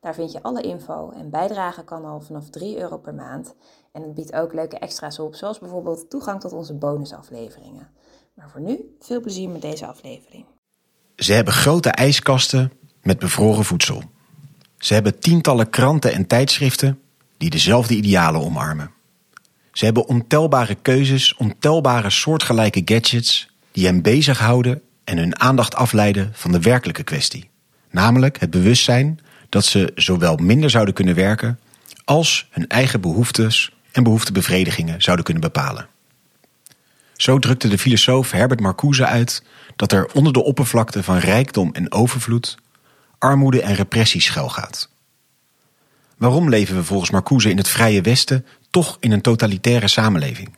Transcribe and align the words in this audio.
Daar 0.00 0.14
vind 0.14 0.32
je 0.32 0.42
alle 0.42 0.62
info 0.62 1.10
en 1.10 1.30
bijdragen 1.30 1.84
kan 1.84 2.04
al 2.04 2.20
vanaf 2.20 2.50
3 2.50 2.78
euro 2.78 2.98
per 2.98 3.14
maand. 3.14 3.54
En 3.92 4.02
het 4.02 4.14
biedt 4.14 4.32
ook 4.32 4.52
leuke 4.54 4.78
extra's 4.78 5.18
op, 5.18 5.34
zoals 5.34 5.58
bijvoorbeeld 5.58 6.10
toegang 6.10 6.40
tot 6.40 6.52
onze 6.52 6.74
bonusafleveringen. 6.74 7.88
Maar 8.34 8.50
voor 8.50 8.60
nu, 8.60 8.96
veel 9.00 9.20
plezier 9.20 9.48
met 9.48 9.62
deze 9.62 9.86
aflevering. 9.86 10.44
Ze 11.16 11.32
hebben 11.32 11.54
grote 11.54 11.90
ijskasten 11.90 12.72
met 13.02 13.18
bevroren 13.18 13.64
voedsel. 13.64 14.02
Ze 14.78 14.94
hebben 14.94 15.18
tientallen 15.18 15.70
kranten 15.70 16.12
en 16.12 16.26
tijdschriften 16.26 17.00
die 17.36 17.50
dezelfde 17.50 17.94
idealen 17.94 18.40
omarmen. 18.40 18.90
Ze 19.72 19.84
hebben 19.84 20.08
ontelbare 20.08 20.74
keuzes, 20.74 21.36
ontelbare 21.36 22.10
soortgelijke 22.10 22.82
gadgets 22.84 23.50
die 23.72 23.86
hen 23.86 24.02
bezighouden 24.02 24.82
en 25.04 25.18
hun 25.18 25.40
aandacht 25.40 25.74
afleiden 25.74 26.30
van 26.32 26.52
de 26.52 26.60
werkelijke 26.60 27.02
kwestie. 27.02 27.50
Namelijk 27.90 28.40
het 28.40 28.50
bewustzijn 28.50 29.20
dat 29.50 29.64
ze 29.64 29.92
zowel 29.94 30.36
minder 30.36 30.70
zouden 30.70 30.94
kunnen 30.94 31.14
werken 31.14 31.58
als 32.04 32.48
hun 32.50 32.68
eigen 32.68 33.00
behoeftes 33.00 33.72
en 33.92 34.02
behoeftebevredigingen 34.02 35.02
zouden 35.02 35.24
kunnen 35.24 35.42
bepalen. 35.42 35.88
Zo 37.16 37.38
drukte 37.38 37.68
de 37.68 37.78
filosoof 37.78 38.30
Herbert 38.30 38.60
Marcuse 38.60 39.06
uit 39.06 39.42
dat 39.76 39.92
er 39.92 40.10
onder 40.12 40.32
de 40.32 40.42
oppervlakte 40.42 41.02
van 41.02 41.18
rijkdom 41.18 41.70
en 41.72 41.92
overvloed 41.92 42.56
armoede 43.18 43.62
en 43.62 43.74
repressie 43.74 44.20
schuilgaat. 44.20 44.88
Waarom 46.16 46.48
leven 46.48 46.76
we 46.76 46.84
volgens 46.84 47.10
Marcuse 47.10 47.50
in 47.50 47.56
het 47.56 47.68
Vrije 47.68 48.00
Westen 48.00 48.46
toch 48.70 48.96
in 49.00 49.12
een 49.12 49.20
totalitaire 49.20 49.88
samenleving? 49.88 50.56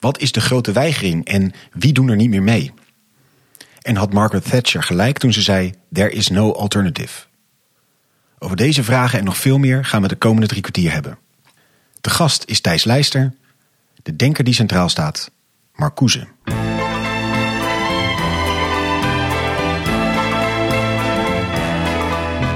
Wat 0.00 0.18
is 0.20 0.32
de 0.32 0.40
grote 0.40 0.72
weigering 0.72 1.24
en 1.24 1.52
wie 1.72 1.92
doen 1.92 2.08
er 2.08 2.16
niet 2.16 2.30
meer 2.30 2.42
mee? 2.42 2.72
En 3.82 3.96
had 3.96 4.12
Margaret 4.12 4.50
Thatcher 4.50 4.82
gelijk 4.82 5.18
toen 5.18 5.32
ze 5.32 5.42
zei: 5.42 5.72
There 5.92 6.10
is 6.10 6.28
no 6.28 6.52
alternative. 6.52 7.27
Over 8.38 8.56
deze 8.56 8.84
vragen 8.84 9.18
en 9.18 9.24
nog 9.24 9.36
veel 9.36 9.58
meer 9.58 9.84
gaan 9.84 10.02
we 10.02 10.08
de 10.08 10.16
komende 10.16 10.46
drie 10.46 10.60
kwartier 10.60 10.92
hebben. 10.92 11.18
De 12.00 12.10
gast 12.10 12.42
is 12.46 12.60
Thijs 12.60 12.84
Leister, 12.84 13.32
de 14.02 14.16
denker 14.16 14.44
die 14.44 14.54
centraal 14.54 14.88
staat, 14.88 15.30
Marcuse. 15.74 16.26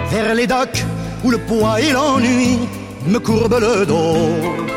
Vers 0.08 0.34
les 0.34 0.46
docks 0.46 0.84
où 1.22 1.30
le 1.30 1.38
poids 1.38 1.78
et 1.78 1.92
l'ennui 1.92 2.58
me 3.06 3.20
courbent 3.20 3.60
le 3.60 3.84
dos. 3.86 4.70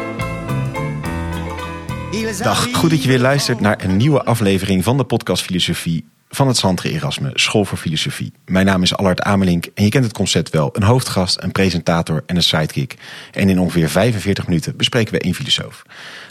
Dag, 2.41 2.67
goed 2.73 2.89
dat 2.89 3.01
je 3.01 3.07
weer 3.07 3.19
luistert 3.19 3.59
naar 3.59 3.83
een 3.83 3.97
nieuwe 3.97 4.23
aflevering 4.23 4.83
van 4.83 4.97
de 4.97 5.03
podcast 5.03 5.43
Filosofie 5.43 6.05
van 6.36 6.47
het 6.47 6.58
Santre 6.58 6.89
Erasme 6.89 7.31
School 7.33 7.66
voor 7.66 7.78
Filosofie. 7.78 8.33
Mijn 8.45 8.66
naam 8.66 8.81
is 8.81 8.95
Allard 8.95 9.22
Amelink 9.22 9.66
en 9.73 9.83
je 9.83 9.89
kent 9.89 10.03
het 10.03 10.14
concept 10.14 10.50
wel. 10.50 10.69
Een 10.73 10.83
hoofdgast, 10.83 11.41
een 11.41 11.52
presentator 11.52 12.23
en 12.25 12.36
een 12.36 12.44
sidekick. 12.44 12.95
En 13.31 13.50
in 13.50 13.59
ongeveer 13.59 13.89
45 13.89 14.47
minuten 14.47 14.78
bespreken 14.78 15.13
we 15.13 15.19
één 15.19 15.33
filosoof. 15.33 15.83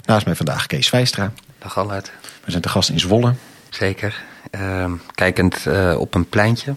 Naast 0.05 0.27
mij 0.27 0.35
vandaag 0.35 0.67
Kees 0.67 0.89
Vijstra. 0.89 1.33
Dag 1.59 1.79
Allard. 1.79 2.13
We 2.45 2.51
zijn 2.51 2.63
te 2.63 2.69
gast 2.69 2.89
in 2.89 3.01
Zwolle. 3.01 3.35
Zeker. 3.69 4.23
Uh, 4.51 4.93
kijkend 5.15 5.65
uh, 5.67 5.97
op 5.99 6.15
een 6.15 6.29
pleintje. 6.29 6.75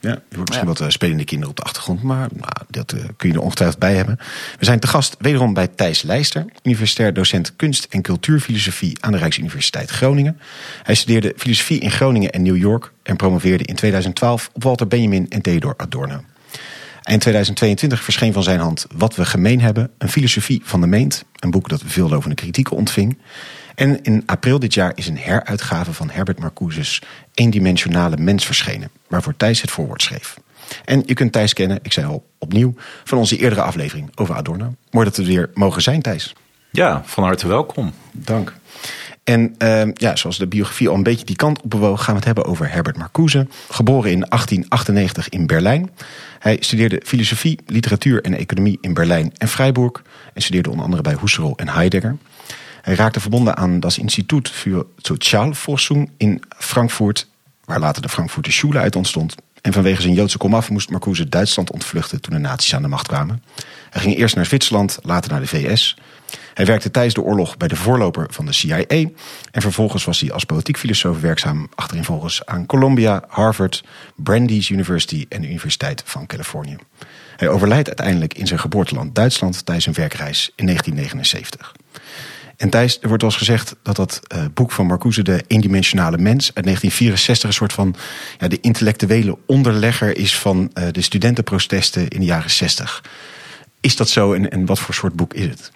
Ja, 0.00 0.22
wordt 0.28 0.48
misschien 0.48 0.68
wat 0.68 0.80
uh, 0.80 0.88
spelende 0.88 1.24
kinderen 1.24 1.50
op 1.50 1.56
de 1.56 1.62
achtergrond, 1.62 2.02
maar 2.02 2.28
nou, 2.32 2.52
dat 2.68 2.92
uh, 2.92 3.00
kun 3.16 3.28
je 3.28 3.34
er 3.34 3.40
ongetwijfeld 3.40 3.78
bij 3.78 3.94
hebben. 3.94 4.16
We 4.58 4.64
zijn 4.64 4.80
te 4.80 4.86
gast 4.86 5.16
wederom 5.18 5.54
bij 5.54 5.66
Thijs 5.66 6.02
Leister, 6.02 6.44
universitair 6.62 7.14
docent 7.14 7.56
kunst- 7.56 7.86
en 7.90 8.02
cultuurfilosofie 8.02 8.96
aan 9.00 9.12
de 9.12 9.18
Rijksuniversiteit 9.18 9.90
Groningen. 9.90 10.40
Hij 10.82 10.94
studeerde 10.94 11.34
filosofie 11.36 11.80
in 11.80 11.90
Groningen 11.90 12.30
en 12.30 12.42
New 12.42 12.56
York 12.56 12.92
en 13.02 13.16
promoveerde 13.16 13.64
in 13.64 13.74
2012 13.74 14.50
op 14.52 14.62
Walter 14.62 14.86
Benjamin 14.86 15.26
en 15.28 15.42
Theodor 15.42 15.74
Adorno. 15.76 16.24
Eind 17.02 17.20
2022 17.20 18.02
verscheen 18.02 18.32
van 18.32 18.42
zijn 18.42 18.60
hand 18.60 18.86
Wat 18.94 19.16
we 19.16 19.24
gemeen 19.24 19.60
hebben, 19.60 19.90
een 19.98 20.08
filosofie 20.08 20.60
van 20.64 20.80
de 20.80 20.86
meent, 20.86 21.24
een 21.38 21.50
boek 21.50 21.68
dat 21.68 21.82
veel 21.86 22.08
lovende 22.08 22.34
kritieken 22.34 22.76
ontving. 22.76 23.18
En 23.80 24.02
in 24.02 24.22
april 24.26 24.58
dit 24.58 24.74
jaar 24.74 24.92
is 24.94 25.08
een 25.08 25.18
heruitgave 25.18 25.92
van 25.92 26.10
Herbert 26.10 26.38
Marcuse's 26.38 27.02
Eendimensionale 27.34 28.16
Mens 28.16 28.44
verschenen, 28.44 28.90
waarvoor 29.08 29.36
Thijs 29.36 29.60
het 29.60 29.70
voorwoord 29.70 30.02
schreef. 30.02 30.36
En 30.84 31.02
je 31.06 31.14
kunt 31.14 31.32
Thijs 31.32 31.52
kennen, 31.52 31.78
ik 31.82 31.92
zei 31.92 32.06
al 32.06 32.26
opnieuw, 32.38 32.74
van 33.04 33.18
onze 33.18 33.36
eerdere 33.36 33.62
aflevering 33.62 34.10
over 34.14 34.34
Adorno. 34.34 34.74
Mooi 34.90 35.04
dat 35.06 35.16
we 35.16 35.24
weer 35.24 35.50
mogen 35.54 35.82
zijn, 35.82 36.02
Thijs. 36.02 36.34
Ja, 36.70 37.02
van 37.04 37.24
harte 37.24 37.48
welkom. 37.48 37.92
Dank. 38.12 38.54
En 39.24 39.54
uh, 39.58 39.82
ja, 39.94 40.16
zoals 40.16 40.38
de 40.38 40.46
biografie 40.46 40.88
al 40.88 40.94
een 40.94 41.02
beetje 41.02 41.26
die 41.26 41.36
kant 41.36 41.62
op 41.62 41.70
bewoog, 41.70 41.98
gaan 41.98 42.14
we 42.14 42.16
het 42.16 42.24
hebben 42.24 42.44
over 42.44 42.72
Herbert 42.72 42.96
Marcuse. 42.96 43.46
Geboren 43.68 44.10
in 44.10 44.20
1898 44.28 45.28
in 45.28 45.46
Berlijn. 45.46 45.90
Hij 46.38 46.56
studeerde 46.60 47.02
filosofie, 47.04 47.58
literatuur 47.66 48.22
en 48.22 48.34
economie 48.34 48.78
in 48.80 48.94
Berlijn 48.94 49.32
en 49.36 49.48
Freiburg. 49.48 50.02
En 50.34 50.42
studeerde 50.42 50.70
onder 50.70 50.84
andere 50.84 51.02
bij 51.02 51.16
Husserl 51.20 51.56
en 51.56 51.68
Heidegger. 51.68 52.16
Hij 52.82 52.94
raakte 52.94 53.20
verbonden 53.20 53.56
aan 53.56 53.80
das 53.80 53.98
Institut 53.98 54.48
für 54.48 54.86
Sozialforschung 54.96 56.10
in 56.16 56.42
Frankfurt, 56.58 57.28
waar 57.64 57.80
later 57.80 58.02
de 58.02 58.08
Frankfurter 58.08 58.52
Schule 58.52 58.78
uit 58.78 58.96
ontstond. 58.96 59.34
En 59.60 59.72
vanwege 59.72 60.02
zijn 60.02 60.14
Joodse 60.14 60.38
komaf 60.38 60.70
moest 60.70 60.90
Marcuse 60.90 61.28
Duitsland 61.28 61.70
ontvluchten 61.70 62.20
toen 62.20 62.34
de 62.34 62.40
nazi's 62.40 62.74
aan 62.74 62.82
de 62.82 62.88
macht 62.88 63.06
kwamen. 63.06 63.42
Hij 63.90 64.02
ging 64.02 64.16
eerst 64.16 64.34
naar 64.34 64.46
Zwitserland, 64.46 64.98
later 65.02 65.30
naar 65.30 65.40
de 65.40 65.46
VS. 65.46 65.96
Hij 66.54 66.66
werkte 66.66 66.90
tijdens 66.90 67.14
de 67.14 67.22
oorlog 67.22 67.56
bij 67.56 67.68
de 67.68 67.76
voorloper 67.76 68.26
van 68.30 68.46
de 68.46 68.52
CIA. 68.52 68.84
En 68.86 69.12
vervolgens 69.62 70.04
was 70.04 70.20
hij 70.20 70.32
als 70.32 70.44
politiek 70.44 70.78
filosoof 70.78 71.20
werkzaam 71.20 71.68
achtereenvolgens 71.74 72.46
aan 72.46 72.66
Columbia, 72.66 73.24
Harvard, 73.28 73.84
Brandeis 74.16 74.68
University 74.68 75.26
en 75.28 75.40
de 75.40 75.48
Universiteit 75.48 76.02
van 76.04 76.26
Californië. 76.26 76.76
Hij 77.36 77.48
overlijdt 77.48 77.86
uiteindelijk 77.86 78.34
in 78.34 78.46
zijn 78.46 78.60
geboorteland 78.60 79.14
Duitsland 79.14 79.66
tijdens 79.66 79.86
een 79.86 79.92
werkreis 79.92 80.52
in 80.56 80.66
1979. 80.66 81.72
En 82.60 82.70
Thijs, 82.70 82.98
er 83.00 83.08
wordt 83.08 83.22
wel 83.22 83.30
gezegd 83.30 83.76
dat 83.82 83.96
dat 83.96 84.20
uh, 84.34 84.44
boek 84.54 84.72
van 84.72 84.86
Marcuse, 84.86 85.22
De 85.22 85.44
Eendimensionale 85.46 86.18
Mens, 86.18 86.50
uit 86.54 86.64
1964 86.64 87.48
een 87.48 87.54
soort 87.54 87.72
van 87.72 87.94
ja, 88.38 88.48
de 88.48 88.58
intellectuele 88.60 89.38
onderlegger 89.46 90.16
is 90.16 90.38
van 90.38 90.70
uh, 90.74 90.84
de 90.92 91.00
studentenprotesten 91.00 92.08
in 92.08 92.20
de 92.20 92.26
jaren 92.26 92.50
60. 92.50 93.04
Is 93.80 93.96
dat 93.96 94.08
zo 94.08 94.32
en, 94.32 94.50
en 94.50 94.66
wat 94.66 94.78
voor 94.78 94.94
soort 94.94 95.14
boek 95.14 95.34
is 95.34 95.44
het? 95.44 95.72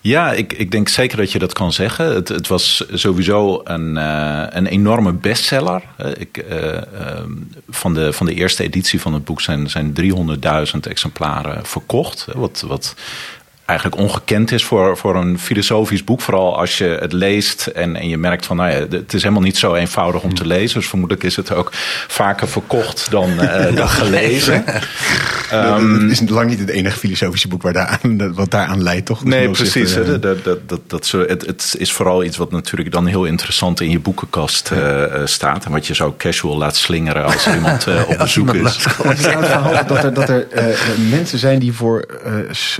Ja, 0.00 0.32
ik, 0.32 0.52
ik 0.52 0.70
denk 0.70 0.88
zeker 0.88 1.16
dat 1.16 1.32
je 1.32 1.38
dat 1.38 1.52
kan 1.52 1.72
zeggen. 1.72 2.14
Het, 2.14 2.28
het 2.28 2.48
was 2.48 2.84
sowieso 2.92 3.60
een, 3.64 3.96
uh, 3.96 4.46
een 4.48 4.66
enorme 4.66 5.12
bestseller. 5.12 5.82
Ik, 6.18 6.44
uh, 6.50 6.78
van, 7.68 7.94
de, 7.94 8.12
van 8.12 8.26
de 8.26 8.34
eerste 8.34 8.62
editie 8.62 9.00
van 9.00 9.14
het 9.14 9.24
boek 9.24 9.40
zijn, 9.40 9.70
zijn 9.70 9.94
300.000 10.74 10.80
exemplaren 10.80 11.66
verkocht. 11.66 12.26
Wat, 12.32 12.64
wat 12.66 12.94
eigenlijk 13.64 14.00
ongekend 14.00 14.52
is 14.52 14.64
voor, 14.64 14.96
voor 14.96 15.16
een 15.16 15.38
filosofisch 15.38 16.04
boek. 16.04 16.20
Vooral 16.20 16.58
als 16.58 16.78
je 16.78 16.96
het 17.00 17.12
leest 17.12 17.66
en, 17.66 17.96
en 17.96 18.08
je 18.08 18.18
merkt 18.18 18.46
van, 18.46 18.56
nou 18.56 18.70
ja, 18.70 18.78
het 18.90 19.14
is 19.14 19.22
helemaal 19.22 19.42
niet 19.42 19.56
zo 19.56 19.74
eenvoudig 19.74 20.22
om 20.22 20.34
te 20.34 20.46
lezen. 20.46 20.78
Dus 20.78 20.88
vermoedelijk 20.88 21.24
is 21.26 21.36
het 21.36 21.52
ook 21.52 21.68
vaker 22.08 22.48
verkocht 22.48 23.10
dan, 23.10 23.30
uh, 23.30 23.76
dan 23.76 23.88
gelezen. 23.88 24.64
um, 25.52 26.08
het 26.08 26.20
is 26.20 26.28
lang 26.28 26.50
niet 26.50 26.58
het 26.58 26.68
enige 26.68 26.98
filosofische 26.98 27.48
boek 27.48 27.62
waar 27.62 27.72
daaraan, 27.72 28.34
wat 28.34 28.50
daaraan 28.50 28.82
leidt, 28.82 29.06
toch? 29.06 29.24
Nee, 29.24 29.50
precies. 29.50 29.96
Uh, 29.96 30.06
dat, 30.20 30.44
dat, 30.44 30.68
dat, 30.68 30.80
dat, 30.86 31.06
zo, 31.06 31.20
het, 31.20 31.46
het 31.46 31.74
is 31.78 31.92
vooral 31.92 32.24
iets 32.24 32.36
wat 32.36 32.50
natuurlijk 32.50 32.92
dan 32.92 33.06
heel 33.06 33.24
interessant 33.24 33.80
in 33.80 33.90
je 33.90 33.98
boekenkast 33.98 34.70
uh, 34.72 35.04
staat. 35.24 35.64
En 35.64 35.70
wat 35.70 35.86
je 35.86 35.94
zo 35.94 36.14
casual 36.18 36.56
laat 36.56 36.76
slingeren 36.76 37.24
als 37.24 37.46
iemand 37.46 37.86
op 38.08 38.18
bezoek 38.18 38.54
is. 38.54 38.62
Het 38.62 39.18
staat 39.18 39.34
het 39.34 39.46
verhaal 39.46 39.86
dat 39.86 40.04
er, 40.04 40.14
dat 40.14 40.28
er 40.28 40.46
mensen 41.10 41.38
zijn 41.38 41.58
die 41.58 41.72
voor 41.72 42.06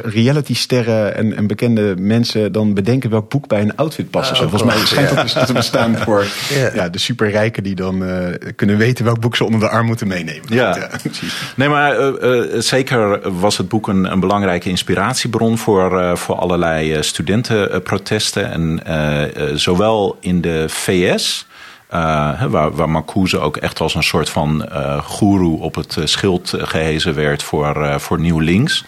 reality 0.03 0.55
sterren 0.83 1.17
en, 1.17 1.37
en, 1.37 1.47
bekende 1.47 1.95
mensen 1.99 2.53
dan 2.53 2.75
bedenken 2.75 3.11
welk 3.11 3.29
boek 3.29 3.49
bij 3.49 3.61
een 3.61 3.77
outfit 3.77 4.11
past. 4.11 4.33
Uh, 4.33 4.39
Volgens 4.39 4.63
mij 4.63 4.77
schijnt 4.77 5.09
ja. 5.09 5.15
dat 5.15 5.33
dus 5.33 5.47
te 5.47 5.53
bestaan 5.53 5.97
voor 5.97 6.27
ja. 6.49 6.71
ja 6.75 6.89
de 6.89 6.99
superrijken 6.99 7.63
die 7.63 7.75
dan 7.75 8.03
uh, 8.03 8.27
kunnen 8.57 8.77
weten 8.77 9.05
welk 9.05 9.21
boek 9.21 9.37
ze 9.37 9.45
onder 9.45 9.61
de 9.61 9.69
arm 9.69 9.87
moeten 9.87 10.09
meenemen. 10.09 10.43
Ja, 10.49 10.77
ja 10.77 10.89
nee, 11.57 11.69
maar 11.69 12.01
uh, 12.01 12.61
zeker 12.61 13.33
was 13.41 13.59
het 13.59 13.69
boek 13.69 13.89
een, 13.89 14.13
een 14.13 14.21
belangrijke 14.21 14.69
inspiratiebron 14.69 15.59
voor, 15.59 16.19
voor 16.19 16.35
allerlei 16.35 17.03
studentenprotesten. 17.03 18.51
En 18.53 19.59
zowel 19.59 20.17
in 20.21 20.41
de 20.41 20.65
VS. 20.69 21.47
Uh, 21.95 22.43
waar, 22.45 22.73
waar 22.73 22.91
Marcuse 22.91 23.39
ook 23.39 23.57
echt 23.57 23.81
als 23.81 23.95
een 23.95 24.03
soort 24.03 24.31
van 24.31 24.69
uh, 24.73 25.03
goeroe 25.03 25.61
op 25.61 25.75
het 25.75 25.97
schild 26.05 26.55
gehezen 26.57 27.15
werd 27.15 27.43
voor, 27.43 28.01
voor 28.01 28.21
Nieuw 28.21 28.39
Links. 28.39 28.85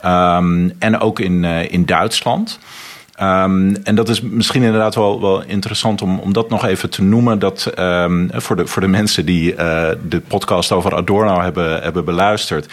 Ehm, 0.00 0.70
en 0.78 1.00
ook 1.00 1.20
in, 1.20 1.44
in 1.44 1.84
Duitsland. 1.84 2.58
Um, 3.22 3.76
en 3.84 3.94
dat 3.94 4.08
is 4.08 4.20
misschien 4.20 4.62
inderdaad 4.62 4.94
wel, 4.94 5.20
wel 5.20 5.42
interessant 5.42 6.02
om, 6.02 6.18
om 6.18 6.32
dat 6.32 6.50
nog 6.50 6.64
even 6.64 6.90
te 6.90 7.02
noemen. 7.02 7.38
Dat 7.38 7.72
um, 7.78 8.30
voor, 8.32 8.56
de, 8.56 8.66
voor 8.66 8.82
de 8.82 8.88
mensen 8.88 9.26
die 9.26 9.52
uh, 9.52 9.88
de 10.08 10.20
podcast 10.20 10.72
over 10.72 10.94
Adorno 10.94 11.40
hebben, 11.40 11.82
hebben 11.82 12.04
beluisterd. 12.04 12.66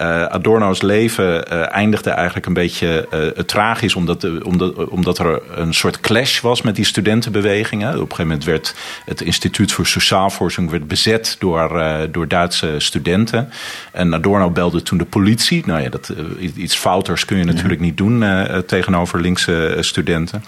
Uh, 0.00 0.24
Adorno's 0.24 0.82
leven 0.82 1.52
uh, 1.52 1.74
eindigde 1.74 2.10
eigenlijk 2.10 2.46
een 2.46 2.52
beetje 2.52 3.08
tragisch, 3.46 3.94
omdat, 3.94 4.42
omdat, 4.42 4.88
omdat 4.88 5.18
er 5.18 5.40
een 5.54 5.74
soort 5.74 6.00
clash 6.00 6.40
was 6.40 6.62
met 6.62 6.76
die 6.76 6.84
studentenbewegingen. 6.84 7.88
Op 7.88 7.94
een 7.94 8.00
gegeven 8.00 8.26
moment 8.26 8.44
werd 8.44 8.74
het 9.04 9.20
Instituut 9.20 9.72
voor 9.72 9.86
Sociaalforsching 9.86 10.70
werd 10.70 10.88
bezet 10.88 11.36
door, 11.38 11.82
door 12.10 12.28
Duitse 12.28 12.74
studenten. 12.78 13.50
En 13.92 14.14
Adorno 14.14 14.50
belde 14.50 14.82
toen 14.82 14.98
de 14.98 15.04
politie. 15.04 15.62
Nou 15.66 15.82
ja, 15.82 15.88
dat, 15.88 16.12
iets 16.54 16.76
fouters 16.76 17.24
kun 17.24 17.38
je 17.38 17.44
natuurlijk 17.44 17.80
niet 17.80 17.96
doen 17.96 18.24
tegenover 18.66 19.20
linkse 19.20 19.76
studenten. 19.88 20.44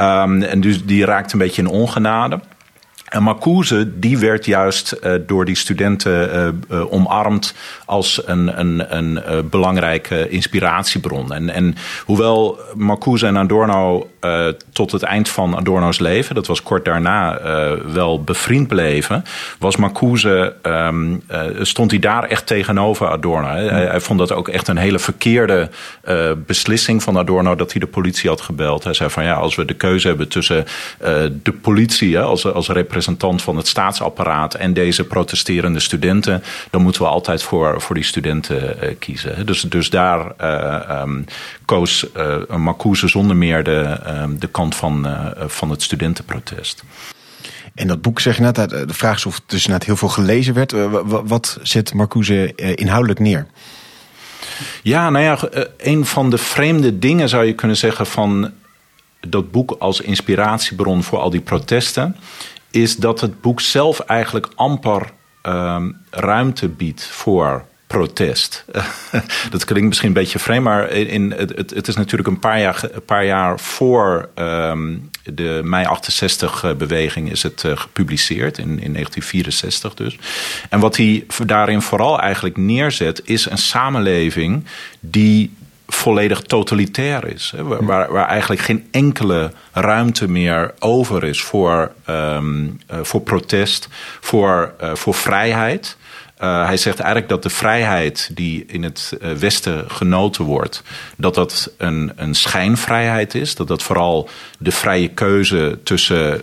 Um, 0.00 0.42
en 0.42 0.60
dus 0.60 0.84
die 0.84 1.04
raakt 1.04 1.32
een 1.32 1.38
beetje 1.38 1.62
in 1.62 1.68
ongenade. 1.68 2.40
En 3.08 3.22
Marcuse, 3.22 3.98
die 3.98 4.18
werd 4.18 4.44
juist 4.44 4.96
uh, 5.04 5.12
door 5.26 5.44
die 5.44 5.54
studenten 5.54 6.36
uh, 6.70 6.78
uh, 6.78 6.92
omarmd 6.92 7.54
als 7.84 8.22
een, 8.26 8.60
een, 8.60 8.96
een 8.96 9.48
belangrijke 9.50 10.28
inspiratiebron. 10.28 11.32
En, 11.32 11.50
en 11.50 11.74
hoewel 12.04 12.58
Marcuse 12.74 13.26
en 13.26 13.36
Adorno 13.36 14.10
tot 14.72 14.92
het 14.92 15.02
eind 15.02 15.28
van 15.28 15.56
Adorno's 15.56 15.98
leven, 15.98 16.34
dat 16.34 16.46
was 16.46 16.62
kort 16.62 16.84
daarna, 16.84 17.40
wel 17.92 18.22
bevriend 18.22 18.68
bleven, 18.68 19.24
was 19.58 19.76
Marcuse, 19.76 20.54
um, 20.62 21.22
stond 21.60 21.90
hij 21.90 22.00
daar 22.00 22.24
echt 22.24 22.46
tegenover 22.46 23.08
Adorno. 23.08 23.48
Hij, 23.48 23.66
hij, 23.66 24.00
vond 24.00 24.18
dat 24.18 24.32
ook 24.32 24.48
echt 24.48 24.68
een 24.68 24.76
hele 24.76 24.98
verkeerde 24.98 25.70
beslissing 26.36 27.02
van 27.02 27.18
Adorno 27.18 27.54
dat 27.54 27.72
hij 27.72 27.80
de 27.80 27.86
politie 27.86 28.28
had 28.28 28.40
gebeld. 28.40 28.84
Hij 28.84 28.94
zei 28.94 29.10
van 29.10 29.24
ja, 29.24 29.34
als 29.34 29.54
we 29.54 29.64
de 29.64 29.74
keuze 29.74 30.08
hebben 30.08 30.28
tussen 30.28 30.64
de 31.42 31.52
politie 31.60 32.20
als, 32.20 32.46
als 32.46 32.68
representant 32.68 33.42
van 33.42 33.56
het 33.56 33.66
staatsapparaat 33.66 34.54
en 34.54 34.72
deze 34.72 35.04
protesterende 35.04 35.80
studenten, 35.80 36.42
dan 36.70 36.82
moeten 36.82 37.02
we 37.02 37.08
altijd 37.08 37.42
voor, 37.42 37.80
voor 37.80 37.94
die 37.94 38.04
studenten 38.04 38.76
uh, 38.82 38.88
kiezen. 38.98 39.46
Dus, 39.46 39.60
dus 39.60 39.90
daar 39.90 40.32
uh, 40.40 41.00
um, 41.02 41.24
koos 41.72 42.06
uh, 42.16 42.56
Marcuse 42.56 43.08
zonder 43.08 43.36
meer 43.36 43.64
de, 43.64 44.00
um, 44.06 44.38
de 44.38 44.46
kant 44.46 44.74
van, 44.74 45.06
van 45.46 45.70
het 45.70 45.82
studentenprotest. 45.82 46.84
En 47.74 47.86
dat 47.86 48.02
boek, 48.02 48.20
zeg 48.20 48.36
je 48.36 48.42
net, 48.42 48.54
de 48.54 48.86
vraag 48.86 49.16
is 49.16 49.26
of 49.26 49.34
het 49.34 49.44
dus 49.46 49.66
net 49.66 49.84
heel 49.84 49.96
veel 49.96 50.08
gelezen 50.08 50.54
werd. 50.54 50.72
Wat 51.04 51.58
zet 51.62 51.94
Marcuse 51.94 52.54
inhoudelijk 52.54 53.20
neer? 53.20 53.46
Ja, 54.82 55.10
nou 55.10 55.24
ja, 55.24 55.38
een 55.76 56.06
van 56.06 56.30
de 56.30 56.38
vreemde 56.38 56.98
dingen 56.98 57.28
zou 57.28 57.44
je 57.44 57.54
kunnen 57.54 57.76
zeggen 57.76 58.06
van 58.06 58.52
dat 59.20 59.50
boek 59.50 59.76
als 59.78 60.00
inspiratiebron 60.00 61.02
voor 61.02 61.18
al 61.18 61.30
die 61.30 61.40
protesten 61.40 62.16
is 62.70 62.96
dat 62.96 63.20
het 63.20 63.40
boek 63.40 63.60
zelf 63.60 64.00
eigenlijk 64.00 64.48
amper 64.54 65.10
um, 65.42 65.96
ruimte 66.10 66.68
biedt 66.68 67.06
voor 67.06 67.64
protest. 67.92 68.64
dat 69.50 69.64
klinkt 69.64 69.88
misschien 69.88 70.08
een 70.08 70.14
beetje 70.14 70.38
vreemd, 70.38 70.64
maar 70.64 70.90
in, 70.90 71.30
het, 71.36 71.70
het, 71.74 71.88
is 71.88 71.96
natuurlijk 71.96 72.28
een 72.28 72.38
paar 72.38 72.60
jaar, 72.60 72.82
een 72.92 73.04
paar 73.04 73.24
jaar 73.24 73.60
voor 73.60 74.28
um, 74.34 75.10
de 75.24 75.60
mei 75.64 75.84
68 75.84 76.76
beweging 76.76 77.30
is 77.30 77.42
het 77.42 77.62
uh, 77.66 77.76
gepubliceerd, 77.76 78.58
in, 78.58 78.68
in 78.68 78.92
1964 78.92 79.94
dus. 79.94 80.18
En 80.68 80.80
wat 80.80 80.96
hij 80.96 81.26
daarin 81.46 81.82
vooral 81.82 82.20
eigenlijk 82.20 82.56
neerzet, 82.56 83.22
is 83.24 83.50
een 83.50 83.58
samenleving 83.58 84.64
die 85.00 85.54
volledig 85.86 86.40
totalitair 86.40 87.26
is. 87.26 87.52
Hè, 87.56 87.64
waar, 87.64 88.12
waar, 88.12 88.28
eigenlijk 88.28 88.60
geen 88.60 88.86
enkele 88.90 89.52
ruimte 89.72 90.30
meer 90.30 90.74
over 90.78 91.24
is 91.24 91.42
voor, 91.42 91.92
um, 92.08 92.80
uh, 92.90 92.98
voor 93.02 93.20
protest, 93.20 93.88
voor, 94.20 94.74
uh, 94.82 94.94
voor 94.94 95.14
vrijheid. 95.14 95.96
Uh, 96.42 96.66
hij 96.66 96.76
zegt 96.76 96.98
eigenlijk 96.98 97.28
dat 97.28 97.42
de 97.42 97.50
vrijheid 97.50 98.30
die 98.34 98.64
in 98.66 98.82
het 98.82 99.16
Westen 99.38 99.90
genoten 99.90 100.44
wordt, 100.44 100.82
dat 101.16 101.34
dat 101.34 101.72
een, 101.78 102.12
een 102.16 102.34
schijnvrijheid 102.34 103.34
is. 103.34 103.54
Dat 103.54 103.68
dat 103.68 103.82
vooral 103.82 104.28
de 104.58 104.72
vrije 104.72 105.08
keuze 105.08 105.78
tussen 105.84 106.42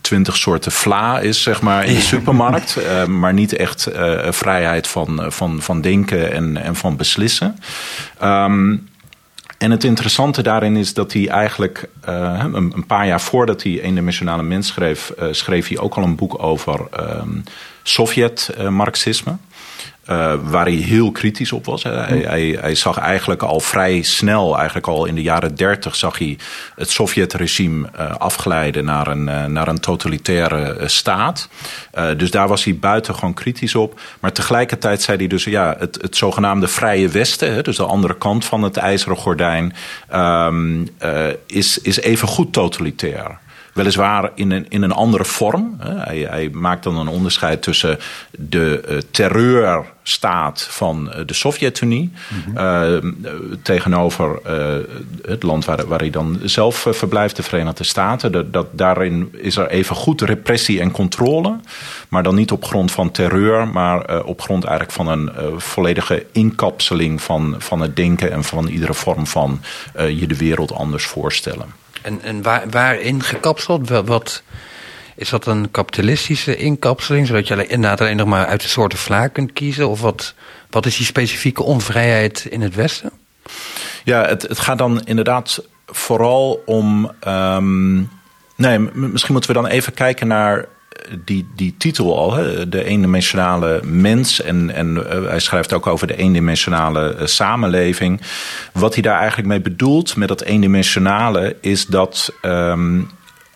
twintig 0.00 0.36
soorten 0.36 0.72
vla 0.72 1.20
is, 1.20 1.42
zeg 1.42 1.60
maar, 1.60 1.84
in 1.84 1.94
de 1.94 2.00
supermarkt. 2.00 2.76
Uh, 2.78 3.04
maar 3.04 3.32
niet 3.32 3.52
echt 3.52 3.88
uh, 3.92 4.32
vrijheid 4.32 4.88
van, 4.88 5.32
van, 5.32 5.62
van 5.62 5.80
denken 5.80 6.32
en, 6.32 6.56
en 6.56 6.76
van 6.76 6.96
beslissen. 6.96 7.58
Um, 8.22 8.88
en 9.60 9.70
het 9.70 9.84
interessante 9.84 10.42
daarin 10.42 10.76
is 10.76 10.94
dat 10.94 11.12
hij 11.12 11.28
eigenlijk 11.28 11.88
uh, 12.08 12.44
een, 12.52 12.54
een, 12.54 12.86
paar 12.86 13.06
jaar 13.06 13.20
voordat 13.20 13.62
hij 13.62 13.80
eendimensionale 13.80 14.42
mens 14.42 14.66
schreef, 14.66 15.12
schreef 15.30 15.68
hij 15.68 15.78
ook 15.78 15.94
al 15.94 16.02
een 16.02 16.16
boek 16.16 16.42
over 16.42 16.80
um, 17.00 17.44
Sovjet-Marxisme. 17.82 19.36
Uh, 20.10 20.34
waar 20.42 20.64
hij 20.64 20.74
heel 20.74 21.12
kritisch 21.12 21.52
op 21.52 21.64
was. 21.64 21.82
Hij, 21.82 22.24
hij, 22.26 22.58
hij, 22.60 22.74
zag 22.74 22.98
eigenlijk 22.98 23.42
al 23.42 23.60
vrij 23.60 24.02
snel, 24.02 24.56
eigenlijk 24.56 24.86
al 24.86 25.06
in 25.06 25.14
de 25.14 25.22
jaren 25.22 25.54
dertig, 25.54 25.96
zag 25.96 26.18
hij 26.18 26.38
het 26.76 26.90
Sovjet-regime 26.90 27.88
uh, 27.98 28.14
afglijden 28.16 28.84
naar 28.84 29.06
een, 29.06 29.28
uh, 29.28 29.44
naar 29.44 29.68
een 29.68 29.80
totalitaire 29.80 30.88
staat. 30.88 31.48
dus 32.16 32.30
daar 32.30 32.48
was 32.48 32.64
hij 32.64 32.76
buitengewoon 32.76 33.34
kritisch 33.34 33.74
op. 33.74 34.00
Maar 34.20 34.32
tegelijkertijd 34.32 35.02
zei 35.02 35.18
hij 35.18 35.26
dus, 35.26 35.44
ja, 35.44 35.76
het, 35.78 35.98
het 36.00 36.16
zogenaamde 36.16 36.68
Vrije 36.68 37.08
Westen, 37.08 37.54
hè, 37.54 37.62
dus 37.62 37.76
de 37.76 37.84
andere 37.84 38.16
kant 38.16 38.44
van 38.44 38.62
het 38.62 38.76
ijzeren 38.76 39.16
gordijn, 39.16 39.74
um, 40.14 40.88
is, 41.46 41.78
is 41.78 42.00
even 42.00 42.28
goed 42.28 42.52
totalitair. 42.52 43.38
Weliswaar 43.80 44.30
in 44.34 44.50
een, 44.50 44.66
in 44.68 44.82
een 44.82 44.92
andere 44.92 45.24
vorm. 45.24 45.76
Hij, 45.80 46.18
hij 46.18 46.48
maakt 46.52 46.82
dan 46.82 46.96
een 46.96 47.08
onderscheid 47.08 47.62
tussen 47.62 47.98
de 48.30 48.82
uh, 48.88 48.98
terreurstaat 49.10 50.62
van 50.70 51.06
uh, 51.08 51.26
de 51.26 51.34
Sovjet-Unie. 51.34 52.12
Mm 52.28 52.54
-hmm. 52.54 53.02
uh, 53.24 53.52
tegenover 53.62 54.38
het 55.26 55.42
land 55.42 55.64
waar, 55.64 55.86
waar 55.86 55.98
hij 55.98 56.10
dan 56.10 56.38
zelf 56.42 56.86
verblijft, 56.90 57.36
de 57.36 57.42
Verenigde 57.42 57.84
Staten. 57.84 58.32
Dat, 58.32 58.52
dat, 58.52 58.66
daarin 58.72 59.28
is 59.32 59.56
er 59.56 59.68
even 59.68 59.96
goed 59.96 60.20
repressie 60.20 60.80
en 60.80 60.90
controle. 60.90 61.56
Maar 62.08 62.22
dan 62.22 62.34
niet 62.34 62.52
op 62.52 62.64
grond 62.64 62.92
van 62.92 63.10
terreur, 63.10 63.68
maar 63.68 64.24
op 64.24 64.40
grond 64.40 64.64
eigenlijk 64.64 64.96
van 64.96 65.08
een 65.08 65.30
volledige 65.60 66.26
inkapseling 66.32 67.22
van, 67.22 67.54
van 67.58 67.80
het 67.80 67.96
denken 67.96 68.32
en 68.32 68.44
van 68.44 68.66
iedere 68.66 68.94
vorm 68.94 69.26
van 69.26 69.60
je 69.94 70.26
de 70.26 70.36
wereld 70.36 70.72
anders 70.72 71.06
voorstellen. 71.06 71.79
En, 72.02 72.22
en 72.22 72.42
waar, 72.42 72.70
waarin 72.70 73.22
gekapseld? 73.22 73.88
Wat, 73.88 74.42
is 75.16 75.28
dat 75.28 75.46
een 75.46 75.70
kapitalistische 75.70 76.56
inkapseling, 76.56 77.26
zodat 77.26 77.48
je 77.48 77.66
inderdaad 77.66 78.00
alleen 78.00 78.16
nog 78.16 78.26
maar 78.26 78.46
uit 78.46 78.62
de 78.62 78.68
soorten 78.68 78.98
vla 78.98 79.28
kunt 79.28 79.52
kiezen? 79.52 79.88
Of 79.88 80.00
wat, 80.00 80.34
wat 80.70 80.86
is 80.86 80.96
die 80.96 81.06
specifieke 81.06 81.62
onvrijheid 81.62 82.46
in 82.50 82.60
het 82.60 82.74
Westen? 82.74 83.10
Ja, 84.04 84.26
het, 84.26 84.42
het 84.42 84.58
gaat 84.58 84.78
dan 84.78 85.00
inderdaad 85.04 85.64
vooral 85.86 86.62
om. 86.66 87.12
Um, 87.28 88.10
nee, 88.56 88.78
misschien 88.92 89.32
moeten 89.32 89.54
we 89.54 89.60
dan 89.60 89.66
even 89.66 89.94
kijken 89.94 90.26
naar 90.26 90.66
die, 91.24 91.48
die 91.56 91.74
titel 91.78 92.18
al, 92.18 92.32
hè, 92.32 92.68
de 92.68 92.84
eendimensionale 92.84 93.80
mens. 93.84 94.42
En, 94.42 94.70
en 94.70 94.96
uh, 94.96 95.28
hij 95.28 95.40
schrijft 95.40 95.72
ook 95.72 95.86
over 95.86 96.06
de 96.06 96.16
eendimensionale 96.16 97.16
uh, 97.18 97.26
samenleving. 97.26 98.20
Wat 98.72 98.94
hij 98.94 99.02
daar 99.02 99.18
eigenlijk 99.18 99.48
mee 99.48 99.60
bedoelt 99.60 100.16
met 100.16 100.28
dat 100.28 100.42
eendimensionale 100.42 101.56
is 101.60 101.86
dat 101.86 102.32
um, 102.42 103.10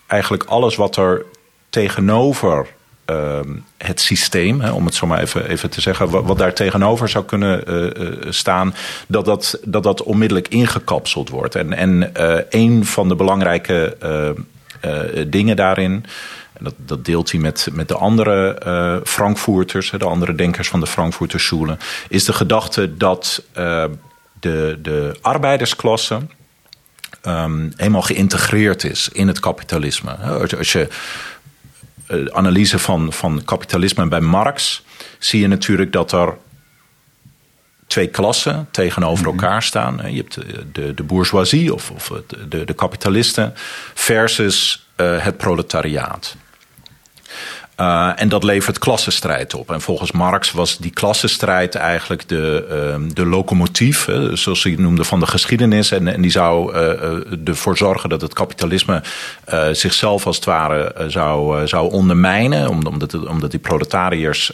eigenlijk 0.07 0.45
alles 0.45 0.77
wat 0.77 0.97
er 0.97 1.25
tegenover 1.71 2.67
um, 3.07 3.65
het 3.77 4.01
systeem, 4.01 4.61
hè, 4.61 4.71
om 4.71 4.85
het 4.85 4.95
zo 4.95 5.07
maar 5.07 5.21
even, 5.21 5.49
even 5.49 5.71
te 5.71 5.81
zeggen, 5.81 6.11
wat, 6.11 6.39
daar 6.39 6.55
tegenover 6.55 7.09
zou 7.09 7.25
kunnen 7.25 7.63
uh, 7.67 8.31
staan, 8.31 8.75
dat 9.07 9.25
dat, 9.25 9.59
dat 9.65 9.83
dat 9.83 10.03
onmiddellijk 10.03 10.49
ingekapseld 10.49 11.29
wordt. 11.29 11.55
En, 11.55 11.73
en 11.73 12.11
een 12.49 12.85
van 12.85 13.09
de 13.09 13.15
belangrijke 13.15 13.97
dingen 15.29 15.57
daarin 15.57 16.05
en 16.55 16.65
dat, 16.65 16.75
dat 16.77 17.05
deelt 17.05 17.31
hij 17.31 17.41
met, 17.41 17.69
met 17.73 17.89
de 17.89 17.97
andere 17.97 18.63
uh, 18.67 18.97
Frankfurters, 19.05 19.91
de 19.91 20.05
andere 20.05 20.35
denkers 20.35 20.69
van 20.69 20.81
de 20.81 20.87
Frankfurter 20.87 21.79
is 22.09 22.25
de 22.25 22.33
gedachte 22.33 22.97
dat 22.97 23.43
uh, 23.59 23.85
de, 24.41 24.79
de 24.83 25.17
arbeidersklasse 25.21 26.21
um, 27.27 27.73
helemaal 27.77 28.03
geïntegreerd 28.03 28.85
is 28.85 29.09
in 29.13 29.27
het 29.29 29.41
kapitalisme. 29.41 30.17
Als 30.59 30.73
je 30.73 30.89
uh, 32.09 32.27
analyse 32.33 32.79
van, 32.79 33.13
van 33.13 33.43
kapitalisme 33.45 34.09
bij 34.09 34.21
Marx, 34.21 34.85
zie 35.19 35.41
je 35.41 35.47
natuurlijk 35.47 35.93
dat 35.93 36.13
er 36.13 36.37
twee 37.95 38.09
klassen 38.09 38.69
tegenover 38.71 39.25
mhm. 39.25 39.35
elkaar 39.35 39.63
staan. 39.63 40.01
Je 40.11 40.17
hebt 40.17 40.35
de, 40.35 40.67
de, 40.73 40.95
de 40.95 41.03
bourgeoisie 41.03 41.75
of, 41.75 41.91
of 41.91 42.13
de, 42.49 42.65
de 42.65 42.75
kapitalisten 42.75 43.53
versus 43.95 44.87
uh, 44.97 45.25
het 45.25 45.37
proletariaat. 45.37 46.37
Uh, 47.81 48.11
en 48.17 48.29
dat 48.29 48.45
levert 48.45 48.79
klassenstrijd 48.79 49.55
op. 49.55 49.71
En 49.71 49.81
volgens 49.81 50.13
Marx 50.13 50.53
was 50.53 50.79
die 50.79 50.91
klassenstrijd 50.91 51.75
eigenlijk 51.75 52.29
de, 52.29 52.67
uh, 53.01 53.09
de 53.15 53.27
locomotief, 53.27 54.09
uh, 54.09 54.33
zoals 54.33 54.63
hij 54.63 54.73
het 54.73 54.81
noemde, 54.81 55.05
van 55.05 55.21
de 55.21 55.27
geschiedenis. 55.27 55.91
En, 55.91 56.09
en 56.09 56.21
die 56.21 56.31
zou 56.31 56.75
ervoor 57.45 57.77
zorgen 57.77 58.09
dat 58.09 58.21
het 58.21 58.33
kapitalisme 58.33 59.03
zichzelf 59.73 60.27
als 60.27 60.37
het 60.37 60.45
ware 60.45 60.95
zou, 61.09 61.67
zou 61.67 61.93
ondermijnen. 61.93 62.69
Omdat, 62.69 63.27
omdat 63.27 63.51
die 63.51 63.61
proletariërs 63.61 64.53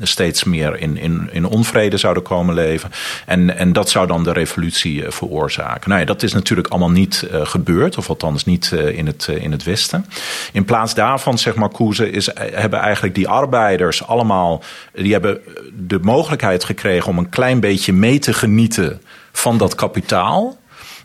steeds 0.00 0.44
meer 0.44 0.78
in, 0.78 0.96
in, 0.96 1.28
in 1.32 1.44
onvrede 1.44 1.96
zouden 1.96 2.22
komen 2.22 2.54
leven. 2.54 2.90
En, 3.26 3.56
en 3.56 3.72
dat 3.72 3.90
zou 3.90 4.06
dan 4.06 4.24
de 4.24 4.32
revolutie 4.32 5.04
veroorzaken. 5.08 5.90
Nou 5.90 6.04
dat 6.04 6.22
is 6.22 6.32
natuurlijk 6.32 6.68
allemaal 6.68 6.90
niet 6.90 7.28
gebeurd, 7.32 7.98
of 7.98 8.08
althans 8.08 8.44
niet 8.44 8.70
in, 8.72 9.06
het, 9.06 9.28
in 9.40 9.52
het 9.52 9.64
Westen. 9.64 10.06
In 10.52 10.64
plaats 10.64 10.94
daarvan, 10.94 11.38
zeg 11.38 11.54
Marcuse, 11.54 12.10
is 12.10 12.28
hebben 12.56 12.78
eigenlijk 12.78 13.14
die 13.14 13.28
arbeiders 13.28 14.06
allemaal, 14.06 14.62
die 14.92 15.12
hebben 15.12 15.40
de 15.72 15.98
mogelijkheid 16.02 16.64
gekregen 16.64 17.08
om 17.10 17.18
een 17.18 17.28
klein 17.28 17.60
beetje 17.60 17.92
mee 17.92 18.18
te 18.18 18.32
genieten 18.32 19.00
van 19.32 19.58
dat 19.58 19.74
kapitaal. 19.74 20.58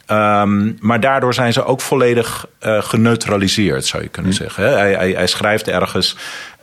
Um, 0.08 0.77
maar 0.79 1.00
daardoor 1.00 1.34
zijn 1.34 1.53
ze 1.53 1.63
ook 1.63 1.81
volledig 1.81 2.48
uh, 2.65 2.81
geneutraliseerd, 2.81 3.86
zou 3.86 4.03
je 4.03 4.10
kunnen 4.10 4.31
hm. 4.31 4.38
zeggen. 4.38 4.77
Hij, 4.77 4.93
hij, 4.93 5.12
hij, 5.12 5.27
schrijft 5.27 5.67
ergens 5.67 6.17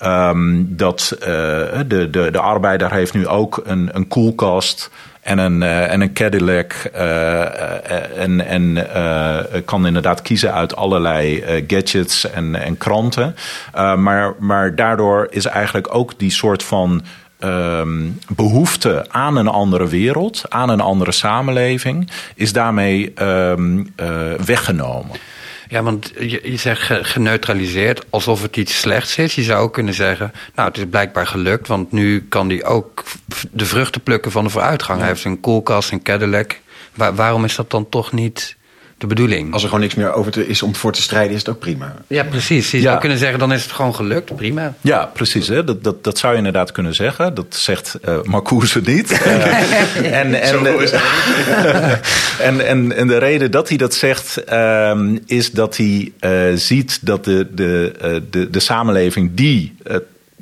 um, 0.04 0.76
dat 0.76 1.16
uh, 1.20 1.26
de, 1.26 2.08
de, 2.10 2.28
de 2.30 2.40
arbeider 2.40 2.92
heeft 2.92 3.14
nu 3.14 3.26
ook 3.26 3.60
een, 3.64 3.90
een 3.92 4.08
koelkast 4.08 4.90
en 5.28 5.38
een, 5.38 5.60
uh, 5.60 5.92
en 5.92 6.00
een 6.00 6.12
Cadillac. 6.12 6.72
Uh, 6.94 8.20
en 8.20 8.46
en 8.46 8.86
kan 9.64 9.86
inderdaad 9.86 10.22
kiezen 10.22 10.54
uit 10.54 10.76
allerlei 10.76 11.44
gadgets 11.66 12.30
en, 12.30 12.54
en 12.54 12.76
kranten. 12.76 13.36
maar, 13.96 14.34
maar 14.38 14.74
daardoor 14.74 15.26
is 15.30 15.46
eigenlijk 15.46 15.94
ook 15.94 16.18
die 16.18 16.30
soort 16.30 16.62
van. 16.62 17.02
Um, 17.44 18.18
behoefte 18.28 19.04
aan 19.08 19.36
een 19.36 19.48
andere 19.48 19.88
wereld, 19.88 20.42
aan 20.48 20.68
een 20.68 20.80
andere 20.80 21.12
samenleving, 21.12 22.10
is 22.34 22.52
daarmee 22.52 23.12
um, 23.22 23.94
weggenomen. 24.44 25.16
Ja, 25.68 25.82
want 25.82 26.12
je, 26.18 26.40
je 26.42 26.56
zegt 26.56 27.06
geneutraliseerd 27.06 28.04
alsof 28.10 28.42
het 28.42 28.56
iets 28.56 28.80
slechts 28.80 29.16
is. 29.16 29.34
Je 29.34 29.42
zou 29.42 29.62
ook 29.62 29.72
kunnen 29.72 29.94
zeggen, 29.94 30.32
nou, 30.54 30.68
het 30.68 30.78
is 30.78 30.84
blijkbaar 30.90 31.26
gelukt, 31.26 31.68
want 31.68 31.92
nu 31.92 32.26
kan 32.28 32.48
hij 32.48 32.64
ook 32.64 33.04
de 33.50 33.66
vruchten 33.66 34.00
plukken 34.00 34.30
van 34.30 34.44
de 34.44 34.50
vooruitgang. 34.50 34.98
Hij 34.98 35.08
heeft 35.08 35.24
een 35.24 35.40
koelkast, 35.40 35.92
een 35.92 36.02
Cadillac. 36.02 36.58
waarom 36.94 37.44
is 37.44 37.56
dat 37.56 37.70
dan 37.70 37.88
toch 37.88 38.12
niet 38.12 38.56
de 38.98 39.06
bedoeling. 39.06 39.52
Als 39.52 39.62
er 39.62 39.68
gewoon 39.68 39.82
niks 39.82 39.94
meer 39.94 40.12
over 40.12 40.32
te, 40.32 40.46
is 40.46 40.62
om 40.62 40.74
voor 40.74 40.92
te 40.92 41.02
strijden, 41.02 41.32
is 41.32 41.38
het 41.38 41.48
ook 41.48 41.58
prima. 41.58 41.94
Ja, 42.06 42.24
precies. 42.24 42.70
Je 42.70 42.80
zou 42.80 42.98
kunnen 42.98 43.18
zeggen, 43.18 43.38
dan 43.38 43.52
is 43.52 43.62
het 43.62 43.72
gewoon 43.72 43.94
gelukt. 43.94 44.36
Prima. 44.36 44.74
Ja, 44.80 45.10
precies. 45.12 45.48
Hè? 45.48 45.64
Dat, 45.64 45.84
dat, 45.84 46.04
dat 46.04 46.18
zou 46.18 46.32
je 46.32 46.38
inderdaad 46.38 46.72
kunnen 46.72 46.94
zeggen. 46.94 47.34
Dat 47.34 47.46
zegt 47.48 47.98
uh, 48.08 48.22
Marcuse 48.22 48.80
niet. 48.84 49.10
uh, 49.10 49.20
en, 50.20 50.40
en, 50.40 50.66
en, 52.38 52.66
en, 52.66 52.96
en, 52.96 53.06
de 53.06 53.18
reden 53.18 53.50
dat 53.50 53.68
hij 53.68 53.78
dat 53.78 53.94
zegt, 53.94 54.42
uh, 54.52 55.00
is 55.26 55.50
dat 55.50 55.76
hij 55.76 56.12
uh, 56.20 56.56
ziet 56.56 56.98
dat 57.00 57.24
de, 57.24 57.46
de, 57.50 58.22
de, 58.30 58.50
de 58.50 58.60
samenleving 58.60 59.30
die 59.34 59.74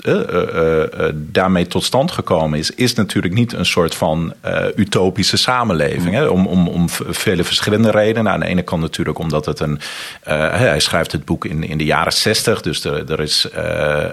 uh, 0.07 0.15
uh, 0.15 1.09
daarmee 1.15 1.67
tot 1.67 1.85
stand 1.85 2.11
gekomen 2.11 2.59
is, 2.59 2.71
is 2.71 2.95
natuurlijk 2.95 3.35
niet 3.35 3.53
een 3.53 3.67
soort 3.67 3.95
van 3.95 4.35
utopische 4.77 5.37
samenleving. 5.37 6.15
Hè? 6.15 6.27
Om, 6.27 6.47
om, 6.47 6.69
om 6.69 6.89
vele 7.09 7.45
verschillende 7.45 7.91
redenen. 7.91 8.33
Aan 8.33 8.41
de 8.41 8.47
ene 8.47 8.63
kant 8.63 8.83
natuurlijk 8.83 9.19
omdat 9.19 9.47
het 9.47 9.61
een. 9.61 9.81
hij 10.23 10.81
schrijft 10.81 11.13
het 11.13 11.25
boek 11.25 11.45
in, 11.45 11.63
in 11.63 11.79
de 11.79 11.85
jaren 11.85 12.13
zestig, 12.13 12.61
dus 12.61 12.85
er, 12.85 13.11
er, 13.11 13.21
is, 13.21 13.49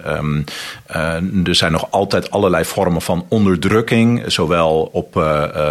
um, 0.07 0.43
er 1.43 1.55
zijn 1.55 1.71
nog 1.71 1.87
altijd 1.91 2.31
allerlei 2.31 2.65
vormen 2.65 3.01
van 3.01 3.25
onderdrukking, 3.29 4.23
zowel 4.27 4.89
op 4.91 5.23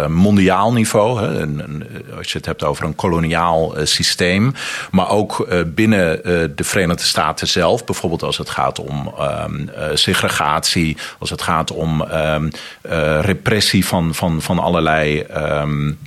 mondiaal 0.07 0.73
niveau, 0.73 1.21
hè? 1.21 1.39
En, 1.39 1.87
als 2.17 2.31
je 2.31 2.37
het 2.37 2.45
hebt 2.45 2.63
over 2.63 2.85
een 2.85 2.95
koloniaal 2.95 3.73
systeem, 3.83 4.53
maar 4.91 5.09
ook 5.09 5.47
binnen 5.67 6.21
de 6.55 6.63
Verenigde 6.63 7.03
Staten 7.03 7.47
zelf, 7.47 7.85
bijvoorbeeld 7.85 8.23
als 8.23 8.37
het 8.37 8.49
gaat 8.49 8.79
om. 8.79 9.13
Um, 9.47 9.69
segregatie, 10.13 10.97
als 11.19 11.29
het 11.29 11.41
gaat 11.41 11.71
om 11.71 12.01
um, 12.01 12.51
uh, 12.85 13.19
repressie 13.21 13.85
van, 13.85 14.13
van, 14.13 14.41
van 14.41 14.59
allerlei. 14.59 15.25
Um, 15.35 15.97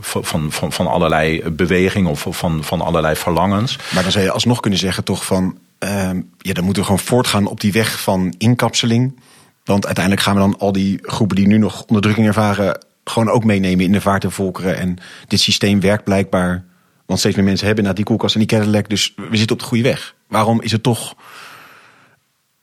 van, 0.00 0.52
van, 0.52 0.72
van 0.72 0.86
allerlei 0.86 1.50
bewegingen 1.50 2.10
of 2.10 2.26
van, 2.30 2.64
van 2.64 2.80
allerlei 2.80 3.16
verlangens. 3.16 3.78
Maar 3.94 4.02
dan 4.02 4.12
zou 4.12 4.24
je 4.24 4.30
alsnog 4.30 4.60
kunnen 4.60 4.78
zeggen 4.78 5.04
toch 5.04 5.24
van... 5.24 5.58
Uh, 5.84 6.10
ja, 6.38 6.52
dan 6.52 6.64
moeten 6.64 6.82
we 6.82 6.88
gewoon 6.88 7.04
voortgaan 7.04 7.46
op 7.46 7.60
die 7.60 7.72
weg 7.72 8.00
van 8.00 8.34
inkapseling. 8.38 9.20
Want 9.64 9.86
uiteindelijk 9.86 10.24
gaan 10.24 10.34
we 10.34 10.40
dan 10.40 10.58
al 10.58 10.72
die 10.72 10.98
groepen 11.02 11.36
die 11.36 11.46
nu 11.46 11.58
nog 11.58 11.82
onderdrukking 11.82 12.26
ervaren... 12.26 12.84
gewoon 13.04 13.30
ook 13.30 13.44
meenemen 13.44 13.84
in 13.84 13.92
de 13.92 14.00
vaart 14.00 14.22
der 14.22 14.32
volkeren. 14.32 14.76
En 14.76 14.98
dit 15.28 15.40
systeem 15.40 15.80
werkt 15.80 16.04
blijkbaar... 16.04 16.64
want 17.06 17.18
steeds 17.18 17.36
meer 17.36 17.44
mensen 17.44 17.66
hebben 17.66 17.84
na 17.84 17.92
die 17.92 18.04
koelkast 18.04 18.34
en 18.34 18.40
die 18.40 18.58
Cadillac... 18.58 18.88
dus 18.88 19.12
we 19.16 19.36
zitten 19.36 19.56
op 19.56 19.62
de 19.62 19.68
goede 19.68 19.82
weg. 19.82 20.14
Waarom 20.28 20.60
is 20.60 20.72
het 20.72 20.82
toch 20.82 21.14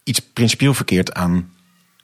iets 0.09 0.19
principieel 0.19 0.73
verkeerd 0.73 1.13
aan 1.13 1.53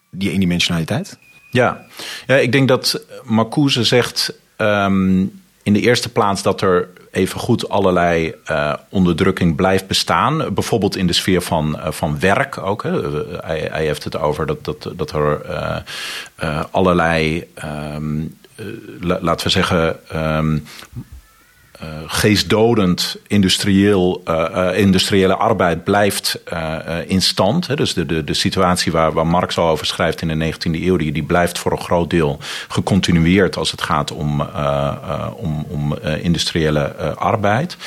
die 0.10 0.32
eendimensionaliteit? 0.32 1.18
Ja, 1.52 1.86
ja 2.28 2.36
ik 2.36 2.52
denk 2.52 2.68
dat 2.68 3.06
Marcuse 3.24 3.84
zegt 3.84 4.34
um, 4.58 5.42
in 5.64 5.74
de 5.74 5.82
eerste 5.82 6.12
plaats 6.12 6.44
dat 6.44 6.62
er 6.62 6.90
even 7.12 7.40
goed 7.40 7.70
allerlei 7.70 8.34
uh, 8.52 8.74
onderdrukking 8.90 9.56
blijft 9.56 9.88
bestaan. 9.88 10.54
Bijvoorbeeld 10.54 10.96
in 10.96 11.08
de 11.08 11.14
sfeer 11.14 11.42
van, 11.42 11.76
uh, 11.76 11.92
van 11.92 12.20
werk 12.20 12.58
ook. 12.58 12.84
Hè. 12.84 12.92
Hij, 13.46 13.70
heeft 13.72 14.04
het 14.04 14.18
over 14.18 14.46
dat, 14.46 14.66
dat, 14.66 14.92
dat 14.96 15.12
er 15.12 15.42
uh, 16.44 16.64
allerlei, 16.72 17.48
um, 17.98 18.38
laten 19.00 19.46
we 19.46 19.52
zeggen, 19.52 20.00
um, 20.16 20.66
uh, 21.82 21.88
geestdodend 22.06 23.18
industrieel, 23.28 24.22
uh, 24.28 24.70
industriële 24.78 25.36
arbeid 25.36 25.84
blijft 25.84 26.42
in 27.06 27.22
stand. 27.22 27.68
Hè. 27.68 27.76
Dus 27.76 27.94
de, 27.94 28.06
de, 28.06 28.24
de 28.24 28.34
situatie 28.34 28.92
waar, 28.92 29.14
waar 29.14 29.28
Marx 29.28 29.58
al 29.58 29.70
over 29.70 29.86
schrijft 29.86 30.22
in 30.22 30.40
de 30.40 30.54
19e 30.54 30.72
eeuw, 30.72 30.98
die, 30.98 31.12
die 31.12 31.24
blijft 31.24 31.60
voor 31.60 31.72
een 31.72 31.82
groot 31.82 32.10
deel 32.10 32.40
gecontinueerd 32.68 33.58
als 33.58 33.72
het 33.72 33.82
gaat 33.82 34.12
om, 34.12 34.42
om, 35.36 35.66
om 35.70 35.98
industriële 36.22 36.96
arbeid. 37.16 37.78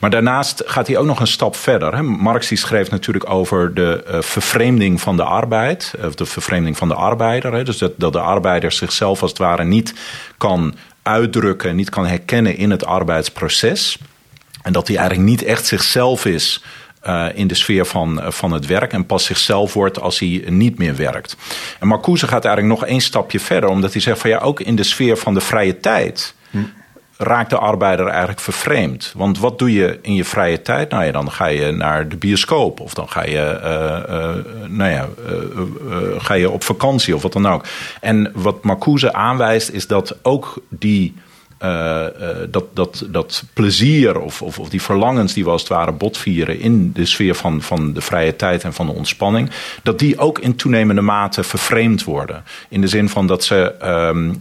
Maar 0.00 0.10
daarnaast 0.10 0.62
gaat 0.66 0.86
hij 0.86 0.96
ook 0.96 1.06
nog 1.06 1.20
een 1.20 1.26
stap 1.26 1.56
verder. 1.56 1.94
Hè. 1.94 2.02
Marx 2.02 2.48
die 2.48 2.58
schreef 2.58 2.90
natuurlijk 2.90 3.30
over 3.30 3.74
de 3.74 4.18
vervreemding 4.20 5.00
van 5.00 5.16
de 5.16 5.24
arbeid, 5.24 5.94
of 6.04 6.14
de 6.14 6.26
vervreemding 6.26 6.76
van 6.76 6.88
de 6.88 6.94
arbeider. 6.94 7.52
Hè. 7.52 7.64
Dus 7.64 7.78
dat, 7.78 7.92
dat 7.96 8.12
de 8.12 8.20
arbeider 8.20 8.72
zichzelf 8.72 9.22
als 9.22 9.30
het 9.30 9.40
ware 9.40 9.64
niet 9.64 9.94
kan 10.36 10.74
uitdrukken, 11.08 11.76
niet 11.76 11.90
kan 11.90 12.06
herkennen 12.06 12.56
in 12.56 12.70
het 12.70 12.84
arbeidsproces. 12.84 13.98
En 14.62 14.72
dat 14.72 14.88
hij 14.88 14.96
eigenlijk 14.96 15.28
niet 15.28 15.42
echt 15.42 15.66
zichzelf 15.66 16.24
is 16.24 16.62
uh, 17.06 17.26
in 17.34 17.46
de 17.46 17.54
sfeer 17.54 17.86
van, 17.86 18.18
uh, 18.18 18.30
van 18.30 18.52
het 18.52 18.66
werk 18.66 18.92
en 18.92 19.06
pas 19.06 19.24
zichzelf 19.24 19.74
wordt 19.74 20.00
als 20.00 20.18
hij 20.18 20.44
niet 20.46 20.78
meer 20.78 20.96
werkt. 20.96 21.36
En 21.80 21.86
Marcuse 21.86 22.26
gaat 22.26 22.44
eigenlijk 22.44 22.78
nog 22.78 22.88
één 22.88 23.00
stapje 23.00 23.40
verder, 23.40 23.68
omdat 23.68 23.92
hij 23.92 24.00
zegt 24.00 24.18
van 24.18 24.30
ja, 24.30 24.38
ook 24.38 24.60
in 24.60 24.76
de 24.76 24.82
sfeer 24.82 25.16
van 25.16 25.34
de 25.34 25.40
vrije 25.40 25.80
tijd. 25.80 26.34
Raakt 27.20 27.50
de 27.50 27.58
arbeider 27.58 28.06
eigenlijk 28.06 28.40
vervreemd. 28.40 29.12
Want 29.16 29.38
wat 29.38 29.58
doe 29.58 29.72
je 29.72 29.98
in 30.02 30.14
je 30.14 30.24
vrije 30.24 30.62
tijd? 30.62 30.90
Nou 30.90 31.04
ja, 31.04 31.12
dan 31.12 31.30
ga 31.30 31.46
je 31.46 31.72
naar 31.72 32.08
de 32.08 32.16
bioscoop. 32.16 32.80
Of 32.80 32.94
dan 32.94 33.08
ga 33.08 33.24
je, 33.24 33.60
uh, 33.62 34.68
nou 34.68 34.90
ja, 34.90 35.08
uh, 35.28 35.60
ga 36.18 36.34
je 36.34 36.50
op 36.50 36.62
vakantie 36.62 37.14
of 37.14 37.22
wat 37.22 37.32
dan 37.32 37.46
ook. 37.46 37.64
En 38.00 38.32
wat 38.34 38.64
Marcuse 38.64 39.12
aanwijst 39.12 39.70
is 39.70 39.86
dat 39.86 40.16
ook 40.22 40.62
die 40.68 41.14
dat, 42.50 42.64
dat, 42.72 43.06
dat 43.08 43.44
plezier 43.52 44.20
of, 44.20 44.42
of, 44.42 44.58
of, 44.58 44.68
die 44.68 44.82
verlangens 44.82 45.32
die 45.32 45.44
we 45.44 45.50
als 45.50 45.60
het 45.60 45.70
ware 45.70 45.92
botvieren 45.92 46.60
in 46.60 46.92
de 46.92 47.06
sfeer 47.06 47.34
van, 47.34 47.62
van 47.62 47.92
de 47.92 48.00
vrije 48.00 48.36
tijd 48.36 48.64
en 48.64 48.72
van 48.72 48.86
de 48.86 48.92
ontspanning, 48.92 49.50
dat 49.82 49.98
die 49.98 50.18
ook 50.18 50.38
in 50.38 50.56
toenemende 50.56 51.00
mate 51.00 51.42
vervreemd 51.42 52.04
worden. 52.04 52.44
In 52.68 52.80
de 52.80 52.88
zin 52.88 53.08
van 53.08 53.26
dat 53.26 53.44
ze 53.44 53.74
um, 53.84 54.36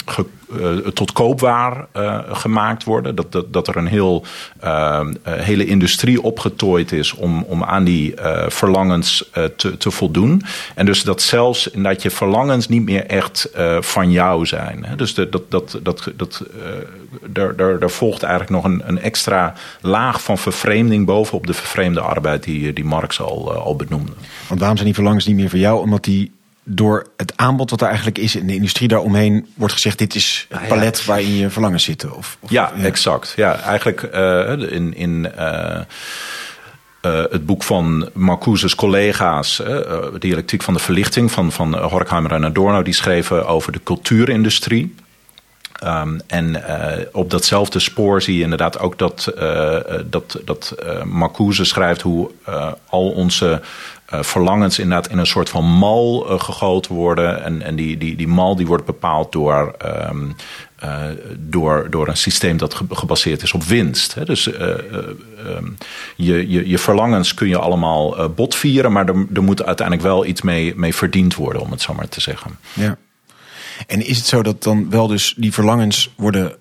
uh, 0.56 0.78
tot 0.78 1.12
koopwaar 1.12 1.88
uh, 1.98 2.20
gemaakt 2.28 2.84
worden. 2.84 3.16
Dat, 3.16 3.32
dat, 3.32 3.54
dat 3.54 3.68
er 3.68 3.78
een 3.78 3.88
heel, 3.88 4.26
uh, 4.64 5.08
hele 5.26 5.66
industrie 5.66 6.22
opgetooid 6.22 6.92
is 6.92 7.14
om, 7.14 7.44
om 7.44 7.64
aan 7.64 7.84
die 7.84 8.14
verlangens 8.48 9.30
te, 9.56 9.78
te 9.78 9.92
voldoen. 9.92 10.42
En 10.76 10.86
dus 10.86 11.04
dat 11.04 11.22
zelfs 11.22 11.70
dat 11.74 12.02
je 12.02 12.10
verlangens 12.10 12.68
niet 12.68 12.84
meer 12.84 13.06
echt 13.06 13.50
van 13.80 14.12
jou 14.12 14.46
zijn. 14.46 14.86
Hè? 14.86 14.96
Dus 14.96 15.14
de, 15.14 15.30
dat, 15.30 15.52
dat, 15.52 15.80
dat, 15.84 16.12
dat, 16.16 16.44
daar, 17.26 17.56
daar, 17.56 17.80
daar 17.80 17.90
volgt 17.90 18.24
eigenlijk 18.24 18.64
nog 18.64 18.64
een, 18.64 18.82
een 18.86 19.02
extra 19.02 19.54
laag 19.82 20.24
van 20.24 20.38
vervreemding 20.38 21.06
bovenop 21.06 21.48
de 21.48 21.54
vervreemde 21.54 22.02
arbeid 22.02 22.44
die, 22.44 22.74
die 22.74 22.86
Marx 22.86 23.22
al, 23.22 23.54
al 23.54 23.76
benoemde. 23.76 24.12
Want 24.48 24.60
waarom 24.60 24.78
zijn 24.78 24.86
die 24.86 24.96
verlangens 24.96 25.26
niet 25.26 25.36
meer 25.36 25.50
van 25.50 25.60
jou? 25.60 25.82
Omdat 25.82 26.04
die 26.04 26.32
door 26.70 27.08
het 27.18 27.34
aanbod 27.36 27.70
wat 27.70 27.82
er 27.82 27.88
eigenlijk 27.88 28.18
is 28.18 28.36
in 28.36 28.48
de 28.48 28.56
industrie 28.56 28.88
daaromheen 28.88 29.48
wordt 29.56 29.74
gezegd: 29.74 29.98
dit 29.98 30.16
is 30.16 30.48
het 30.50 30.68
palet 30.68 31.06
waarin 31.06 31.36
je 31.36 31.50
verlangen 31.50 31.80
zitten. 31.80 32.16
Of, 32.16 32.38
of 32.40 32.50
ja, 32.50 32.74
exact. 32.74 33.34
Ja, 33.36 33.60
eigenlijk 33.60 34.10
uh, 34.14 34.72
in. 34.72 34.94
in 34.96 35.32
uh, 35.38 35.80
uh, 37.02 37.24
het 37.30 37.46
boek 37.46 37.64
van 37.64 38.10
Marcuse's 38.14 38.76
collega's, 38.76 39.62
Dialectiek 40.20 40.64
van 40.64 40.74
de 40.74 40.80
Verlichting 40.80 41.32
van, 41.32 41.52
van 41.52 41.78
Horkheimer 41.78 42.32
en 42.32 42.46
Adorno, 42.46 42.82
die 42.82 42.94
schreven 42.94 43.48
over 43.48 43.72
de 43.72 43.80
cultuurindustrie. 43.84 44.96
Um, 45.86 46.22
en 46.28 46.50
uh, 46.50 46.92
op 47.12 47.30
datzelfde 47.30 47.80
spoor 47.80 48.22
zie 48.22 48.38
je 48.38 48.44
inderdaad 48.44 48.80
ook 48.80 48.98
dat, 48.98 49.34
uh, 49.40 49.78
dat, 50.06 50.40
dat 50.46 50.76
Marcuse 51.06 51.66
schrijft 51.66 52.02
hoe 52.02 52.32
al 52.90 53.10
onze 53.10 53.62
verlangens 54.06 54.80
inderdaad 54.80 55.10
in 55.12 55.18
een 55.18 55.28
soort 55.28 55.50
van 55.50 55.66
mal 55.66 56.20
gegoten 56.40 56.96
worden. 56.96 57.44
En, 57.44 57.62
en 57.62 57.76
die, 57.76 57.98
die, 57.98 58.16
die 58.16 58.28
mal 58.28 58.56
die 58.56 58.68
wordt 58.68 58.86
bepaald 58.86 59.32
door, 59.32 59.76
um, 60.10 60.36
door, 61.38 61.88
door 61.90 62.08
een 62.08 62.18
systeem 62.18 62.58
dat 62.58 62.82
gebaseerd 62.90 63.42
is 63.42 63.54
op 63.54 63.64
winst. 63.64 64.14
Hè? 64.14 64.26
Dus 64.26 64.46
um, 64.48 65.78
je, 66.16 66.50
je, 66.50 66.70
je 66.70 66.78
verlangens 66.78 67.34
kun 67.34 67.48
je 67.48 67.58
allemaal 67.58 68.30
botvieren, 68.30 68.92
maar 68.92 69.08
er, 69.08 69.26
er 69.34 69.44
moet 69.44 69.64
uiteindelijk 69.64 70.08
wel 70.08 70.26
iets 70.26 70.42
mee, 70.42 70.74
mee 70.76 70.96
verdiend 70.96 71.36
worden, 71.36 71.62
om 71.62 71.72
het 71.72 71.82
zo 71.82 71.94
maar 71.94 72.10
te 72.10 72.22
zeggen. 72.22 72.58
Ja. 72.74 72.98
En 73.88 74.06
is 74.06 74.18
het 74.18 74.26
zo 74.26 74.44
dat 74.44 74.64
dan 74.64 74.90
wel 74.90 75.08
dus 75.08 75.34
die 75.38 75.54
verlangens 75.54 76.14
worden 76.16 76.56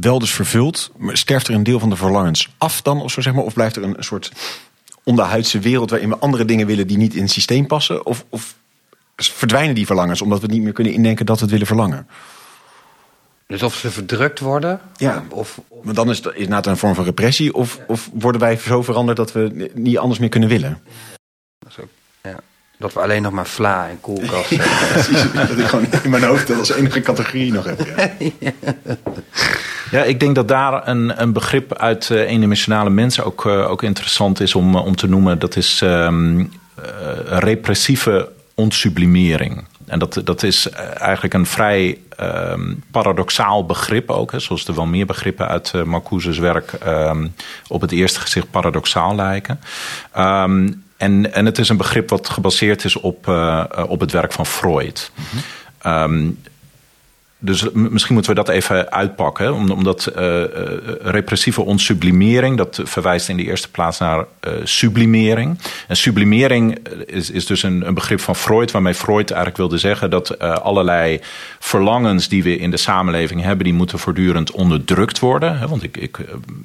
wel 0.00 0.18
dus 0.18 0.30
vervuld, 0.34 0.92
maar 0.96 1.16
sterft 1.16 1.48
er 1.48 1.54
een 1.54 1.62
deel 1.62 1.78
van 1.78 1.90
de 1.90 1.96
verlangens 1.96 2.48
af 2.58 2.82
dan 2.82 3.00
of 3.00 3.12
zo 3.12 3.20
zeg 3.20 3.34
maar? 3.34 3.44
Of 3.44 3.54
blijft 3.54 3.76
er 3.76 3.82
een, 3.82 3.96
soort 3.98 4.32
onderhuidse 5.02 5.58
wereld 5.58 5.90
waarin 5.90 6.08
we 6.08 6.18
andere 6.18 6.44
dingen 6.44 6.66
willen 6.66 6.86
die 6.86 6.96
niet 6.96 7.14
in 7.14 7.22
het 7.22 7.30
systeem 7.30 7.66
passen? 7.66 8.06
Of, 8.06 8.24
of 8.28 8.54
verdwijnen 9.16 9.74
die 9.74 9.86
verlangens 9.86 10.22
omdat 10.22 10.40
we 10.40 10.46
niet 10.46 10.62
meer 10.62 10.72
kunnen 10.72 10.92
indenken 10.92 11.26
dat 11.26 11.36
we 11.36 11.42
het 11.42 11.50
willen 11.50 11.66
verlangen? 11.66 12.06
Dus 13.46 13.62
of 13.62 13.74
ze 13.74 13.90
verdrukt 13.90 14.40
worden? 14.40 14.80
Ja, 14.96 15.24
of, 15.28 15.60
maar 15.82 15.94
dan 15.94 16.10
is 16.10 16.16
het 16.16 16.34
inderdaad 16.34 16.66
een 16.66 16.76
vorm 16.76 16.94
van 16.94 17.04
repressie. 17.04 17.54
Of, 17.54 17.78
of 17.86 18.10
worden 18.12 18.40
wij 18.40 18.56
zo 18.56 18.82
veranderd 18.82 19.16
dat 19.16 19.32
we 19.32 19.70
niet 19.74 19.98
anders 19.98 20.20
meer 20.20 20.28
kunnen 20.28 20.48
willen? 20.48 20.80
Dat 21.58 21.70
is 21.70 21.78
ook, 21.78 21.88
ja. 21.88 22.05
Dat 22.78 22.92
we 22.92 23.00
alleen 23.00 23.22
nog 23.22 23.32
maar 23.32 23.46
vla 23.46 23.88
en 23.88 24.00
koelkast 24.00 24.50
ja, 24.50 24.64
precies, 24.92 25.32
dat 25.32 25.58
ik 25.58 25.66
gewoon 25.66 25.86
in 26.02 26.10
mijn 26.10 26.24
hoofd 26.24 26.46
dat 26.46 26.58
als 26.58 26.72
enige 26.72 27.00
categorie 27.00 27.52
nog 27.52 27.64
heb. 27.64 27.86
Ja. 28.38 28.52
ja. 29.90 30.02
ik 30.02 30.20
denk 30.20 30.34
dat 30.34 30.48
daar 30.48 30.88
een, 30.88 31.22
een 31.22 31.32
begrip 31.32 31.74
uit 31.74 32.08
uh, 32.08 32.20
eendimensionale 32.20 32.90
mensen 32.90 33.24
ook, 33.24 33.44
uh, 33.44 33.70
ook 33.70 33.82
interessant 33.82 34.40
is 34.40 34.54
om, 34.54 34.76
om 34.76 34.96
te 34.96 35.08
noemen. 35.08 35.38
Dat 35.38 35.56
is 35.56 35.80
um, 35.84 36.38
uh, 36.38 36.46
repressieve 37.26 38.28
ontsublimering. 38.54 39.64
En 39.86 39.98
dat, 39.98 40.20
dat 40.24 40.42
is 40.42 40.70
eigenlijk 40.70 41.34
een 41.34 41.46
vrij 41.46 41.98
um, 42.20 42.82
paradoxaal 42.90 43.66
begrip 43.66 44.10
ook. 44.10 44.32
Hè, 44.32 44.38
zoals 44.38 44.66
er 44.66 44.74
wel 44.74 44.86
meer 44.86 45.06
begrippen 45.06 45.48
uit 45.48 45.72
uh, 45.76 45.82
Marcuse's 45.82 46.38
werk 46.38 46.72
um, 46.86 47.34
op 47.68 47.80
het 47.80 47.92
eerste 47.92 48.20
gezicht 48.20 48.50
paradoxaal 48.50 49.14
lijken. 49.14 49.60
Um, 50.18 50.84
en, 50.96 51.32
en 51.32 51.44
het 51.44 51.58
is 51.58 51.68
een 51.68 51.76
begrip 51.76 52.10
wat 52.10 52.28
gebaseerd 52.28 52.84
is 52.84 52.96
op, 52.96 53.26
uh, 53.26 53.64
op 53.88 54.00
het 54.00 54.12
werk 54.12 54.32
van 54.32 54.46
Freud. 54.46 55.10
Mm 55.14 55.24
-hmm. 55.30 55.92
um, 55.92 56.38
dus 57.46 57.66
misschien 57.72 58.14
moeten 58.14 58.34
we 58.34 58.42
dat 58.42 58.48
even 58.48 58.92
uitpakken. 58.92 59.52
Omdat 59.52 60.12
uh, 60.18 60.42
repressieve 61.02 61.62
onsublimering, 61.62 62.56
dat 62.56 62.80
verwijst 62.84 63.28
in 63.28 63.36
de 63.36 63.44
eerste 63.44 63.70
plaats 63.70 63.98
naar 63.98 64.18
uh, 64.18 64.52
sublimering. 64.64 65.58
En 65.88 65.96
sublimering 65.96 66.78
is, 67.06 67.30
is 67.30 67.46
dus 67.46 67.62
een, 67.62 67.86
een, 67.86 67.94
begrip 67.94 68.20
van 68.20 68.36
Freud, 68.36 68.70
waarmee 68.70 68.94
Freud 68.94 69.30
eigenlijk 69.30 69.56
wilde 69.56 69.78
zeggen 69.78 70.10
dat 70.10 70.38
allerlei 70.38 71.20
verlangens 71.58 72.28
die 72.28 72.42
we 72.42 72.58
in 72.58 72.70
de 72.70 72.76
samenleving 72.76 73.42
hebben, 73.42 73.64
die 73.64 73.74
moeten 73.74 73.98
voortdurend 73.98 74.50
onderdrukt 74.50 75.18
worden. 75.18 75.68
Want 75.68 75.82
ik, 75.82 75.96
ik, 75.96 76.18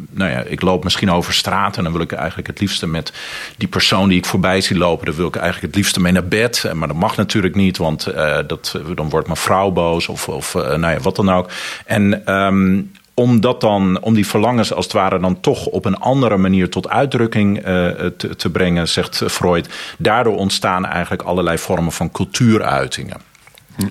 nou 0.10 0.32
ja, 0.32 0.40
ik 0.40 0.62
loop 0.62 0.84
misschien 0.84 1.12
over 1.12 1.34
straat 1.34 1.78
en 1.78 1.84
dan 1.84 1.92
wil 1.92 2.02
ik 2.02 2.12
eigenlijk 2.12 2.48
het 2.48 2.60
liefste 2.60 2.88
met 2.88 3.14
die 3.58 3.68
persoon 3.68 4.10
die 4.10 4.18
ik 4.18 4.26
voorbij 4.26 4.62
zie 4.62 4.78
lopen, 4.78 5.06
daar 5.06 5.16
wil 5.16 5.28
ik 5.28 5.36
eigenlijk 5.36 5.68
het 5.68 5.76
liefste 5.76 6.02
mee 6.02 6.12
naar 6.12 6.28
bed. 6.28 6.72
Maar 6.74 6.88
dat 6.88 6.98
mag 6.98 7.18
natuurlijk 7.18 7.56
niet, 7.56 7.78
want 7.78 8.04
dat, 8.48 8.80
dan 8.96 9.10
wordt 9.10 9.28
mijn 9.28 9.40
vrouw 9.40 9.72
boos 9.72 10.08
of, 10.08 10.28
of 10.28 10.56
nou 10.80 10.94
ja, 10.94 11.00
wat 11.00 11.16
dan 11.16 11.32
ook. 11.32 11.50
En 11.86 12.34
um, 12.34 12.92
om 13.14 13.42
dat 13.42 13.62
dan, 13.62 14.02
om 14.02 14.14
die 14.14 14.28
verlangens 14.28 14.74
als 14.74 14.86
het 14.86 14.94
ware 14.94 15.20
dan 15.20 15.40
toch 15.40 15.66
op 15.66 15.86
een 15.86 15.98
andere 15.98 16.38
manier 16.38 16.70
tot 16.70 16.90
uitdrukking 16.90 17.62
te, 18.18 18.36
te 18.38 18.50
brengen, 18.50 18.88
zegt 18.88 19.24
Freud. 19.28 19.70
Daardoor 19.98 20.36
ontstaan 20.36 20.86
eigenlijk 20.86 21.22
allerlei 21.22 21.58
vormen 21.58 21.92
van 21.92 22.12
cultuuruitingen. 22.12 23.31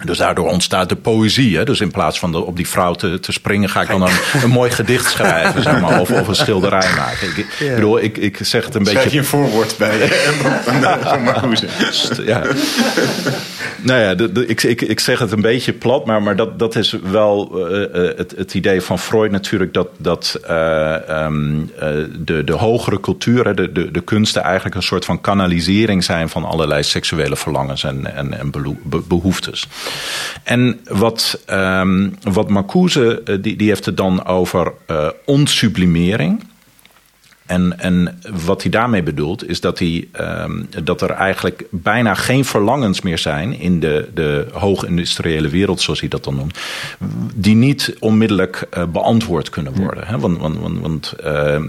Dus 0.04 0.18
daardoor 0.18 0.48
ontstaat 0.48 0.88
de 0.88 0.96
poëzie. 0.96 1.56
Hè? 1.56 1.64
Dus 1.64 1.80
in 1.80 1.90
plaats 1.90 2.18
van 2.18 2.32
de, 2.32 2.44
op 2.44 2.56
die 2.56 2.68
vrouw 2.68 2.94
te, 2.94 3.20
te 3.20 3.32
springen, 3.32 3.68
ga 3.68 3.80
ik 3.80 3.88
dan 3.88 4.02
een, 4.02 4.12
een 4.42 4.50
mooi 4.50 4.70
gedicht 4.70 5.10
schrijven, 5.10 5.62
zeg 5.62 5.80
maar, 5.80 6.00
of, 6.00 6.10
of 6.10 6.28
een 6.28 6.34
schilderij 6.34 6.90
maken. 6.96 7.28
Ik, 7.28 7.36
ik 7.36 7.46
ja. 7.58 7.74
bedoel, 7.74 8.02
ik, 8.02 8.16
ik 8.16 8.38
zeg 8.40 8.64
het 8.64 8.74
een 8.74 8.86
Schrijf 8.86 9.02
beetje. 9.02 9.16
je 9.16 9.22
een 9.22 9.28
voorwoord 9.28 9.76
bij 9.78 10.08
van. 10.34 12.24
Ja. 12.24 12.42
nou 13.82 14.00
ja, 14.00 14.14
de, 14.14 14.32
de, 14.32 14.46
ik, 14.46 14.62
ik, 14.62 14.80
ik 14.80 15.00
zeg 15.00 15.18
het 15.18 15.32
een 15.32 15.40
beetje 15.40 15.72
plat, 15.72 16.06
maar, 16.06 16.22
maar 16.22 16.36
dat, 16.36 16.58
dat 16.58 16.76
is 16.76 16.96
wel 17.02 17.68
uh, 17.72 17.88
het, 18.16 18.34
het 18.36 18.54
idee 18.54 18.80
van 18.80 18.98
Freud 18.98 19.30
natuurlijk 19.30 19.74
dat, 19.74 19.88
dat 19.98 20.40
uh, 20.50 20.94
um, 21.08 21.70
de, 22.18 22.44
de 22.44 22.52
hogere 22.52 23.00
cultuur, 23.00 23.54
de, 23.54 23.72
de, 23.72 23.90
de 23.90 24.00
kunsten 24.00 24.42
eigenlijk 24.42 24.74
een 24.74 24.82
soort 24.82 25.04
van 25.04 25.20
kanalisering 25.20 26.04
zijn 26.04 26.28
van 26.28 26.44
allerlei 26.44 26.82
seksuele 26.82 27.36
verlangens 27.36 27.84
en, 27.84 28.16
en, 28.16 28.38
en 28.38 28.50
behoeftes. 28.82 29.68
En 30.42 30.80
wat, 30.88 31.42
um, 31.50 32.16
wat 32.22 32.48
Marcuse, 32.48 33.22
die, 33.40 33.56
die 33.56 33.68
heeft 33.68 33.84
het 33.84 33.96
dan 33.96 34.24
over 34.26 34.72
uh, 34.90 35.08
onsublimering. 35.24 36.44
En, 37.50 37.78
en 37.78 38.20
wat 38.44 38.62
hij 38.62 38.70
daarmee 38.70 39.02
bedoelt, 39.02 39.48
is 39.48 39.60
dat, 39.60 39.78
hij, 39.78 40.08
um, 40.20 40.68
dat 40.84 41.00
er 41.00 41.10
eigenlijk 41.10 41.64
bijna 41.70 42.14
geen 42.14 42.44
verlangens 42.44 43.00
meer 43.00 43.18
zijn 43.18 43.58
in 43.58 43.80
de, 43.80 44.08
de 44.14 44.46
hoogindustriële 44.52 45.48
wereld, 45.48 45.80
zoals 45.80 46.00
hij 46.00 46.08
dat 46.08 46.24
dan 46.24 46.34
noemt, 46.34 46.58
die 47.34 47.54
niet 47.54 47.96
onmiddellijk 47.98 48.68
uh, 48.76 48.84
beantwoord 48.84 49.50
kunnen 49.50 49.74
worden. 49.74 50.06
Hè? 50.06 50.18
Want, 50.18 50.38
want, 50.38 50.58
want, 50.58 50.80
want 50.80 51.14
uh, 51.24 51.62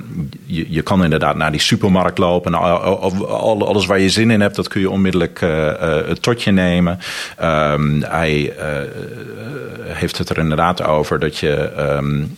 je, 0.45 0.65
je 0.69 0.81
kan 0.81 1.03
inderdaad 1.03 1.35
naar 1.35 1.51
die 1.51 1.59
supermarkt 1.59 2.17
lopen 2.17 2.53
en 2.53 2.59
alles 3.59 3.85
waar 3.85 3.99
je 3.99 4.09
zin 4.09 4.31
in 4.31 4.41
hebt, 4.41 4.55
dat 4.55 4.67
kun 4.67 4.81
je 4.81 4.89
onmiddellijk 4.89 5.41
uh, 5.41 5.97
tot 5.99 6.43
je 6.43 6.51
nemen. 6.51 6.99
Um, 7.43 8.03
hij 8.03 8.53
heeft 9.83 10.17
het 10.17 10.29
er 10.29 10.37
inderdaad 10.37 10.83
over 10.83 11.19
dat, 11.19 11.37
je, 11.37 11.71
um, 11.97 12.37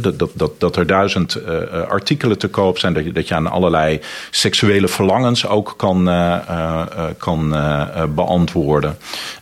dat, 0.00 0.18
dat, 0.18 0.30
dat, 0.34 0.60
dat 0.60 0.76
er 0.76 0.86
duizend 0.86 1.40
artikelen 1.88 2.38
te 2.38 2.48
kopen 2.68 2.80
zijn. 2.80 2.92
Dat 2.92 3.04
je, 3.04 3.12
dat 3.12 3.28
je 3.28 3.34
aan 3.34 3.50
allerlei 3.50 4.00
seksuele 4.30 4.88
verlangens 4.88 5.46
ook 5.46 5.74
kan, 5.76 6.08
uh, 6.08 6.38
uh, 6.50 6.84
kan 7.18 7.54
uh, 7.54 8.04
beantwoorden. 8.14 8.98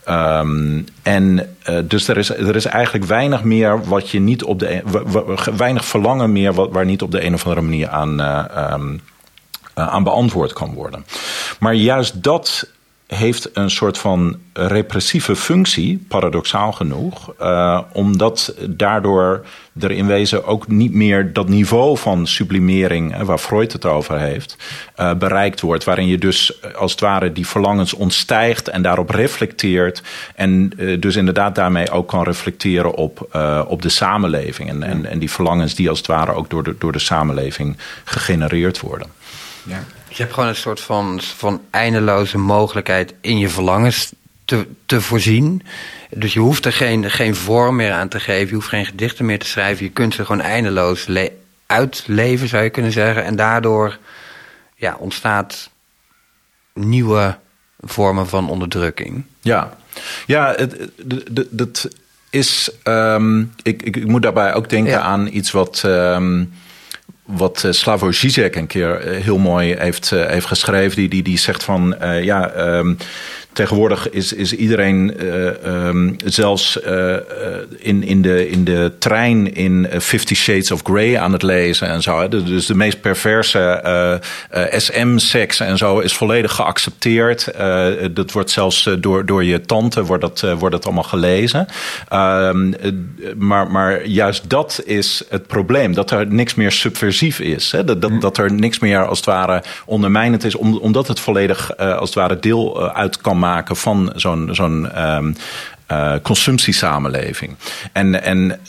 Um, 0.09 0.85
en 1.03 1.57
dus 1.85 2.09
er 2.09 2.17
is, 2.17 2.31
er 2.31 2.57
is 2.57 2.65
eigenlijk 2.65 3.05
weinig 3.05 3.43
meer 3.43 3.85
wat 3.85 4.11
je 4.11 4.21
niet 4.21 4.45
op 4.45 4.59
de. 4.59 4.83
weinig 5.57 5.85
verlangen 5.85 6.33
meer 6.33 6.53
wat, 6.53 6.71
waar 6.73 6.85
niet 6.85 7.03
op 7.03 7.11
de 7.11 7.25
een 7.25 7.35
of 7.35 7.43
andere 7.43 7.61
manier 7.61 7.89
aan. 7.89 8.21
Um, 8.73 9.01
aan 9.75 10.03
beantwoord 10.03 10.53
kan 10.53 10.75
worden. 10.75 11.07
Maar 11.59 11.75
juist 11.75 12.23
dat 12.23 12.69
heeft 13.07 13.51
een 13.53 13.71
soort 13.71 13.99
van 13.99 14.37
repressieve 14.53 15.37
functie, 15.37 16.05
paradoxaal 16.09 16.73
genoeg, 16.73 17.35
uh, 17.41 17.81
omdat 17.93 18.55
daardoor 18.69 19.47
er 19.81 19.91
in 19.91 20.07
wezen 20.07 20.45
ook 20.45 20.69
niet 20.69 20.93
meer 20.93 21.33
dat 21.33 21.49
niveau 21.49 21.99
van 21.99 22.27
sublimering, 22.27 23.23
waar 23.23 23.39
Freud 23.39 23.73
het 23.73 23.85
over 23.85 24.19
heeft, 24.19 24.57
uh, 25.01 25.15
bereikt 25.15 25.61
wordt. 25.61 25.85
Waarin 25.85 26.07
je 26.07 26.19
dus 26.19 26.65
als 26.75 26.91
het 26.91 27.01
ware 27.01 27.33
die 27.33 27.47
verlangens 27.47 27.93
ontstijgt 27.93 28.69
en 28.69 28.83
daarop 28.83 29.11
reflecteert. 29.11 30.03
En 30.35 30.73
dus 31.01 31.17
inderdaad 31.17 31.55
daarmee 31.55 31.91
ook 31.91 32.09
kan 32.09 32.23
reflecteren 32.23 32.95
op, 32.95 33.39
op 33.67 33.83
de 33.83 33.89
samenleving. 33.89 34.69
En, 34.69 34.83
en, 34.83 35.07
en 35.07 35.19
die 35.19 35.31
verlangens 35.31 35.75
die 35.75 35.89
als 35.89 35.99
het 35.99 36.07
ware 36.07 36.33
ook 36.33 36.51
door 36.51 36.63
de, 36.63 36.75
door 36.79 36.93
de 36.93 36.99
samenleving 36.99 37.77
gegenereerd 38.05 38.81
worden. 38.81 39.09
Ja. 39.63 39.85
Je 40.17 40.23
hebt 40.23 40.35
gewoon 40.35 40.49
een 40.49 40.57
soort 40.57 40.81
van, 40.81 41.21
van 41.21 41.63
eindeloze 41.71 42.39
mogelijkheid 42.39 43.15
in 43.21 43.39
je 43.39 43.49
verlangens 43.49 44.13
te, 44.45 44.67
te 44.87 45.01
voorzien. 45.01 45.63
Dus 46.11 46.33
je 46.33 46.41
hoeft 46.41 46.65
er 46.65 46.73
geen, 46.73 47.11
geen 47.11 47.35
vorm 47.35 47.77
meer 47.77 47.93
aan 47.93 48.09
te 48.09 48.21
geven. 48.21 48.49
Je 48.49 48.55
hoeft 48.55 48.69
geen 48.69 48.87
gedichten 48.87 49.27
meer 49.27 49.39
te 49.39 49.47
schrijven. 49.47 49.85
Je 49.85 49.91
kunt 49.91 50.15
ze 50.15 50.25
gewoon 50.25 50.41
eindeloos 50.41 51.09
uitleven, 51.67 52.49
zou 52.49 52.63
je 52.63 52.71
kunnen 52.71 52.93
zeggen. 52.93 53.25
En 53.25 53.37
daardoor 53.37 53.99
ja, 54.75 54.97
ontstaat 54.99 55.71
nieuwe 56.75 57.37
vormen 57.81 58.29
van 58.29 58.49
onderdrukking. 58.49 59.25
Ja, 59.41 59.77
ja 60.27 60.55
het, 60.57 60.91
dat 61.51 61.89
is. 62.31 62.71
Um, 62.85 63.53
ik, 63.63 63.83
ik, 63.83 63.97
ik, 63.97 64.07
moet 64.07 64.23
daarbij 64.23 64.55
ook 64.55 64.69
denken 64.69 64.93
ja. 64.93 65.01
aan 65.01 65.29
iets 65.33 65.51
wat. 65.51 65.83
Um, 65.87 66.53
wat 67.27 67.63
uh, 67.67 67.73
Slavoj 67.73 68.13
Žižek 68.13 68.57
een 68.57 68.67
keer 68.67 69.01
heel 69.03 69.39
mooi 69.39 69.75
heeft, 69.79 70.11
heeft 70.11 70.47
geschreven. 70.47 70.97
Die, 70.97 71.09
die, 71.09 71.23
die 71.23 71.39
zegt 71.39 71.65
van 71.65 71.97
ja. 72.23 72.57
Um, 72.57 72.97
Tegenwoordig 73.57 74.11
is, 74.11 74.33
is 74.33 74.53
iedereen 74.53 75.27
um, 75.67 76.17
zelfs 76.25 76.79
in, 77.79 78.03
in, 78.03 78.23
de, 78.23 78.49
in 78.49 78.65
de 78.65 78.93
trein 78.99 79.55
in 79.55 79.89
Fifty 80.01 80.35
Shades 80.35 80.71
of 80.71 80.81
Grey 80.85 81.19
aan 81.19 81.33
het 81.33 81.43
lezen 81.43 81.89
en 81.89 82.03
zo. 82.03 82.29
Dus 82.29 82.67
de 82.67 82.75
meest 82.75 83.01
perverse 83.01 84.21
SM-seks 84.77 85.61
en 85.61 85.79
zo 85.79 85.99
is 85.99 86.17
volledig 86.17 86.53
geaccepteerd. 86.53 87.51
dat 88.13 88.33
wordt 88.33 88.51
zelfs 88.51 88.89
door, 88.99 89.27
door 89.27 89.45
je 89.45 89.61
tante 89.61 90.05
wordt 90.05 90.23
dat, 90.23 90.41
wordt 90.41 90.75
dat 90.75 90.85
allemaal 90.85 91.03
gelezen. 91.03 91.67
Uh, 92.13 92.51
maar, 93.37 93.71
maar 93.71 94.07
juist 94.07 94.51
dat 94.51 94.83
is 94.85 95.23
het 95.29 95.47
probleem. 95.47 95.95
Dat 95.95 96.11
er 96.11 96.27
niks 96.27 96.55
meer 96.55 96.73
subversief 96.73 97.16
is. 97.23 97.73
Hè? 97.73 97.85
Dat, 97.85 98.03
dat, 98.03 98.21
dat 98.21 98.39
er 98.39 98.53
niks 98.53 98.79
meer 98.79 99.07
als 99.07 99.19
het 99.19 99.27
ware 99.27 99.63
ondermijnend 99.85 100.45
is. 100.45 100.55
omdat 100.55 101.09
het 101.09 101.21
volledig 101.21 101.77
als 101.77 102.09
het 102.09 102.15
ware 102.15 102.39
deel 102.39 102.93
uit 102.93 103.21
kan 103.21 103.39
maken 103.39 103.55
maken 103.57 103.77
van 103.77 104.13
zo'n 104.17 104.49
zo'n 104.53 105.03
um, 105.03 105.37
uh, 105.93 106.15
consumptiesamenleving. 106.23 107.57
En, 107.93 108.23
en 108.23 108.61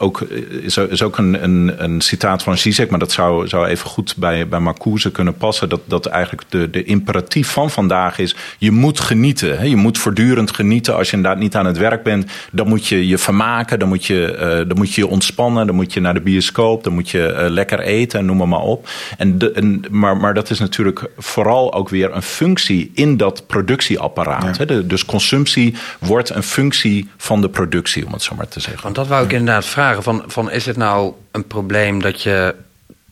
ook, 0.00 0.20
is, 0.62 0.76
is 0.76 1.02
ook 1.02 1.18
een, 1.18 1.42
een, 1.42 1.74
een 1.76 2.00
citaat 2.00 2.42
van 2.42 2.58
Zizek, 2.58 2.90
maar 2.90 2.98
dat 2.98 3.12
zou, 3.12 3.48
zou 3.48 3.66
even 3.66 3.88
goed 3.88 4.16
bij, 4.16 4.48
bij 4.48 4.60
Marcuse 4.60 5.10
kunnen 5.10 5.34
passen. 5.34 5.68
Dat, 5.68 5.80
dat 5.84 6.06
eigenlijk 6.06 6.50
de, 6.50 6.70
de 6.70 6.84
imperatief 6.84 7.48
van 7.48 7.70
vandaag 7.70 8.18
is: 8.18 8.36
je 8.58 8.70
moet 8.70 9.00
genieten. 9.00 9.58
Hè? 9.58 9.64
Je 9.64 9.76
moet 9.76 9.98
voortdurend 9.98 10.54
genieten. 10.54 10.96
Als 10.96 11.10
je 11.10 11.16
inderdaad 11.16 11.40
niet 11.40 11.56
aan 11.56 11.66
het 11.66 11.78
werk 11.78 12.02
bent, 12.02 12.30
dan 12.52 12.68
moet 12.68 12.86
je 12.86 13.06
je 13.06 13.18
vermaken, 13.18 13.78
dan 13.78 13.88
moet 13.88 14.06
je, 14.06 14.32
uh, 14.34 14.68
dan 14.68 14.76
moet 14.76 14.94
je 14.94 15.00
je 15.00 15.06
ontspannen, 15.06 15.66
dan 15.66 15.74
moet 15.74 15.92
je 15.92 16.00
naar 16.00 16.14
de 16.14 16.20
bioscoop, 16.20 16.84
dan 16.84 16.92
moet 16.92 17.10
je 17.10 17.36
uh, 17.38 17.50
lekker 17.50 17.80
eten, 17.80 18.24
noem 18.24 18.36
maar, 18.36 18.48
maar 18.48 18.60
op. 18.60 18.88
En 19.18 19.38
de, 19.38 19.52
en, 19.52 19.84
maar, 19.90 20.16
maar 20.16 20.34
dat 20.34 20.50
is 20.50 20.58
natuurlijk 20.58 21.10
vooral 21.16 21.74
ook 21.74 21.88
weer 21.88 22.14
een 22.14 22.22
functie 22.22 22.90
in 22.94 23.16
dat 23.16 23.46
productieapparaat. 23.46 24.58
Hè? 24.58 24.66
De, 24.66 24.86
dus 24.86 25.04
consumptie 25.04 25.74
wordt 25.98 26.30
een 26.30 26.42
functie 26.42 27.08
van 27.16 27.40
de 27.40 27.48
productie, 27.48 28.06
om 28.06 28.12
het 28.12 28.22
zo 28.22 28.34
maar 28.36 28.48
te 28.48 28.60
zeggen. 28.60 28.82
Want 28.82 28.94
dat 28.94 29.06
wou 29.06 29.24
ik 29.24 29.32
inderdaad 29.32 29.66
vragen 29.66 29.89
van, 29.98 30.24
van 30.26 30.50
is 30.50 30.66
het 30.66 30.76
nou 30.76 31.12
een 31.30 31.46
probleem 31.46 32.00
dat 32.00 32.22
je 32.22 32.54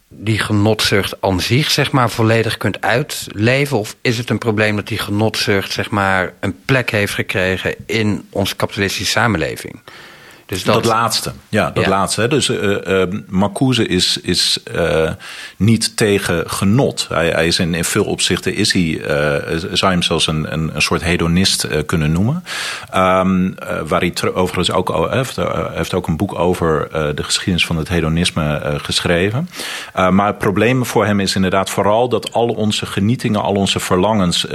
die 0.08 0.38
genotzucht 0.38 1.14
aan 1.20 1.40
zich 1.40 1.70
zeg 1.70 1.90
maar 1.90 2.10
volledig 2.10 2.56
kunt 2.56 2.80
uitleven? 2.80 3.78
Of 3.78 3.96
is 4.00 4.18
het 4.18 4.30
een 4.30 4.38
probleem 4.38 4.76
dat 4.76 4.88
die 4.88 4.98
genotzucht 4.98 5.72
zeg 5.72 5.90
maar 5.90 6.32
een 6.40 6.56
plek 6.64 6.90
heeft 6.90 7.14
gekregen 7.14 7.74
in 7.86 8.26
onze 8.30 8.56
kapitalistische 8.56 9.10
samenleving? 9.10 9.80
Dus 10.48 10.64
dat, 10.64 10.74
dat 10.74 10.84
laatste, 10.84 11.32
ja, 11.48 11.70
dat 11.70 11.86
laatste. 11.86 12.28
Dus 12.28 12.48
uh, 12.48 12.76
uh, 12.86 13.02
Marcuse 13.26 13.86
is, 13.86 14.20
is 14.20 14.58
uh, 14.74 15.10
niet 15.56 15.96
tegen 15.96 16.50
genot. 16.50 17.06
Hij, 17.08 17.28
hij, 17.28 17.46
is 17.46 17.58
in, 17.58 17.74
in 17.74 17.84
veel 17.84 18.04
opzichten 18.04 18.54
is 18.54 18.72
hij, 18.72 19.00
zou 19.58 19.68
je 19.68 19.86
hem 19.86 20.02
zelfs 20.02 20.26
een, 20.26 20.52
een, 20.52 20.70
een 20.74 20.82
soort 20.82 21.02
hedonist 21.02 21.84
kunnen 21.86 22.12
noemen. 22.12 22.44
Um, 22.94 23.54
waar 23.86 24.00
hij 24.00 24.12
overigens 24.34 24.70
ook 24.70 25.08
heeft, 25.10 25.36
heeft 25.72 25.94
ook 25.94 26.06
een 26.06 26.16
boek 26.16 26.38
over 26.38 26.88
de 27.14 27.22
geschiedenis 27.22 27.66
van 27.66 27.76
het 27.76 27.88
hedonisme 27.88 28.78
geschreven. 28.82 29.48
maar 29.94 30.26
het 30.26 30.38
probleem 30.38 30.86
voor 30.86 31.06
hem 31.06 31.20
is 31.20 31.34
inderdaad 31.34 31.70
vooral 31.70 32.08
dat 32.08 32.32
al 32.32 32.48
onze 32.48 32.86
genietingen, 32.86 33.42
al 33.42 33.54
onze 33.54 33.80
verlangens 33.80 34.46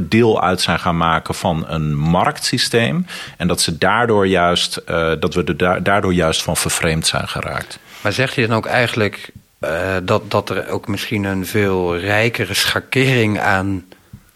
deel 0.00 0.42
uit 0.42 0.60
zijn 0.60 0.78
gaan 0.78 0.96
maken 0.96 1.34
van 1.34 1.64
een 1.68 1.96
marktsysteem. 1.96 3.06
En 3.36 3.48
dat 3.48 3.60
ze 3.60 3.78
daardoor 3.78 4.26
juist 4.26 4.76
eh, 4.76 5.13
dat 5.18 5.34
we 5.34 5.54
er 5.56 5.82
daardoor 5.82 6.14
juist 6.14 6.42
van 6.42 6.56
vervreemd 6.56 7.06
zijn 7.06 7.28
geraakt. 7.28 7.78
Maar 8.00 8.12
zeg 8.12 8.34
je 8.34 8.46
dan 8.46 8.56
ook 8.56 8.66
eigenlijk 8.66 9.30
uh, 9.60 9.96
dat, 10.02 10.30
dat 10.30 10.50
er 10.50 10.68
ook 10.68 10.88
misschien 10.88 11.24
een 11.24 11.46
veel 11.46 11.98
rijkere 11.98 12.54
schakering 12.54 13.40
aan 13.40 13.84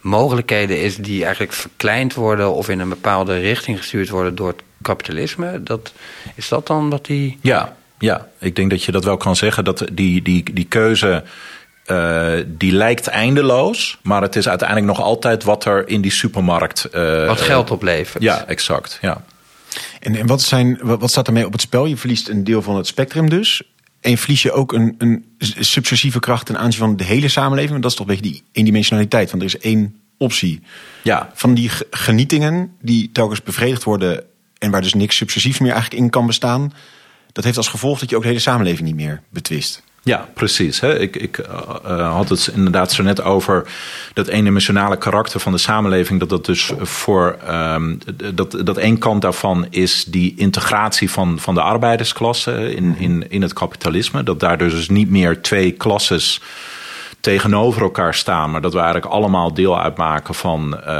mogelijkheden 0.01 0.81
is 0.81 0.97
die 0.97 1.23
eigenlijk 1.23 1.53
verkleind 1.53 2.13
worden 2.13 2.53
of 2.53 2.69
in 2.69 2.79
een 2.79 2.89
bepaalde 2.89 3.39
richting 3.39 3.77
gestuurd 3.77 4.09
worden 4.09 4.35
door 4.35 4.47
het 4.47 4.61
kapitalisme? 4.81 5.63
Dat, 5.63 5.93
is 6.35 6.47
dat 6.47 6.67
dan 6.67 6.89
wat 6.89 7.05
die. 7.05 7.37
Ja, 7.41 7.75
ja, 7.99 8.27
ik 8.39 8.55
denk 8.55 8.69
dat 8.69 8.83
je 8.83 8.91
dat 8.91 9.03
wel 9.03 9.17
kan 9.17 9.35
zeggen. 9.35 9.63
Dat 9.63 9.85
die, 9.91 10.21
die, 10.21 10.53
die 10.53 10.65
keuze. 10.65 11.23
Uh, 11.85 12.31
die 12.45 12.71
lijkt 12.71 13.07
eindeloos, 13.07 13.97
maar 14.01 14.21
het 14.21 14.35
is 14.35 14.49
uiteindelijk 14.49 14.87
nog 14.87 15.01
altijd 15.01 15.43
wat 15.43 15.65
er 15.65 15.87
in 15.87 16.01
die 16.01 16.11
supermarkt. 16.11 16.89
Uh, 16.93 17.27
wat 17.27 17.41
geld 17.41 17.71
oplevert. 17.71 18.23
Ja, 18.23 18.45
exact. 18.47 18.97
Ja. 19.01 19.21
En, 19.99 20.15
en 20.15 20.27
wat, 20.27 20.41
zijn, 20.41 20.79
wat, 20.81 21.09
staat 21.09 21.27
ermee 21.27 21.45
op 21.45 21.51
het 21.51 21.61
spel? 21.61 21.85
Je 21.85 21.97
verliest 21.97 22.29
een 22.29 22.43
deel 22.43 22.61
van 22.61 22.75
het 22.75 22.87
spectrum 22.87 23.29
dus. 23.29 23.63
En 24.01 24.17
verlies 24.17 24.41
je 24.41 24.51
ook 24.51 24.73
een, 24.73 24.95
een 24.97 25.25
subversieve 25.59 26.19
kracht 26.19 26.45
ten 26.45 26.57
aanzien 26.57 26.79
van 26.79 26.97
de 26.97 27.03
hele 27.03 27.27
samenleving. 27.27 27.71
Want 27.71 27.81
dat 27.81 27.91
is 27.91 27.97
toch 27.97 28.07
een 28.07 28.15
beetje 28.15 28.31
die 28.31 28.43
eendimensionaliteit. 28.51 29.29
Want 29.31 29.43
er 29.43 29.49
is 29.49 29.57
één 29.57 29.99
optie. 30.17 30.61
Ja. 31.03 31.31
Van 31.33 31.53
die 31.53 31.69
genietingen 31.91 32.71
die 32.81 33.11
telkens 33.11 33.43
bevredigd 33.43 33.83
worden. 33.83 34.23
En 34.57 34.71
waar 34.71 34.81
dus 34.81 34.93
niks 34.93 35.15
subversief 35.15 35.59
meer 35.59 35.71
eigenlijk 35.71 36.01
in 36.03 36.09
kan 36.09 36.25
bestaan. 36.25 36.73
Dat 37.31 37.43
heeft 37.43 37.57
als 37.57 37.67
gevolg 37.67 37.99
dat 37.99 38.09
je 38.09 38.15
ook 38.15 38.21
de 38.21 38.27
hele 38.27 38.39
samenleving 38.39 38.87
niet 38.87 38.95
meer 38.95 39.21
betwist. 39.29 39.83
Ja, 40.03 40.29
precies. 40.33 40.79
Hè. 40.79 40.99
Ik, 40.99 41.15
ik 41.15 41.37
uh, 41.37 42.13
had 42.13 42.29
het 42.29 42.51
inderdaad 42.55 42.91
zo 42.91 43.03
net 43.03 43.21
over 43.21 43.67
dat 44.13 44.27
eendimensionale 44.27 44.97
karakter 44.97 45.39
van 45.39 45.51
de 45.51 45.57
samenleving. 45.57 46.19
Dat 46.19 46.29
dat 46.29 46.45
dus 46.45 46.71
voor 46.81 47.37
um, 47.49 47.99
dat, 48.33 48.57
dat 48.63 48.77
één 48.77 48.97
kant 48.97 49.21
daarvan 49.21 49.67
is 49.69 50.05
die 50.05 50.33
integratie 50.37 51.11
van, 51.11 51.39
van 51.39 51.53
de 51.53 51.61
arbeidersklasse 51.61 52.75
in, 52.75 52.95
in, 52.97 53.29
in 53.29 53.41
het 53.41 53.53
kapitalisme. 53.53 54.23
Dat 54.23 54.39
daar 54.39 54.57
dus 54.57 54.89
niet 54.89 55.09
meer 55.09 55.41
twee 55.41 55.71
klasses 55.71 56.41
tegenover 57.19 57.81
elkaar 57.81 58.13
staan, 58.13 58.51
maar 58.51 58.61
dat 58.61 58.73
we 58.73 58.79
eigenlijk 58.79 59.13
allemaal 59.13 59.53
deel 59.53 59.81
uitmaken 59.81 60.33
van, 60.33 60.79
uh, 60.87 60.93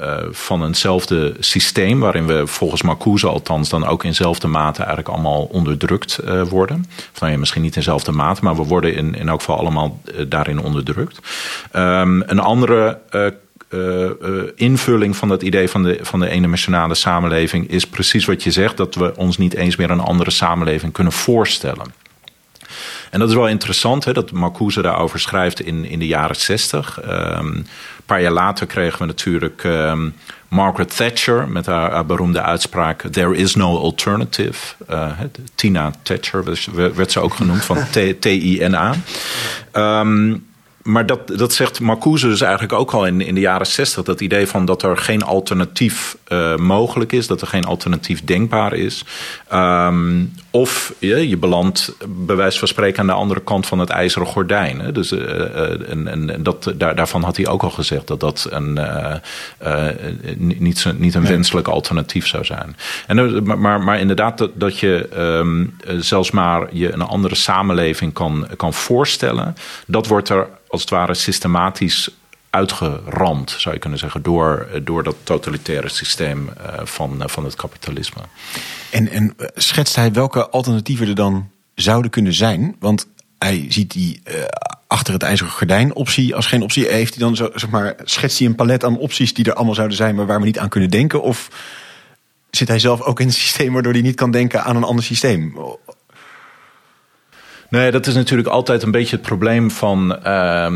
uh, 0.00 0.16
van 0.30 0.64
eenzelfde 0.64 1.34
systeem, 1.38 2.00
waarin 2.00 2.26
we 2.26 2.46
volgens 2.46 2.82
Marcuse 2.82 3.26
althans 3.26 3.68
dan 3.68 3.86
ook 3.86 4.02
in 4.02 4.08
dezelfde 4.08 4.48
mate 4.48 4.78
eigenlijk 4.78 5.08
allemaal 5.08 5.42
onderdrukt 5.42 6.20
uh, 6.24 6.42
worden. 6.42 6.86
Of 7.14 7.20
nou 7.20 7.36
misschien 7.36 7.62
niet 7.62 7.74
in 7.74 7.80
dezelfde 7.80 8.12
mate, 8.12 8.44
maar 8.44 8.56
we 8.56 8.62
worden 8.62 8.94
in, 8.94 9.14
in 9.14 9.28
elk 9.28 9.38
geval 9.38 9.58
allemaal 9.58 10.00
daarin 10.28 10.60
onderdrukt. 10.60 11.18
Um, 11.72 12.22
een 12.26 12.40
andere 12.40 12.98
invulling 14.54 15.16
van 15.16 15.28
dat 15.28 15.42
idee 15.42 15.68
van 15.68 15.82
de, 15.82 15.98
van 16.02 16.20
de 16.20 16.28
eendimensionale 16.28 16.94
samenleving 16.94 17.70
is 17.70 17.86
precies 17.86 18.24
wat 18.24 18.42
je 18.42 18.50
zegt: 18.50 18.76
dat 18.76 18.94
we 18.94 19.16
ons 19.16 19.38
niet 19.38 19.54
eens 19.54 19.76
meer 19.76 19.90
een 19.90 20.00
andere 20.00 20.30
samenleving 20.30 20.92
kunnen 20.92 21.12
voorstellen. 21.12 22.03
En 23.10 23.18
dat 23.18 23.28
is 23.28 23.34
wel 23.34 23.48
interessant, 23.48 24.04
hè, 24.04 24.12
dat 24.12 24.30
Marcuse 24.30 24.82
daarover 24.82 25.20
schrijft 25.20 25.60
in, 25.60 25.84
in 25.84 25.98
de 25.98 26.06
jaren 26.06 26.36
zestig. 26.36 27.00
Um, 27.04 27.10
een 27.46 27.66
paar 28.06 28.22
jaar 28.22 28.32
later 28.32 28.66
kregen 28.66 28.98
we 28.98 29.04
natuurlijk 29.04 29.64
um, 29.64 30.14
Margaret 30.48 30.96
Thatcher 30.96 31.48
met 31.48 31.66
haar, 31.66 32.06
beroemde 32.06 32.42
uitspraak: 32.42 33.02
There 33.10 33.36
is 33.36 33.54
no 33.54 33.78
alternative. 33.78 34.74
Uh, 34.90 35.10
Tina 35.54 35.92
Thatcher 36.02 36.44
werd 36.94 37.12
ze 37.12 37.20
ook 37.20 37.34
genoemd, 37.34 37.64
van 37.64 37.78
T-I-N-A. 38.20 38.94
Maar 40.84 41.06
dat, 41.06 41.28
dat 41.28 41.52
zegt 41.52 41.80
Marcuse 41.80 42.28
dus 42.28 42.40
eigenlijk 42.40 42.72
ook 42.72 42.90
al 42.90 43.06
in, 43.06 43.20
in 43.20 43.34
de 43.34 43.40
jaren 43.40 43.66
zestig. 43.66 44.02
Dat 44.02 44.20
idee 44.20 44.46
van 44.46 44.64
dat 44.64 44.82
er 44.82 44.96
geen 44.96 45.22
alternatief 45.22 46.16
uh, 46.28 46.56
mogelijk 46.56 47.12
is. 47.12 47.26
Dat 47.26 47.40
er 47.40 47.46
geen 47.46 47.64
alternatief 47.64 48.24
denkbaar 48.24 48.72
is. 48.72 49.04
Um, 49.52 50.32
of 50.50 50.92
je, 50.98 51.28
je 51.28 51.36
belandt 51.36 51.96
bij 52.08 52.36
wijze 52.36 52.58
van 52.58 52.68
spreken 52.68 53.00
aan 53.00 53.06
de 53.06 53.12
andere 53.12 53.40
kant 53.40 53.66
van 53.66 53.78
het 53.78 53.88
ijzeren 53.88 54.26
gordijn. 54.26 54.80
Hè. 54.80 54.92
Dus, 54.92 55.12
uh, 55.12 55.90
en, 55.90 56.08
en 56.08 56.42
dat, 56.42 56.72
daar, 56.76 56.96
daarvan 56.96 57.22
had 57.22 57.36
hij 57.36 57.46
ook 57.46 57.62
al 57.62 57.70
gezegd 57.70 58.06
dat 58.06 58.20
dat 58.20 58.46
een, 58.50 58.78
niet, 60.36 60.86
niet 60.96 61.14
een 61.14 61.26
wenselijk 61.26 61.68
alternatief 61.68 62.26
zou 62.26 62.44
zijn. 62.44 62.76
En, 63.06 63.42
maar, 63.60 63.82
maar 63.82 64.00
inderdaad 64.00 64.38
dat, 64.38 64.50
dat 64.54 64.78
je 64.78 65.08
um, 65.16 65.76
zelfs 65.98 66.30
maar 66.30 66.68
je 66.70 66.92
een 66.92 67.02
andere 67.02 67.34
samenleving 67.34 68.12
kan, 68.12 68.46
kan 68.56 68.72
voorstellen. 68.72 69.54
Dat 69.86 70.06
wordt 70.06 70.28
er 70.28 70.48
als 70.74 70.82
het 70.82 70.90
ware 70.90 71.14
systematisch 71.14 72.10
uitgeramd, 72.50 73.54
zou 73.58 73.74
je 73.74 73.80
kunnen 73.80 73.98
zeggen, 73.98 74.22
door, 74.22 74.68
door 74.82 75.02
dat 75.02 75.16
totalitaire 75.22 75.88
systeem 75.88 76.50
van, 76.82 77.22
van 77.26 77.44
het 77.44 77.54
kapitalisme. 77.54 78.20
En, 78.90 79.08
en 79.08 79.34
schetst 79.54 79.96
hij 79.96 80.12
welke 80.12 80.48
alternatieven 80.48 81.08
er 81.08 81.14
dan 81.14 81.50
zouden 81.74 82.10
kunnen 82.10 82.34
zijn? 82.34 82.76
Want 82.78 83.06
hij 83.38 83.66
ziet 83.68 83.90
die 83.90 84.22
achter 84.86 85.12
het 85.12 85.22
ijzeren 85.22 85.52
gordijn 85.52 85.94
optie 85.94 86.34
als 86.34 86.46
geen 86.46 86.62
optie. 86.62 86.86
Heeft 86.86 87.14
hij 87.14 87.24
dan 87.24 87.36
zo, 87.36 87.50
zeg 87.54 87.70
maar, 87.70 87.94
schetst 88.04 88.38
hij 88.38 88.48
een 88.48 88.54
palet 88.54 88.84
aan 88.84 88.98
opties 88.98 89.34
die 89.34 89.44
er 89.44 89.54
allemaal 89.54 89.74
zouden 89.74 89.96
zijn, 89.96 90.14
maar 90.14 90.26
waar 90.26 90.40
we 90.40 90.46
niet 90.46 90.58
aan 90.58 90.68
kunnen 90.68 90.90
denken? 90.90 91.22
Of 91.22 91.48
zit 92.50 92.68
hij 92.68 92.78
zelf 92.78 93.00
ook 93.00 93.20
in 93.20 93.26
een 93.26 93.32
systeem 93.32 93.72
waardoor 93.72 93.92
hij 93.92 94.02
niet 94.02 94.16
kan 94.16 94.30
denken 94.30 94.64
aan 94.64 94.76
een 94.76 94.84
ander 94.84 95.04
systeem? 95.04 95.58
Nee, 97.68 97.90
dat 97.90 98.06
is 98.06 98.14
natuurlijk 98.14 98.48
altijd 98.48 98.82
een 98.82 98.90
beetje 98.90 99.16
het 99.16 99.24
probleem 99.24 99.70
van. 99.70 100.18
Uh, 100.26 100.72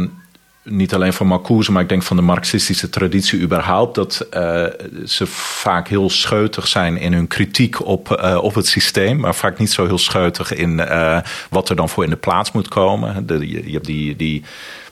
niet 0.70 0.94
alleen 0.94 1.12
van 1.12 1.26
Marcuse, 1.26 1.72
maar 1.72 1.82
ik 1.82 1.88
denk 1.88 2.02
van 2.02 2.16
de 2.16 2.22
marxistische 2.22 2.90
traditie 2.90 3.40
überhaupt, 3.40 3.94
dat 3.94 4.26
uh, 4.34 4.64
ze 5.04 5.26
vaak 5.26 5.88
heel 5.88 6.10
scheutig 6.10 6.66
zijn 6.66 6.96
in 6.96 7.12
hun 7.12 7.26
kritiek 7.26 7.86
op, 7.86 8.18
uh, 8.22 8.38
op 8.42 8.54
het 8.54 8.66
systeem, 8.66 9.20
maar 9.20 9.34
vaak 9.34 9.58
niet 9.58 9.70
zo 9.70 9.86
heel 9.86 9.98
scheutig 9.98 10.54
in 10.54 10.78
uh, 10.78 11.18
wat 11.50 11.68
er 11.68 11.76
dan 11.76 11.88
voor 11.88 12.04
in 12.04 12.10
de 12.10 12.16
plaats 12.16 12.52
moet 12.52 12.68
komen. 12.68 13.26
De, 13.26 13.48
je, 13.48 13.66
je 13.66 13.72
hebt 13.72 13.86
die, 13.86 14.16
die 14.16 14.44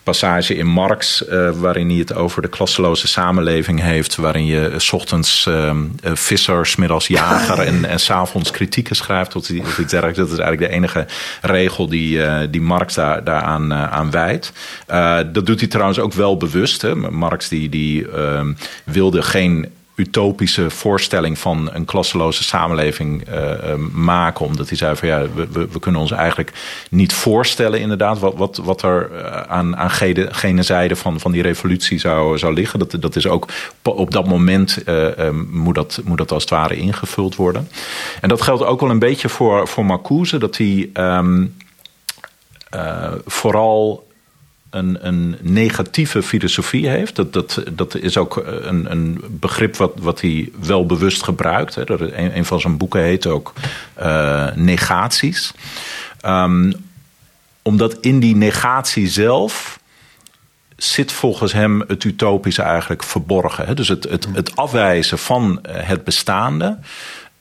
passage 0.07 0.55
in 0.55 0.67
Marx, 0.67 1.25
uh, 1.29 1.51
waarin 1.51 1.89
hij 1.89 1.99
het 1.99 2.15
over 2.15 2.43
de 2.43 2.49
klasseloze 2.49 3.09
samenleving 3.09 3.81
heeft. 3.81 4.17
Waarin 4.17 4.47
je 4.47 4.73
s 4.77 4.93
ochtends 4.93 5.47
uh, 5.49 5.71
visser, 6.03 6.67
smiddags 6.67 7.07
jager 7.07 7.59
en, 7.59 7.85
en 7.85 8.01
s'avonds 8.01 8.51
kritieken 8.51 8.97
schrijft. 8.97 9.33
Dat 9.33 9.43
is 9.49 9.59
eigenlijk 10.19 10.59
de 10.59 10.69
enige 10.69 11.07
regel 11.41 11.89
die, 11.89 12.21
die 12.51 12.61
Marx 12.61 12.95
daar, 12.95 13.25
daaraan 13.25 13.75
aan 13.75 14.11
wijdt. 14.11 14.53
dat 15.33 15.47
doet 15.47 15.61
hij 15.61 15.69
trouwens 15.69 15.99
ook 15.99 16.13
wel 16.13 16.37
bewust. 16.37 16.83
Hè. 16.83 16.95
Marx 16.95 17.49
die, 17.49 17.69
die 17.69 18.11
ehm, 18.11 18.53
wilde 18.85 19.23
geen 19.23 19.76
utopische 19.97 20.71
voorstelling 20.71 21.39
van 21.39 21.71
een 21.73 21.85
klasseloze 21.85 22.43
samenleving 22.43 23.29
uh, 23.29 23.75
maken. 23.93 24.47
Omdat 24.47 24.69
hij 24.69 24.77
zei 24.77 24.97
van 24.97 25.09
ja, 25.09 25.27
we, 25.35 25.69
we, 25.73 25.79
kunnen 25.79 26.01
ons 26.01 26.11
eigenlijk 26.11 26.53
niet 26.91 27.13
voorstellen 27.13 27.81
inderdaad 27.81 28.19
wat, 28.19 28.35
wat, 28.37 28.57
wat 28.57 28.83
er 28.83 29.11
eh, 29.13 29.41
aan, 29.41 29.77
aan 29.77 29.91
gene, 30.31 30.63
zijde 30.63 30.97
van, 30.97 31.21
van 31.21 31.33
die 31.33 31.43
revolutie 31.43 31.99
zou, 31.99 32.39
zou 32.39 32.55
liggen. 32.55 32.79
Dat, 32.79 32.97
dat 33.01 33.17
is 33.17 33.27
ook 33.27 33.49
op 33.83 34.11
dat 34.11 34.27
moment 34.27 34.83
uh, 34.89 35.31
moet, 35.51 35.75
dat, 35.75 36.01
moet 36.05 36.19
dat 36.19 36.33
als 36.33 36.43
het 36.43 36.51
ware 36.51 36.77
ingevuld 36.77 37.37
worden. 37.37 37.69
En 38.21 38.29
dat 38.29 38.43
geldt 38.43 38.65
ook 38.65 38.81
wel 38.81 38.91
een 38.91 38.99
beetje 38.99 39.29
voor, 39.29 39.69
voor 39.69 39.85
Marcuse, 39.85 40.39
dat 40.39 40.57
hij 40.57 40.91
uh, 40.95 41.53
vooral 43.27 44.06
een, 44.77 45.07
een 45.07 45.37
negatieve 45.41 46.23
filosofie 46.23 46.89
heeft. 46.89 47.17
Dat, 47.17 47.33
dat, 47.33 47.63
dat 47.73 47.95
is 47.95 48.17
ook 48.17 48.37
een, 48.47 48.91
een 48.91 49.25
begrip 49.29 49.77
wat, 49.77 49.93
wat 49.99 50.21
hij 50.21 50.51
wel 50.61 50.87
bewust 50.87 51.23
gebruikt. 51.23 51.75
Hè. 51.75 51.91
Een, 51.91 52.37
een 52.37 52.45
van 52.45 52.61
zijn 52.61 52.77
boeken 52.77 53.03
heet 53.03 53.27
ook 53.27 53.53
uh, 53.99 54.49
Negaties. 54.55 55.53
Um, 56.27 56.73
omdat 57.63 57.97
in 58.01 58.21
die 58.21 58.37
negatie 58.37 59.09
zelf 59.09 59.79
zit 60.77 61.13
volgens 61.13 61.53
hem 61.53 61.85
het 61.87 62.05
utopische 62.05 62.63
eigenlijk 62.63 63.03
verborgen. 63.03 63.77
Dus 63.77 63.89
het, 63.89 64.05
het, 64.05 64.29
het 64.33 64.57
afwijzen 64.57 65.19
van 65.19 65.59
het 65.69 66.05
bestaande 66.05 66.79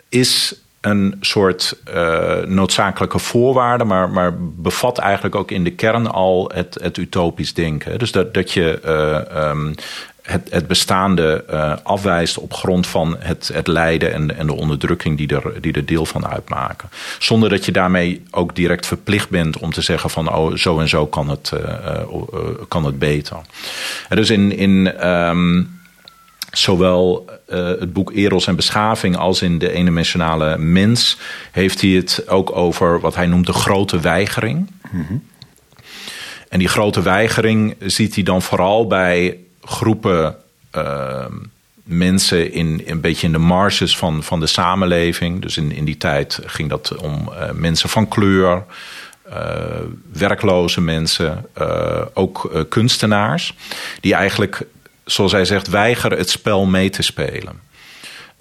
is 0.10 0.56
een 0.86 1.16
soort 1.20 1.78
uh, 1.94 2.38
noodzakelijke 2.46 3.20
voorwaarde, 3.20 3.84
maar, 3.84 4.10
maar 4.10 4.34
bevat 4.40 4.98
eigenlijk 4.98 5.36
ook 5.36 5.52
in 5.52 5.64
de 5.64 5.72
kern 5.72 6.12
al 6.12 6.52
het, 6.54 6.78
het 6.82 6.98
utopisch 6.98 7.54
denken. 7.54 8.00
Dus 8.00 8.12
dat, 8.12 8.34
dat 8.34 8.52
je 8.52 8.82
uh, 8.86 9.50
um, 9.50 9.76
het, 10.22 10.48
het 10.50 10.68
bestaande 10.68 11.46
uh, 11.50 11.74
afwijst 11.84 12.38
op 12.38 12.54
grond 12.54 12.88
van 12.88 13.16
het, 13.20 13.50
het 13.54 13.68
lijden 13.68 14.14
en, 14.14 14.38
en 14.38 14.48
de 14.48 14.54
onderdrukking 14.54 15.18
die 15.18 15.28
er, 15.28 15.62
die 15.62 15.86
deel 15.86 16.06
van 16.06 16.28
uitmaken. 16.28 16.90
Zonder 17.20 17.50
dat 17.50 17.66
je 17.66 17.72
daarmee 17.72 18.24
ook 18.32 18.56
direct 18.56 18.86
verplicht 18.86 19.30
bent 19.30 19.58
om 19.58 19.72
te 19.72 19.82
zeggen 19.82 20.10
van 20.10 20.34
oh, 20.34 20.56
zo 20.56 20.80
en 20.80 20.90
zo 20.90 21.06
kan 21.08 21.30
het, 21.30 21.52
kan 22.68 22.86
het 22.86 23.00
beter. 23.00 23.38
Dus 24.10 24.30
in. 24.30 24.58
in 24.58 25.08
um, 25.10 25.75
zowel 26.58 27.26
uh, 27.50 27.68
het 27.68 27.94
boek 27.94 28.12
Eros 28.12 28.48
en 28.48 28.56
Beschaving 28.56 29.18
als 29.18 29.42
in 29.42 29.58
de 29.58 29.72
eendimensionale 29.72 30.58
mens 30.58 31.18
heeft 31.52 31.82
hij 31.82 31.90
het 31.90 32.24
ook 32.28 32.56
over 32.56 33.00
wat 33.00 33.16
hij 33.16 33.26
noemt 33.26 33.46
de 33.46 33.54
grote 33.54 34.00
weigering. 34.00 34.72
Mm 34.92 35.06
-hmm. 35.08 35.24
En 36.50 36.60
die 36.60 36.68
grote 36.68 37.02
weigering 37.02 37.76
ziet 37.80 38.16
hij 38.16 38.24
dan 38.24 38.42
vooral 38.42 38.88
bij 38.88 39.38
groepen 39.62 40.36
uh, 40.76 41.26
mensen 41.84 42.52
in 42.52 42.84
een 42.86 43.02
beetje 43.02 43.28
in 43.28 43.34
de 43.34 43.40
marges 43.40 43.98
van, 43.98 44.24
van 44.24 44.40
de 44.40 44.48
samenleving. 44.48 45.42
Dus 45.42 45.58
in, 45.58 45.72
in 45.72 45.86
die 45.86 45.98
tijd 45.98 46.40
ging 46.46 46.70
dat 46.70 46.96
om 46.96 47.30
uh, 47.30 47.52
mensen 47.52 47.90
van 47.90 48.08
kleur. 48.08 48.64
Uh, 49.30 49.36
werkloze 50.14 50.82
mensen, 50.82 51.46
uh, 51.62 52.02
ook 52.14 52.66
kunstenaars, 52.70 53.56
die 54.00 54.14
eigenlijk 54.14 54.66
zoals 55.06 55.32
hij 55.32 55.46
zegt, 55.46 55.68
weigeren 55.68 56.18
het 56.18 56.30
spel 56.30 56.66
mee 56.66 56.90
te 56.90 57.02
spelen. 57.02 57.64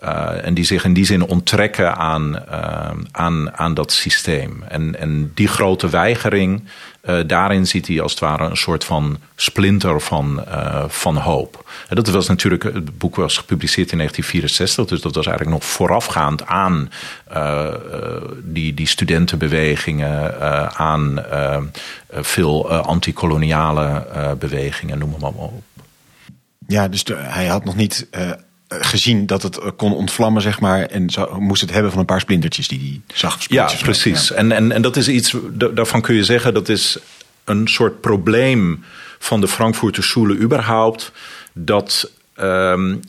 Uh, 0.04 0.46
en 0.46 0.54
die 0.54 0.64
zich 0.64 0.84
in 0.84 0.92
die 0.92 1.04
zin 1.04 1.22
onttrekken 1.22 1.96
aan, 1.96 2.42
uh, 2.50 2.90
aan, 3.10 3.58
aan 3.58 3.74
dat 3.74 3.92
systeem. 3.92 4.62
En, 4.68 4.98
en 4.98 5.32
die 5.34 5.48
grote 5.48 5.88
weigering, 5.88 6.64
uh, 7.04 7.18
daarin 7.26 7.66
ziet 7.66 7.86
hij 7.86 8.00
als 8.00 8.10
het 8.10 8.20
ware 8.20 8.44
een 8.44 8.56
soort 8.56 8.84
van 8.84 9.18
splinter 9.36 10.00
van, 10.00 10.44
van 10.88 11.16
hoop. 11.16 11.70
Dat 11.88 12.08
was 12.08 12.28
natuurlijk, 12.28 12.62
het 12.62 12.98
boek 12.98 13.16
was 13.16 13.36
gepubliceerd 13.36 13.92
in 13.92 13.98
1964, 13.98 14.86
dus 14.86 15.00
dat 15.00 15.14
was 15.14 15.26
eigenlijk 15.26 15.56
nog 15.56 15.70
voorafgaand 15.70 16.46
aan 16.46 16.90
die, 18.42 18.74
die 18.74 18.86
studentenbewegingen, 18.86 20.40
aan 20.78 21.24
veel 22.10 22.70
antikoloniale 22.72 24.06
bewegingen, 24.38 24.98
noem 24.98 25.14
maar 25.20 25.30
op. 25.30 25.62
Ja, 26.66 26.88
dus 26.88 27.04
de, 27.04 27.14
hij 27.14 27.46
had 27.46 27.64
nog 27.64 27.76
niet 27.76 28.06
uh, 28.16 28.30
gezien 28.68 29.26
dat 29.26 29.42
het 29.42 29.60
kon 29.76 29.94
ontvlammen, 29.94 30.42
zeg 30.42 30.60
maar. 30.60 30.82
En 30.82 31.10
zo, 31.10 31.40
moest 31.40 31.60
het 31.60 31.70
hebben 31.70 31.90
van 31.90 32.00
een 32.00 32.06
paar 32.06 32.20
splintertjes 32.20 32.68
die 32.68 32.78
hij 32.80 33.16
zag. 33.16 33.38
Ja, 33.48 33.70
precies. 33.82 34.28
Ja. 34.28 34.34
En, 34.34 34.52
en, 34.52 34.72
en 34.72 34.82
dat 34.82 34.96
is 34.96 35.08
iets, 35.08 35.36
daarvan 35.74 36.00
kun 36.00 36.14
je 36.14 36.24
zeggen, 36.24 36.54
dat 36.54 36.68
is 36.68 36.98
een 37.44 37.68
soort 37.68 38.00
probleem 38.00 38.84
van 39.18 39.40
de 39.40 39.48
Frankfurter 39.48 40.04
Schule 40.04 40.36
überhaupt. 40.36 41.12
Dat 41.52 42.10
um, 42.36 43.00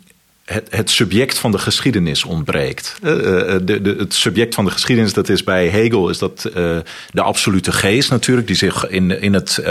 het, 0.45 0.67
het, 0.69 0.89
subject 0.89 1.37
van 1.37 1.51
de 1.51 1.57
geschiedenis 1.57 2.23
ontbreekt. 2.23 2.95
Uh, 3.03 3.11
de, 3.11 3.81
de, 3.81 3.95
het 3.97 4.13
subject 4.13 4.55
van 4.55 4.65
de 4.65 4.71
geschiedenis, 4.71 5.13
dat 5.13 5.29
is 5.29 5.43
bij 5.43 5.67
Hegel, 5.67 6.09
is 6.09 6.17
dat 6.17 6.41
de 7.11 7.21
absolute 7.21 7.71
geest 7.71 8.09
natuurlijk, 8.09 8.47
die 8.47 8.55
zich 8.55 8.87
in, 8.87 9.21
in 9.21 9.33
het 9.33 9.61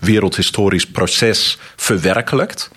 wereldhistorisch 0.00 0.86
proces 0.86 1.58
verwerkelijkt. 1.76 2.70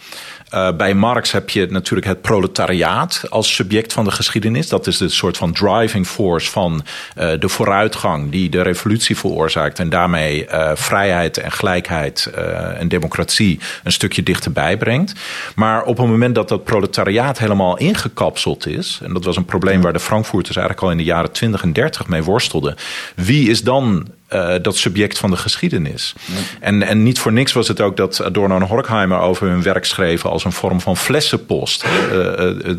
Uh, 0.53 0.71
bij 0.71 0.93
Marx 0.93 1.31
heb 1.31 1.49
je 1.49 1.67
natuurlijk 1.69 2.07
het 2.07 2.21
proletariaat 2.21 3.23
als 3.29 3.55
subject 3.55 3.93
van 3.93 4.03
de 4.03 4.11
geschiedenis. 4.11 4.69
Dat 4.69 4.87
is 4.87 4.97
de 4.97 5.09
soort 5.09 5.37
van 5.37 5.53
driving 5.53 6.07
force 6.07 6.51
van 6.51 6.83
uh, 7.17 7.29
de 7.39 7.49
vooruitgang 7.49 8.31
die 8.31 8.49
de 8.49 8.61
revolutie 8.61 9.17
veroorzaakt. 9.17 9.79
En 9.79 9.89
daarmee 9.89 10.47
uh, 10.47 10.71
vrijheid 10.73 11.37
en 11.37 11.51
gelijkheid 11.51 12.31
en 12.77 12.87
democratie 12.87 13.59
een 13.83 13.91
stukje 13.91 14.23
dichterbij 14.23 14.77
brengt. 14.77 15.13
Maar 15.55 15.83
op 15.83 15.97
het 15.97 16.07
moment 16.07 16.35
dat 16.35 16.49
dat 16.49 16.63
proletariaat 16.63 17.39
helemaal 17.39 17.77
ingekapseld 17.77 18.67
is. 18.67 18.99
En 19.03 19.13
dat 19.13 19.25
was 19.25 19.37
een 19.37 19.45
probleem 19.45 19.81
waar 19.81 19.93
de 19.93 19.99
Frankfurters 19.99 20.55
eigenlijk 20.55 20.85
al 20.85 20.91
in 20.91 20.97
de 20.97 21.03
jaren 21.03 21.31
20 21.31 21.61
en 21.61 21.73
30 21.73 22.07
mee 22.07 22.23
worstelden. 22.23 22.75
Wie 23.15 23.49
is 23.49 23.63
dan 23.63 24.07
uh, 24.33 24.55
dat 24.61 24.77
subject 24.77 25.17
van 25.17 25.29
de 25.29 25.37
geschiedenis. 25.37 26.15
Ja. 26.25 26.33
En, 26.59 26.83
en 26.83 27.03
niet 27.03 27.19
voor 27.19 27.31
niks 27.31 27.53
was 27.53 27.67
het 27.67 27.81
ook 27.81 27.97
dat 27.97 28.23
Adorno 28.23 28.55
en 28.55 28.61
Horkheimer 28.61 29.19
over 29.19 29.47
hun 29.47 29.61
werk 29.61 29.85
schreven 29.85 30.29
als 30.29 30.45
een 30.45 30.51
vorm 30.51 30.81
van 30.81 30.97
flessenpost. 30.97 31.85
Uh, 31.85 32.19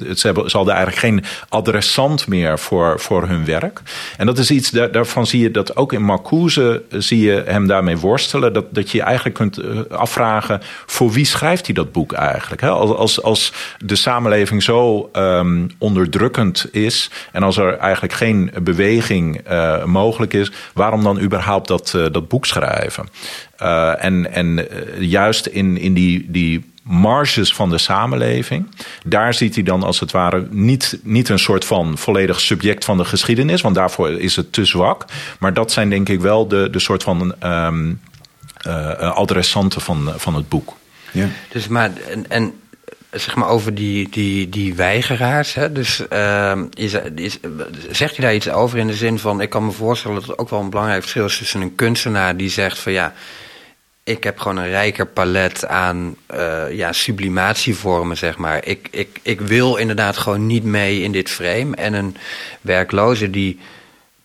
het, 0.08 0.20
ze, 0.20 0.26
hebben, 0.26 0.50
ze 0.50 0.56
hadden 0.56 0.74
eigenlijk 0.74 1.06
geen 1.06 1.24
adressant 1.48 2.26
meer 2.26 2.58
voor, 2.58 3.00
voor 3.00 3.28
hun 3.28 3.44
werk. 3.44 3.80
En 4.16 4.26
dat 4.26 4.38
is 4.38 4.50
iets, 4.50 4.70
daar, 4.70 4.92
daarvan 4.92 5.26
zie 5.26 5.42
je 5.42 5.50
dat 5.50 5.76
ook 5.76 5.92
in 5.92 6.02
Marcuse 6.02 6.82
zie 6.90 7.20
je 7.20 7.42
hem 7.46 7.66
daarmee 7.66 7.96
worstelen. 7.96 8.52
Dat, 8.52 8.74
dat 8.74 8.90
je 8.90 9.02
eigenlijk 9.02 9.36
kunt 9.36 9.60
afvragen, 9.90 10.60
voor 10.86 11.10
wie 11.10 11.26
schrijft 11.26 11.66
hij 11.66 11.74
dat 11.74 11.92
boek 11.92 12.12
eigenlijk? 12.12 12.60
Hè? 12.60 12.68
Als, 12.68 12.90
als, 12.90 13.22
als 13.22 13.52
de 13.84 13.96
samenleving 13.96 14.62
zo 14.62 15.10
um, 15.12 15.66
onderdrukkend 15.78 16.66
is 16.72 17.10
en 17.32 17.42
als 17.42 17.56
er 17.56 17.76
eigenlijk 17.76 18.12
geen 18.12 18.50
beweging 18.62 19.40
mogelijk 19.84 20.32
is, 20.34 20.50
waarom 20.74 21.02
dan 21.02 21.20
überhaupt 21.20 21.36
überhaupt 21.38 21.68
dat, 21.68 21.92
uh, 21.96 22.06
dat 22.12 22.28
boek 22.28 22.46
schrijven. 22.46 23.08
Uh, 23.62 24.04
en 24.04 24.32
en 24.32 24.58
uh, 24.58 25.00
juist 25.00 25.46
in, 25.46 25.78
in 25.78 25.94
die, 25.94 26.26
die 26.28 26.64
marges 26.82 27.54
van 27.54 27.70
de 27.70 27.78
samenleving. 27.78 28.66
Daar 29.04 29.34
ziet 29.34 29.54
hij 29.54 29.64
dan 29.64 29.82
als 29.82 30.00
het 30.00 30.10
ware 30.10 30.46
niet, 30.50 30.98
niet 31.02 31.28
een 31.28 31.38
soort 31.38 31.64
van 31.64 31.98
volledig 31.98 32.40
subject 32.40 32.84
van 32.84 32.96
de 32.96 33.04
geschiedenis, 33.04 33.60
want 33.60 33.74
daarvoor 33.74 34.10
is 34.10 34.36
het 34.36 34.52
te 34.52 34.64
zwak. 34.64 35.04
Maar 35.38 35.54
dat 35.54 35.72
zijn 35.72 35.90
denk 35.90 36.08
ik 36.08 36.20
wel 36.20 36.48
de, 36.48 36.68
de 36.70 36.78
soort 36.78 37.02
van 37.02 37.34
um, 37.42 38.00
adressanten 38.98 39.80
van, 39.80 40.12
van 40.16 40.34
het 40.34 40.48
boek. 40.48 40.76
Ja. 41.12 41.26
Dus 41.48 41.68
maar, 41.68 41.90
en, 42.10 42.30
en 42.30 42.52
zeg 43.10 43.34
maar 43.34 43.48
over 43.48 43.74
die, 43.74 44.08
die, 44.08 44.48
die 44.48 44.74
weigeraars. 44.74 45.54
Hè? 45.54 45.72
Dus 45.72 46.04
uh, 46.12 46.62
is, 46.74 46.92
is, 47.14 47.38
zegt 47.90 48.16
hij 48.16 48.24
daar 48.24 48.34
iets 48.34 48.50
over 48.50 48.78
in 48.78 48.86
de 48.86 48.94
zin 48.94 49.18
van: 49.18 49.40
ik 49.40 49.50
kan 49.50 49.64
me 49.64 49.70
voorstellen 49.70 50.20
dat 50.20 50.28
er 50.28 50.38
ook 50.38 50.50
wel 50.50 50.60
een 50.60 50.70
belangrijk 50.70 51.00
verschil 51.00 51.24
is 51.24 51.38
tussen 51.38 51.60
een 51.60 51.74
kunstenaar 51.74 52.36
die 52.36 52.50
zegt 52.50 52.78
van 52.78 52.92
ja. 52.92 53.14
Ik 54.02 54.24
heb 54.24 54.38
gewoon 54.38 54.56
een 54.56 54.68
rijker 54.68 55.06
palet 55.06 55.66
aan 55.66 56.16
uh, 56.34 56.72
ja, 56.72 56.92
sublimatievormen, 56.92 58.16
zeg 58.16 58.36
maar. 58.36 58.64
Ik, 58.64 58.88
ik, 58.90 59.18
ik 59.22 59.40
wil 59.40 59.76
inderdaad 59.76 60.16
gewoon 60.16 60.46
niet 60.46 60.64
mee 60.64 61.02
in 61.02 61.12
dit 61.12 61.30
frame. 61.30 61.76
En 61.76 61.94
een 61.94 62.16
werkloze 62.60 63.30
die 63.30 63.58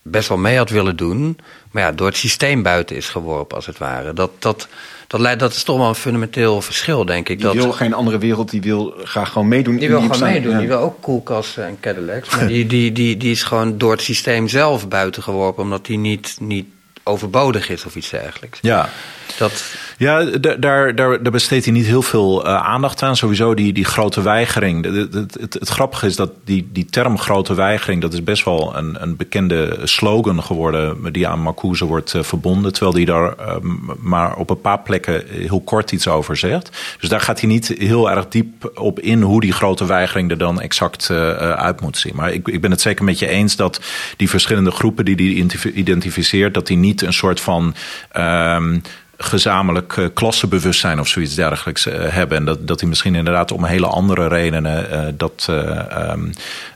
best 0.01 0.27
wel 0.27 0.37
mee 0.37 0.57
had 0.57 0.69
willen 0.69 0.95
doen, 0.95 1.37
maar 1.71 1.83
ja, 1.83 1.91
door 1.91 2.07
het 2.07 2.17
systeem 2.17 2.63
buiten 2.63 2.95
is 2.95 3.09
geworpen, 3.09 3.55
als 3.55 3.65
het 3.65 3.77
ware. 3.77 4.13
Dat, 4.13 4.31
dat, 4.39 4.67
dat, 5.07 5.19
leidt, 5.19 5.39
dat 5.39 5.53
is 5.53 5.63
toch 5.63 5.77
wel 5.77 5.87
een 5.87 5.95
fundamenteel 5.95 6.61
verschil, 6.61 7.05
denk 7.05 7.29
ik. 7.29 7.37
Die 7.37 7.45
dat, 7.45 7.55
wil 7.55 7.71
geen 7.71 7.93
andere 7.93 8.17
wereld, 8.17 8.49
die 8.49 8.61
wil 8.61 8.93
graag 9.03 9.31
gewoon 9.31 9.47
meedoen. 9.47 9.77
die 9.77 9.87
wil 9.89 10.01
gewoon 10.01 10.19
meedoen, 10.19 10.51
ja. 10.51 10.57
die 10.57 10.67
wil 10.67 10.79
ook 10.79 11.01
koelkasten 11.01 11.65
en 11.65 11.77
Cadillacs. 11.79 12.35
Maar 12.35 12.47
die, 12.53 12.67
die, 12.67 12.91
die, 12.91 13.17
die 13.17 13.31
is 13.31 13.43
gewoon 13.43 13.77
door 13.77 13.91
het 13.91 14.01
systeem 14.01 14.47
zelf 14.47 14.87
buiten 14.87 15.23
geworpen, 15.23 15.63
omdat 15.63 15.85
die 15.85 15.97
niet, 15.97 16.35
niet 16.39 16.65
overbodig 17.03 17.69
is 17.69 17.85
of 17.85 17.95
iets 17.95 18.09
dergelijks. 18.09 18.59
Ja, 18.61 18.89
Dat, 19.37 19.75
Ja, 19.97 20.23
daar, 20.23 20.59
daar, 20.59 20.95
daar 20.95 21.31
besteedt 21.31 21.65
hij 21.65 21.73
niet 21.73 21.85
heel 21.85 22.01
veel 22.01 22.45
eh, 22.45 22.55
aandacht 22.55 23.01
aan. 23.03 23.15
Sowieso 23.15 23.53
die, 23.53 23.73
die 23.73 23.85
grote 23.85 24.21
weigering. 24.21 24.85
Het, 24.85 25.13
het, 25.13 25.53
het, 25.53 25.69
grappige 25.69 26.05
is 26.05 26.15
dat 26.15 26.31
die, 26.43 26.69
die 26.71 26.85
term 26.85 27.19
grote 27.19 27.53
weigering... 27.53 28.01
dat 28.01 28.13
is 28.13 28.23
best 28.23 28.45
wel 28.45 28.75
een, 28.75 29.01
een 29.01 29.15
bekende 29.15 29.79
slogan 29.83 30.43
geworden... 30.43 31.11
die 31.11 31.27
aan 31.27 31.39
Marcuse 31.39 31.85
wordt 31.85 32.13
eh, 32.13 32.23
verbonden. 32.23 32.73
Terwijl 32.73 32.95
hij 32.95 33.05
daar 33.05 33.33
eh, 33.37 33.55
maar 33.99 34.35
op 34.35 34.49
een 34.49 34.61
paar 34.61 34.79
plekken 34.79 35.23
heel 35.29 35.61
kort 35.61 35.91
iets 35.91 36.07
over 36.07 36.37
zegt. 36.37 36.69
Dus 36.99 37.09
daar 37.09 37.21
gaat 37.21 37.39
hij 37.39 37.49
niet 37.49 37.67
heel 37.77 38.11
erg 38.11 38.27
diep 38.27 38.71
op 38.75 38.99
in... 38.99 39.21
hoe 39.21 39.41
die 39.41 39.53
grote 39.53 39.85
weigering 39.85 40.31
er 40.31 40.37
dan 40.37 40.61
exact 40.61 41.09
eh, 41.09 41.37
uit 41.51 41.81
moet 41.81 41.97
zien. 41.97 42.15
Maar 42.15 42.33
ik, 42.33 42.47
ik 42.47 42.61
ben 42.61 42.71
het 42.71 42.81
zeker 42.81 43.05
met 43.05 43.19
je 43.19 43.27
eens 43.27 43.55
dat 43.55 43.81
die 44.17 44.29
verschillende 44.29 44.71
groepen... 44.71 45.05
die 45.05 45.15
hij 45.15 45.25
identif- 45.25 45.65
identificeert... 45.65 46.53
dat 46.53 46.67
die 46.67 46.77
niet 46.77 47.01
een 47.01 47.13
soort 47.13 47.39
van... 47.39 47.75
ehm, 48.11 48.79
gezamenlijk 49.17 49.97
eh, 49.97 50.05
klassenbewustzijn 50.13 50.99
of 50.99 51.07
zoiets 51.07 51.35
dergelijks 51.35 51.85
eh, 51.85 52.09
hebben. 52.09 52.37
En 52.37 52.45
dat, 52.45 52.67
dat 52.67 52.79
die 52.79 52.87
misschien 52.87 53.15
inderdaad 53.15 53.51
om 53.51 53.65
hele 53.65 53.87
andere 53.87 54.27
redenen 54.27 54.91
eh, 54.91 55.13
dat, 55.17 55.45
eh, 55.49 55.91
ehm, 55.91 56.31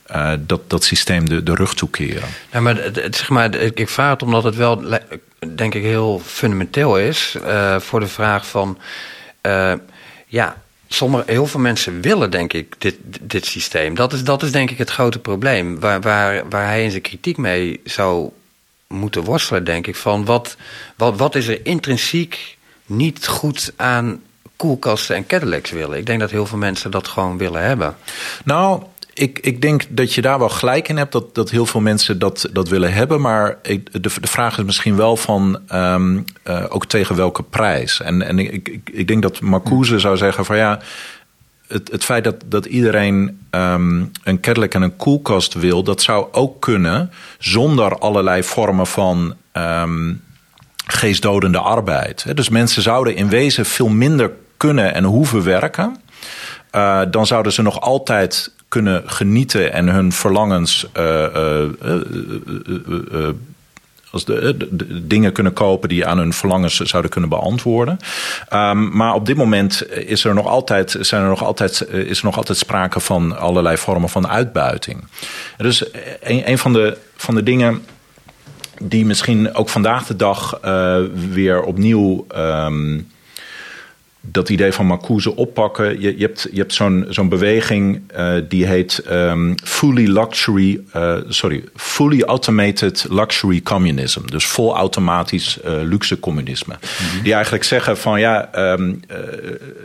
eh, 0.05 0.31
dat, 0.39 0.69
dat 0.69 0.83
systeem 0.83 1.29
de, 1.29 1.43
de 1.43 1.55
rug 1.55 1.73
toekeren. 1.73 2.29
Ja, 2.51 2.59
maar 2.59 2.89
zeg 2.93 3.29
maar, 3.29 3.55
ik 3.55 3.89
vraag 3.89 4.11
het 4.11 4.23
omdat 4.23 4.43
het 4.43 4.55
wel, 4.55 4.99
denk 5.55 5.73
ik, 5.73 5.83
heel 5.83 6.21
fundamenteel 6.25 6.97
is 6.97 7.37
voor 7.77 7.99
de 7.99 8.07
vraag 8.07 8.47
van, 8.47 8.77
ja, 10.27 10.55
sommige, 10.87 11.23
heel 11.31 11.47
veel 11.47 11.59
mensen 11.59 12.01
willen, 12.01 12.31
denk 12.31 12.53
ik, 12.53 12.75
dit, 12.77 12.95
dit 13.21 13.45
systeem. 13.45 13.95
Dat 13.95 14.13
is, 14.13 14.23
dat 14.23 14.43
is 14.43 14.51
denk 14.51 14.71
ik 14.71 14.77
het 14.77 14.89
grote 14.89 15.19
probleem, 15.19 15.79
waar, 15.79 16.01
waar, 16.01 16.49
waar 16.49 16.65
hij 16.65 16.83
in 16.83 16.89
zijn 16.89 17.01
kritiek 17.01 17.37
mee 17.37 17.81
zou 17.83 18.31
moeten 18.87 19.23
worstelen, 19.23 19.63
denk 19.63 19.87
ik, 19.87 19.95
van 19.95 20.25
wat, 20.25 20.57
wat, 20.95 21.17
wat 21.17 21.35
is 21.35 21.47
er 21.47 21.65
intrinsiek 21.65 22.57
niet 22.85 23.27
goed 23.27 23.73
aan 23.75 24.21
koelkasten 24.55 25.15
en 25.15 25.25
Cadillacs 25.25 25.71
willen. 25.71 25.97
Ik 25.97 26.05
denk 26.05 26.19
dat 26.19 26.31
heel 26.31 26.45
veel 26.45 26.57
mensen 26.57 26.91
dat 26.91 27.07
gewoon 27.07 27.37
willen 27.37 27.63
hebben. 27.63 27.95
Nou, 28.43 28.83
ik, 29.13 29.39
ik 29.39 29.61
denk 29.61 29.83
dat 29.89 30.13
je 30.13 30.21
daar 30.21 30.39
wel 30.39 30.49
gelijk 30.49 30.87
in 30.87 30.97
hebt 30.97 31.11
dat, 31.11 31.35
dat 31.35 31.49
heel 31.49 31.65
veel 31.65 31.81
mensen 31.81 32.19
dat, 32.19 32.49
dat 32.51 32.69
willen 32.69 32.93
hebben. 32.93 33.21
Maar 33.21 33.57
de, 33.61 33.81
de 34.01 34.09
vraag 34.09 34.57
is 34.57 34.63
misschien 34.63 34.95
wel 34.95 35.17
van 35.17 35.59
ehm, 35.67 36.19
eh, 36.43 36.65
ook 36.69 36.85
tegen 36.85 37.15
welke 37.15 37.43
prijs. 37.43 38.01
En, 38.01 38.21
en 38.21 38.39
ik, 38.39 38.67
ik, 38.67 38.89
ik 38.91 39.07
denk 39.07 39.21
dat 39.21 39.41
Marcuse 39.41 39.99
zou 39.99 40.17
zeggen 40.17 40.45
van 40.45 40.57
ja. 40.57 40.79
Het, 41.67 41.91
het 41.91 42.03
feit 42.03 42.23
dat, 42.23 42.35
dat 42.45 42.65
iedereen 42.65 43.39
ehm, 43.49 44.05
een 44.23 44.39
Cadillac 44.39 44.73
en 44.73 44.81
een 44.81 44.95
koelkast 44.95 45.53
wil, 45.53 45.83
dat 45.83 46.01
zou 46.01 46.27
ook 46.31 46.61
kunnen 46.61 47.11
zonder 47.39 47.97
allerlei 47.97 48.43
vormen 48.43 48.87
van 48.87 49.35
ehm, 49.51 50.13
geestdodende 50.85 51.59
arbeid. 51.59 52.35
Dus 52.35 52.49
mensen 52.49 52.81
zouden 52.81 53.15
in 53.15 53.29
wezen 53.29 53.65
veel 53.65 53.89
minder 53.89 54.31
kunnen 54.57 54.93
en 54.93 55.03
hoeven 55.03 55.43
werken. 55.43 55.97
Uh, 56.75 57.01
dan 57.11 57.25
zouden 57.25 57.51
ze 57.51 57.61
nog 57.61 57.81
altijd 57.81 58.51
kunnen 58.67 59.03
genieten 59.05 59.73
en 59.73 59.87
hun 59.87 60.11
verlangens. 60.11 60.87
Uh, 60.97 61.25
dingen 65.03 65.31
kunnen 65.31 65.53
kopen 65.53 65.89
die 65.89 66.05
aan 66.05 66.17
hun 66.17 66.33
verlangens 66.33 66.75
zouden 66.79 67.11
kunnen 67.11 67.29
beantwoorden. 67.29 67.97
Um, 68.53 68.95
maar 68.95 69.13
op 69.13 69.25
dit 69.25 69.35
moment 69.35 69.91
is 69.91 70.23
er 70.23 70.33
nog 70.33 70.47
altijd, 70.47 70.95
zijn 70.99 71.21
er 71.21 71.29
nog 71.29 71.43
altijd, 71.43 71.87
is 71.91 72.19
er 72.19 72.25
nog 72.25 72.37
altijd 72.37 72.57
sprake 72.57 72.99
van 72.99 73.37
allerlei 73.37 73.77
vormen 73.77 74.09
van 74.09 74.27
uitbuiting. 74.27 75.07
Dus 75.57 75.85
een, 76.21 76.49
een 76.49 76.57
van, 76.57 76.73
de, 76.73 76.97
van 77.15 77.35
de 77.35 77.43
dingen 77.43 77.85
die 78.81 79.05
misschien 79.05 79.55
ook 79.55 79.69
vandaag 79.69 80.05
de 80.05 80.15
dag 80.15 80.59
uh, 80.65 80.97
weer 81.31 81.61
opnieuw. 81.61 82.25
Um, 82.35 83.07
dat 84.31 84.49
idee 84.49 84.71
van 84.71 84.85
Marcuse 84.85 85.35
oppakken. 85.35 86.01
Je, 86.01 86.17
je 86.17 86.25
hebt, 86.25 86.47
je 86.51 86.59
hebt 86.59 86.73
zo'n 86.73 87.05
zo'n 87.09 87.29
beweging 87.29 88.01
uh, 88.17 88.33
die 88.47 88.65
heet 88.65 89.03
um, 89.11 89.55
fully 89.63 90.07
luxury, 90.07 90.81
uh, 90.95 91.17
sorry, 91.27 91.63
fully 91.75 92.21
automated 92.21 93.05
luxury 93.09 93.61
communism. 93.61 94.21
Dus 94.25 94.45
vol 94.45 94.75
automatisch 94.75 95.57
uh, 95.65 95.71
luxe 95.83 96.19
communisme. 96.19 96.75
Mm-hmm. 96.79 97.23
Die 97.23 97.33
eigenlijk 97.33 97.63
zeggen 97.63 97.97
van 97.97 98.19
ja, 98.19 98.49
um, 98.73 98.99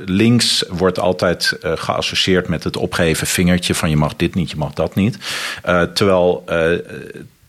links 0.05 0.65
wordt 0.69 0.99
altijd 0.99 1.59
geassocieerd 1.63 2.49
met 2.49 2.65
het 2.65 2.77
opgeven 2.77 3.27
vingertje 3.27 3.75
van 3.75 3.91
je 3.91 3.97
mag 3.97 4.17
dit 4.17 4.35
niet, 4.35 4.51
je 4.51 4.57
mag 4.57 4.73
dat 4.73 4.95
niet. 4.95 5.19
terwijl 5.95 6.45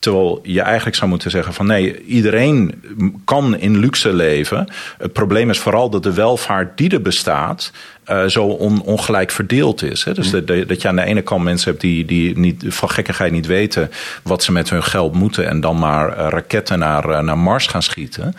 Terwijl 0.03 0.39
je 0.43 0.61
eigenlijk 0.61 0.95
zou 0.95 1.09
moeten 1.09 1.31
zeggen 1.31 1.53
van 1.53 1.65
nee, 1.65 2.03
iedereen 2.03 2.83
kan 3.25 3.57
in 3.57 3.79
luxe 3.79 4.13
leven. 4.13 4.67
Het 4.97 5.13
probleem 5.13 5.49
is 5.49 5.59
vooral 5.59 5.89
dat 5.89 6.03
de 6.03 6.13
welvaart 6.13 6.77
die 6.77 6.89
er 6.89 7.01
bestaat, 7.01 7.71
uh, 8.09 8.25
zo 8.25 8.43
on, 8.43 8.81
ongelijk 8.81 9.31
verdeeld 9.31 9.83
is. 9.83 10.03
Hè? 10.03 10.13
Dus 10.13 10.31
de, 10.31 10.43
de, 10.43 10.65
dat 10.65 10.81
je 10.81 10.87
aan 10.87 10.95
de 10.95 11.03
ene 11.03 11.21
kant 11.21 11.43
mensen 11.43 11.69
hebt 11.69 11.81
die, 11.81 12.05
die 12.05 12.37
niet, 12.37 12.63
van 12.67 12.89
gekkigheid 12.89 13.31
niet 13.31 13.45
weten 13.45 13.91
wat 14.23 14.43
ze 14.43 14.51
met 14.51 14.69
hun 14.69 14.83
geld 14.83 15.13
moeten 15.13 15.47
en 15.47 15.61
dan 15.61 15.79
maar 15.79 16.09
uh, 16.09 16.27
raketten 16.29 16.79
naar, 16.79 17.09
uh, 17.09 17.19
naar 17.19 17.37
Mars 17.37 17.67
gaan 17.67 17.83
schieten. 17.83 18.35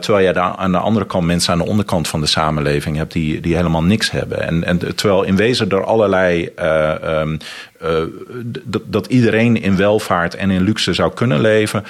Terwijl 0.00 0.26
je 0.26 0.32
daar 0.32 0.54
aan 0.56 0.72
de 0.72 0.78
andere 0.78 1.06
kant 1.06 1.26
mensen 1.26 1.52
aan 1.52 1.58
de 1.58 1.66
onderkant 1.66 2.08
van 2.08 2.20
de 2.20 2.26
samenleving 2.26 2.96
hebt 2.96 3.12
die, 3.12 3.40
die 3.40 3.56
helemaal 3.56 3.82
niks 3.82 4.10
hebben. 4.10 4.46
En, 4.46 4.64
en 4.64 4.78
terwijl 4.96 5.22
in 5.22 5.36
wezen 5.36 5.70
er 5.70 5.84
allerlei. 5.84 6.48
Um, 7.04 7.38
dat, 8.64 8.82
dat 8.86 9.06
iedereen 9.06 9.62
in 9.62 9.76
welvaart 9.76 10.34
en 10.34 10.50
in 10.50 10.62
luxe 10.62 10.92
zou 10.92 11.12
kunnen 11.14 11.40
leven, 11.40 11.84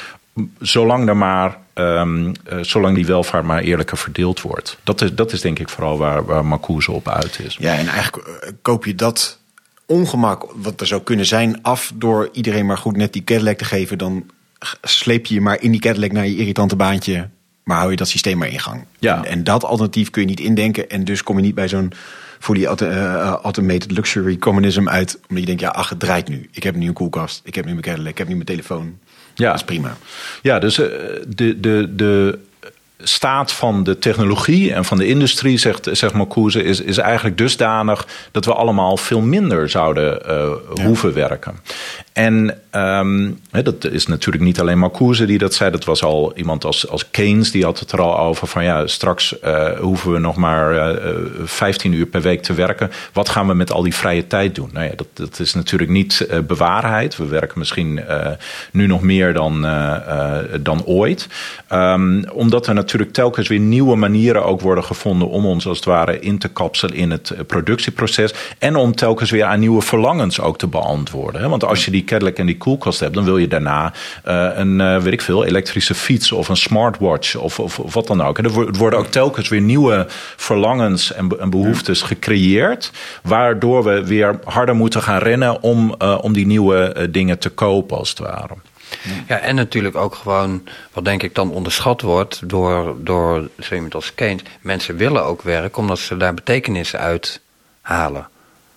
zolang 0.60 1.08
er 1.08 1.16
maar. 1.16 1.58
Um, 1.74 2.26
uh, 2.26 2.58
zolang 2.60 2.94
die 2.94 3.06
welvaart 3.06 3.44
maar 3.44 3.62
eerlijker 3.62 3.96
verdeeld 3.96 4.40
wordt. 4.40 4.78
Dat 4.82 5.00
is, 5.00 5.14
dat 5.14 5.32
is 5.32 5.40
denk 5.40 5.58
ik 5.58 5.68
vooral 5.68 5.98
waar, 5.98 6.24
waar 6.24 6.44
Marcuse 6.44 6.92
op 6.92 7.08
uit 7.08 7.38
is. 7.38 7.56
Ja, 7.60 7.74
en 7.74 7.86
eigenlijk 7.86 8.28
uh, 8.28 8.50
koop 8.62 8.84
je 8.84 8.94
dat 8.94 9.38
ongemak 9.86 10.46
wat 10.54 10.80
er 10.80 10.86
zou 10.86 11.02
kunnen 11.02 11.26
zijn 11.26 11.62
af 11.62 11.92
door 11.94 12.28
iedereen 12.32 12.66
maar 12.66 12.78
goed 12.78 12.96
net 12.96 13.12
die 13.12 13.24
Cadillac 13.24 13.58
te 13.58 13.64
geven. 13.64 13.98
Dan 13.98 14.26
sleep 14.82 15.26
je 15.26 15.34
je 15.34 15.40
maar 15.40 15.62
in 15.62 15.70
die 15.70 15.80
Cadillac 15.80 16.12
naar 16.12 16.26
je 16.26 16.36
irritante 16.36 16.76
baantje. 16.76 17.28
Maar 17.64 17.76
hou 17.78 17.90
je 17.90 17.96
dat 17.96 18.08
systeem 18.08 18.38
maar 18.38 18.48
in 18.48 18.60
gang. 18.60 18.84
Ja. 18.98 19.16
En, 19.16 19.24
en 19.24 19.44
dat 19.44 19.64
alternatief 19.64 20.10
kun 20.10 20.22
je 20.22 20.28
niet 20.28 20.40
indenken. 20.40 20.88
En 20.88 21.04
dus 21.04 21.22
kom 21.22 21.36
je 21.36 21.42
niet 21.42 21.54
bij 21.54 21.68
zo'n 21.68 21.92
fully 22.38 22.62
uh, 22.62 22.68
automated 23.42 23.90
luxury 23.90 24.36
communism 24.36 24.88
uit. 24.88 25.18
Omdat 25.20 25.38
je 25.38 25.46
denkt, 25.46 25.60
ja, 25.60 25.68
ach, 25.68 25.88
het 25.88 26.00
draait 26.00 26.28
nu. 26.28 26.48
Ik 26.52 26.62
heb 26.62 26.74
nu 26.74 26.86
een 26.86 26.92
koelkast. 26.92 27.40
Ik 27.44 27.54
heb 27.54 27.64
nu 27.64 27.70
mijn 27.70 27.82
Cadillac. 27.82 28.10
Ik 28.10 28.18
heb 28.18 28.28
nu 28.28 28.34
mijn 28.34 28.46
telefoon. 28.46 28.98
Ja. 29.38 29.46
Dat 29.46 29.54
is 29.54 29.64
prima. 29.64 29.96
Ja, 30.42 30.58
dus 30.58 30.78
uh, 30.78 30.86
de, 31.26 31.60
de, 31.60 31.94
de 31.96 32.38
staat 32.98 33.52
van 33.52 33.84
de 33.84 33.98
technologie 33.98 34.72
en 34.72 34.84
van 34.84 34.98
de 34.98 35.06
industrie, 35.06 35.58
zegt, 35.58 35.88
zegt 35.92 36.14
Marcuse, 36.14 36.62
is, 36.62 36.80
is 36.80 36.98
eigenlijk 36.98 37.38
dusdanig 37.38 38.06
dat 38.30 38.44
we 38.44 38.54
allemaal 38.54 38.96
veel 38.96 39.20
minder 39.20 39.70
zouden 39.70 40.20
uh, 40.26 40.50
ja. 40.74 40.84
hoeven 40.84 41.14
werken. 41.14 41.60
En 42.18 42.60
he, 43.50 43.62
dat 43.62 43.84
is 43.84 44.06
natuurlijk 44.06 44.44
niet 44.44 44.60
alleen 44.60 44.78
Marcuse 44.78 45.26
die 45.26 45.38
dat 45.38 45.54
zei. 45.54 45.70
Dat 45.70 45.84
was 45.84 46.02
al 46.02 46.32
iemand 46.36 46.64
als, 46.64 46.88
als 46.88 47.10
Keynes, 47.10 47.50
die 47.50 47.64
had 47.64 47.78
het 47.78 47.92
er 47.92 48.00
al 48.00 48.18
over 48.18 48.46
van 48.46 48.64
ja, 48.64 48.86
straks 48.86 49.34
uh, 49.44 49.70
hoeven 49.78 50.12
we 50.12 50.18
nog 50.18 50.36
maar 50.36 50.96
uh, 50.96 51.16
15 51.44 51.92
uur 51.92 52.06
per 52.06 52.20
week 52.20 52.42
te 52.42 52.54
werken. 52.54 52.90
Wat 53.12 53.28
gaan 53.28 53.46
we 53.46 53.54
met 53.54 53.72
al 53.72 53.82
die 53.82 53.94
vrije 53.94 54.26
tijd 54.26 54.54
doen? 54.54 54.70
Nou 54.72 54.86
ja, 54.86 54.92
dat, 54.96 55.06
dat 55.12 55.38
is 55.38 55.54
natuurlijk 55.54 55.90
niet 55.90 56.28
bewaarheid. 56.46 57.16
We 57.16 57.26
werken 57.26 57.58
misschien 57.58 58.00
nu 58.72 58.86
nog 58.86 59.02
meer 59.02 59.32
dan, 59.32 59.66
dan 60.60 60.84
ooit. 60.84 61.28
Um, 61.72 62.24
omdat 62.32 62.66
er 62.66 62.74
natuurlijk 62.74 63.12
telkens 63.12 63.48
weer 63.48 63.58
nieuwe 63.58 63.96
manieren 63.96 64.44
ook 64.44 64.60
worden 64.60 64.84
gevonden 64.84 65.28
om 65.28 65.46
ons 65.46 65.66
als 65.66 65.76
het 65.76 65.86
ware 65.86 66.20
in 66.20 66.38
te 66.38 66.48
kapselen 66.48 66.94
in 66.94 67.10
het 67.10 67.34
productieproces. 67.46 68.34
En 68.58 68.76
om 68.76 68.94
telkens 68.94 69.30
weer 69.30 69.44
aan 69.44 69.60
nieuwe 69.60 69.82
verlangens 69.82 70.40
ook 70.40 70.58
te 70.58 70.66
beantwoorden. 70.66 71.50
Want 71.50 71.64
als 71.64 71.84
je 71.84 71.90
die 71.90 72.06
Cadillac 72.08 72.36
en 72.36 72.46
die 72.46 72.56
koelkast 72.56 73.00
hebt, 73.00 73.14
dan 73.14 73.24
wil 73.24 73.38
je 73.38 73.48
daarna 73.48 73.92
uh, 74.28 74.48
een, 74.54 74.80
uh, 74.80 74.98
weet 75.02 75.12
ik 75.12 75.20
veel, 75.20 75.44
elektrische 75.44 75.94
fiets 75.94 76.32
of 76.32 76.48
een 76.48 76.56
smartwatch 76.56 77.36
of, 77.36 77.58
of, 77.58 77.78
of 77.78 77.94
wat 77.94 78.06
dan 78.06 78.22
ook. 78.22 78.38
En 78.38 78.44
er 78.44 78.72
worden 78.72 78.98
ook 78.98 79.06
telkens 79.06 79.48
weer 79.48 79.60
nieuwe 79.60 80.06
verlangens 80.36 81.12
en, 81.12 81.28
en 81.38 81.50
behoeftes 81.50 82.02
gecreëerd, 82.02 82.90
waardoor 83.22 83.84
we 83.84 84.06
weer 84.06 84.38
harder 84.44 84.74
moeten 84.74 85.02
gaan 85.02 85.18
rennen 85.18 85.62
om, 85.62 85.94
uh, 86.02 86.18
om 86.20 86.32
die 86.32 86.46
nieuwe 86.46 87.08
dingen 87.10 87.38
te 87.38 87.48
kopen, 87.48 87.96
als 87.96 88.08
het 88.08 88.18
ware. 88.18 88.54
Ja, 89.26 89.38
en 89.38 89.54
natuurlijk 89.54 89.96
ook 89.96 90.14
gewoon, 90.14 90.62
wat 90.92 91.04
denk 91.04 91.22
ik 91.22 91.34
dan 91.34 91.50
onderschat 91.50 92.00
wordt 92.00 92.48
door, 92.48 92.96
door 92.98 93.48
zo 93.58 93.74
iemand 93.74 93.94
als 93.94 94.14
Keynes. 94.14 94.42
Mensen 94.60 94.96
willen 94.96 95.24
ook 95.24 95.42
werken 95.42 95.78
omdat 95.78 95.98
ze 95.98 96.16
daar 96.16 96.34
betekenis 96.34 96.96
uit 96.96 97.40
halen. 97.80 98.28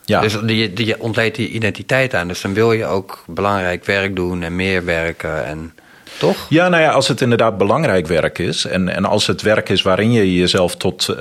Ja. 0.06 0.22
Dus 0.22 0.38
die, 0.42 0.74
die 0.74 1.02
ontleedt 1.02 1.36
die 1.36 1.50
identiteit 1.50 2.14
aan. 2.14 2.28
Dus 2.28 2.42
dan 2.42 2.54
wil 2.54 2.72
je 2.74 2.86
ook 2.86 3.24
belangrijk 3.28 3.86
werk 3.86 4.16
doen 4.16 4.44
en 4.44 4.56
meer 4.56 4.86
werken. 4.86 5.46
En 5.46 5.74
toch? 6.22 6.46
Ja, 6.50 6.70
nou 6.70 6.84
ja, 6.84 6.92
als 6.92 7.08
het 7.08 7.22
inderdaad 7.22 7.58
belangrijk 7.58 8.08
werk 8.08 8.40
is. 8.40 8.66
En, 8.66 8.90
en 8.90 9.06
als 9.06 9.28
het 9.28 9.42
werk 9.42 9.70
is 9.70 9.82
waarin 9.82 10.12
je 10.12 10.36
jezelf 10.36 10.76
tot 10.76 11.08
uh, 11.10 11.18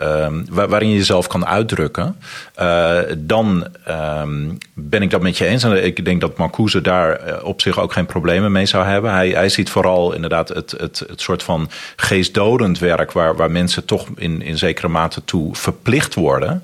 uh, 0.00 0.26
waarin 0.46 0.88
je 0.88 0.96
jezelf 0.96 1.26
kan 1.26 1.46
uitdrukken. 1.46 2.16
Uh, 2.60 2.98
dan 3.18 3.66
ehm, 3.84 4.50
ben 4.74 5.02
ik 5.02 5.10
dat 5.10 5.22
met 5.22 5.38
je 5.38 5.46
eens. 5.46 5.64
En 5.64 5.84
ik 5.84 6.04
denk 6.04 6.20
dat 6.20 6.36
Marcuse 6.36 6.80
daar 6.80 7.42
op 7.42 7.60
zich 7.60 7.78
ook 7.78 7.92
geen 7.92 8.06
problemen 8.06 8.52
mee 8.52 8.66
zou 8.66 8.84
hebben. 8.84 9.12
Hij, 9.12 9.28
hij 9.28 9.48
ziet 9.48 9.70
vooral 9.70 10.12
inderdaad 10.12 10.48
het, 10.48 10.70
het, 10.70 11.04
het 11.08 11.20
soort 11.20 11.42
van 11.42 11.70
geestdodend 11.96 12.78
werk 12.78 13.12
waar, 13.12 13.36
waar 13.36 13.50
mensen 13.50 13.84
toch 13.84 14.06
in, 14.16 14.42
in 14.42 14.58
zekere 14.58 14.88
mate 14.88 15.24
toe 15.24 15.54
verplicht 15.54 16.14
worden. 16.14 16.62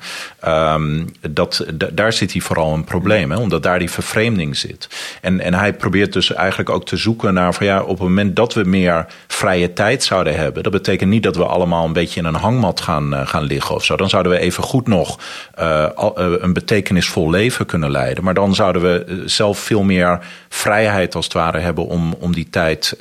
Um, 0.48 1.08
dat, 1.30 1.64
daar 1.92 2.12
zit 2.12 2.32
hij 2.32 2.40
vooral 2.40 2.74
een 2.74 2.84
probleem, 2.84 3.30
hè, 3.30 3.36
omdat 3.36 3.62
daar 3.62 3.78
die 3.78 3.90
vervreemding 3.90 4.56
zit. 4.56 4.88
En, 5.20 5.40
en 5.40 5.54
hij 5.54 5.74
probeert 5.74 6.12
dus 6.12 6.32
eigenlijk 6.32 6.70
ook 6.70 6.86
te 6.86 6.96
zoeken 6.96 7.34
naar 7.34 7.54
van 7.54 7.66
ja, 7.66 7.79
op 7.82 7.88
het 7.88 8.08
moment 8.08 8.36
dat 8.36 8.54
we 8.54 8.64
meer 8.64 9.06
vrije 9.26 9.72
tijd 9.72 10.02
zouden 10.02 10.36
hebben, 10.36 10.62
dat 10.62 10.72
betekent 10.72 11.10
niet 11.10 11.22
dat 11.22 11.36
we 11.36 11.44
allemaal 11.44 11.84
een 11.84 11.92
beetje 11.92 12.20
in 12.20 12.26
een 12.26 12.34
hangmat 12.34 12.80
gaan, 12.80 13.14
uh, 13.14 13.26
gaan 13.26 13.42
liggen 13.42 13.74
of 13.74 13.84
zo. 13.84 13.96
Dan 13.96 14.08
zouden 14.08 14.32
we 14.32 14.38
even 14.38 14.62
goed 14.62 14.86
nog 14.86 15.18
uh, 15.60 15.86
een 16.14 16.52
betekenisvol 16.52 17.30
leven 17.30 17.66
kunnen 17.66 17.90
leiden. 17.90 18.24
Maar 18.24 18.34
dan 18.34 18.54
zouden 18.54 18.82
we 18.82 19.22
zelf 19.26 19.58
veel 19.58 19.82
meer 19.82 20.18
vrijheid 20.48 21.14
als 21.14 21.24
het 21.24 21.34
ware 21.34 21.58
hebben 21.58 21.86
om, 21.86 22.14
om 22.18 22.32
die 22.32 22.48
tijd 22.50 22.96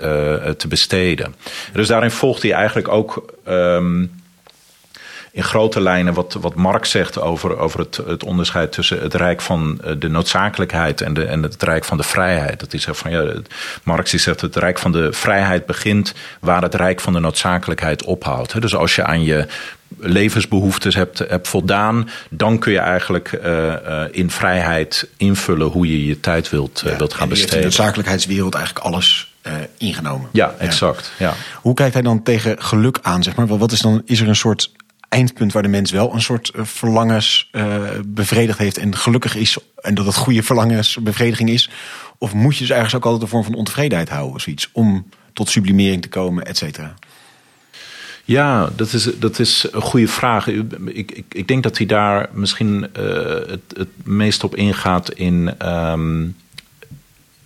te 0.57 0.67
besteden. 0.67 1.36
Dus 1.73 1.88
daarin 1.88 2.11
volgt 2.11 2.41
hij 2.41 2.51
eigenlijk 2.51 2.88
ook. 2.88 3.25
Um, 3.47 4.11
in 5.39 5.45
grote 5.45 5.81
lijnen 5.81 6.13
wat, 6.13 6.37
wat 6.41 6.55
Marx 6.55 6.89
zegt 6.89 7.19
over, 7.19 7.57
over 7.57 7.79
het, 7.79 7.99
het 8.07 8.23
onderscheid 8.23 8.71
tussen 8.71 9.01
het 9.01 9.13
rijk 9.13 9.41
van 9.41 9.81
de 9.99 10.09
noodzakelijkheid 10.09 11.01
en, 11.01 11.13
de, 11.13 11.25
en 11.25 11.43
het 11.43 11.63
rijk 11.63 11.85
van 11.85 11.97
de 11.97 12.03
vrijheid. 12.03 12.59
Dat 12.59 12.73
is 12.73 12.87
van 12.91 13.11
ja, 13.11 13.33
Marx 13.83 14.11
die 14.11 14.19
zegt 14.19 14.41
het 14.41 14.55
rijk 14.55 14.79
van 14.79 14.91
de 14.91 15.13
vrijheid 15.13 15.65
begint 15.65 16.13
waar 16.39 16.61
het 16.61 16.75
rijk 16.75 16.99
van 16.99 17.13
de 17.13 17.19
noodzakelijkheid 17.19 18.03
ophoudt. 18.03 18.61
Dus 18.61 18.75
als 18.75 18.95
je 18.95 19.03
aan 19.03 19.23
je 19.23 19.47
levensbehoeftes 19.97 20.95
hebt, 20.95 21.19
hebt 21.19 21.47
voldaan, 21.47 22.09
dan 22.29 22.59
kun 22.59 22.71
je 22.71 22.79
eigenlijk 22.79 23.31
uh, 23.31 23.65
uh, 23.65 24.03
in 24.11 24.29
vrijheid 24.29 25.07
invullen 25.17 25.67
hoe 25.67 25.87
je 25.87 26.05
je 26.05 26.19
tijd 26.19 26.49
wilt, 26.49 26.81
uh, 26.85 26.91
ja, 26.91 26.97
wilt 26.97 27.13
gaan 27.13 27.29
besteden. 27.29 27.53
in 27.53 27.59
de 27.59 27.65
noodzakelijkheidswereld 27.65 28.55
eigenlijk 28.55 28.85
alles 28.85 29.33
ingenomen. 29.77 30.29
Ja, 30.31 30.55
exact. 30.57 31.11
Ja. 31.17 31.33
Hoe 31.61 31.73
kijkt 31.73 31.93
hij 31.93 32.03
dan 32.03 32.23
tegen 32.23 32.55
geluk 32.61 32.99
aan? 33.01 33.23
Zeg 33.23 33.35
maar? 33.35 33.47
Wat 33.47 33.71
is 33.71 33.79
dan? 33.79 34.01
Is 34.05 34.21
er 34.21 34.27
een 34.27 34.35
soort 34.35 34.71
eindpunt 35.10 35.53
waar 35.53 35.64
de 35.64 35.70
mens 35.70 35.91
wel 35.91 36.14
een 36.14 36.22
soort 36.22 36.51
verlangens 36.55 37.49
uh, 37.51 37.84
bevredigd 38.05 38.57
heeft 38.57 38.78
en 38.78 38.95
gelukkig 38.95 39.36
is 39.36 39.57
en 39.76 39.93
dat 39.95 40.05
het 40.05 40.16
goede 40.16 40.43
verlangensbevrediging 40.43 41.49
is? 41.49 41.70
Of 42.18 42.34
moet 42.34 42.53
je 42.53 42.60
dus 42.60 42.76
ergens 42.76 42.95
ook 42.95 43.05
altijd 43.05 43.24
een 43.24 43.30
vorm 43.30 43.43
van 43.43 43.53
ontevredenheid 43.53 44.10
houden, 44.10 44.41
zoiets, 44.41 44.70
om 44.72 45.10
tot 45.34 45.49
sublimering 45.49 46.01
te 46.01 46.10
komen, 46.10 46.45
et 46.45 46.57
cetera? 46.57 46.93
Ja, 48.26 48.70
dat 48.76 48.93
is, 48.93 49.03
dat 49.03 49.39
is 49.39 49.68
een 49.72 49.82
goede 49.82 50.07
vraag. 50.07 50.47
Ik, 50.47 51.12
ik, 51.12 51.26
ik 51.30 51.47
denk 51.47 51.64
dat 51.64 51.78
hij 51.78 51.86
daar 51.86 52.30
misschien 52.32 52.88
uh, 52.99 53.14
het, 53.26 53.62
het 53.78 53.89
meest 54.03 54.43
op 54.43 54.55
ingaat 54.55 55.12
in 55.12 55.68
um, 55.68 56.36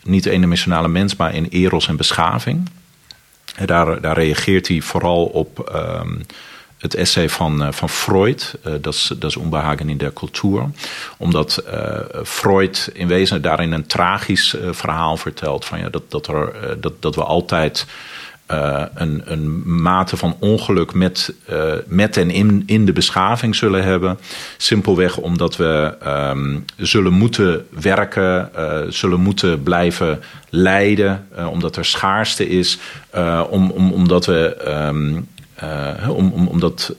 niet 0.03 0.26
eendimensionale 0.26 0.88
mens, 0.88 1.16
maar 1.16 1.36
in 1.36 1.47
eros 1.49 1.88
en 1.88 1.95
beschaving. 1.95 2.70
En 3.55 3.66
daar, 3.66 4.01
daar 4.01 4.16
reageert 4.16 4.68
hij 4.68 4.82
vooral 4.82 5.26
op. 5.26 5.72
Um, 5.76 6.22
het 6.84 6.95
essay 6.95 7.29
van, 7.29 7.73
van 7.73 7.89
Freud, 7.89 8.55
uh, 8.67 8.73
dat, 8.81 8.93
is, 8.93 9.13
dat 9.19 9.29
is 9.29 9.38
Onbehagen 9.38 9.89
in 9.89 9.97
der 9.97 10.13
Cultuur. 10.13 10.69
Omdat 11.17 11.63
uh, 11.73 12.23
Freud 12.23 12.89
in 12.93 13.07
wezen 13.07 13.41
daarin 13.41 13.71
een 13.71 13.86
tragisch 13.86 14.55
verhaal 14.71 15.17
vertelt. 15.17 15.65
Van, 15.65 15.79
ja, 15.79 15.89
dat, 15.89 16.11
dat, 16.11 16.27
er, 16.27 16.53
dat, 16.79 16.93
dat 16.99 17.15
we 17.15 17.23
altijd 17.23 17.86
een, 18.93 19.21
een 19.25 19.81
mate 19.81 20.17
van 20.17 20.36
ongeluk 20.39 20.93
met, 20.93 21.34
met 21.86 22.17
en 22.17 22.29
in, 22.29 22.63
in 22.65 22.86
de 22.86 22.93
beschaving 22.93 23.55
zullen 23.55 23.84
hebben. 23.84 24.19
Simpelweg 24.57 25.17
omdat 25.17 25.57
we 25.57 25.97
um, 26.07 26.65
zullen 26.77 27.13
moeten 27.13 27.67
werken, 27.69 28.51
zullen 28.89 29.19
moeten 29.19 29.63
blijven 29.63 30.21
lijden. 30.49 31.27
omdat 31.49 31.75
er 31.75 31.86
schaarste 31.86 32.49
is. 32.49 32.77
om, 33.49 33.71
om, 33.71 33.91
omdat 33.91 34.25
we... 34.25 34.57
Uh, 34.67 35.21
om, 36.09 36.32
om, 36.32 36.47
omdat, 36.47 36.95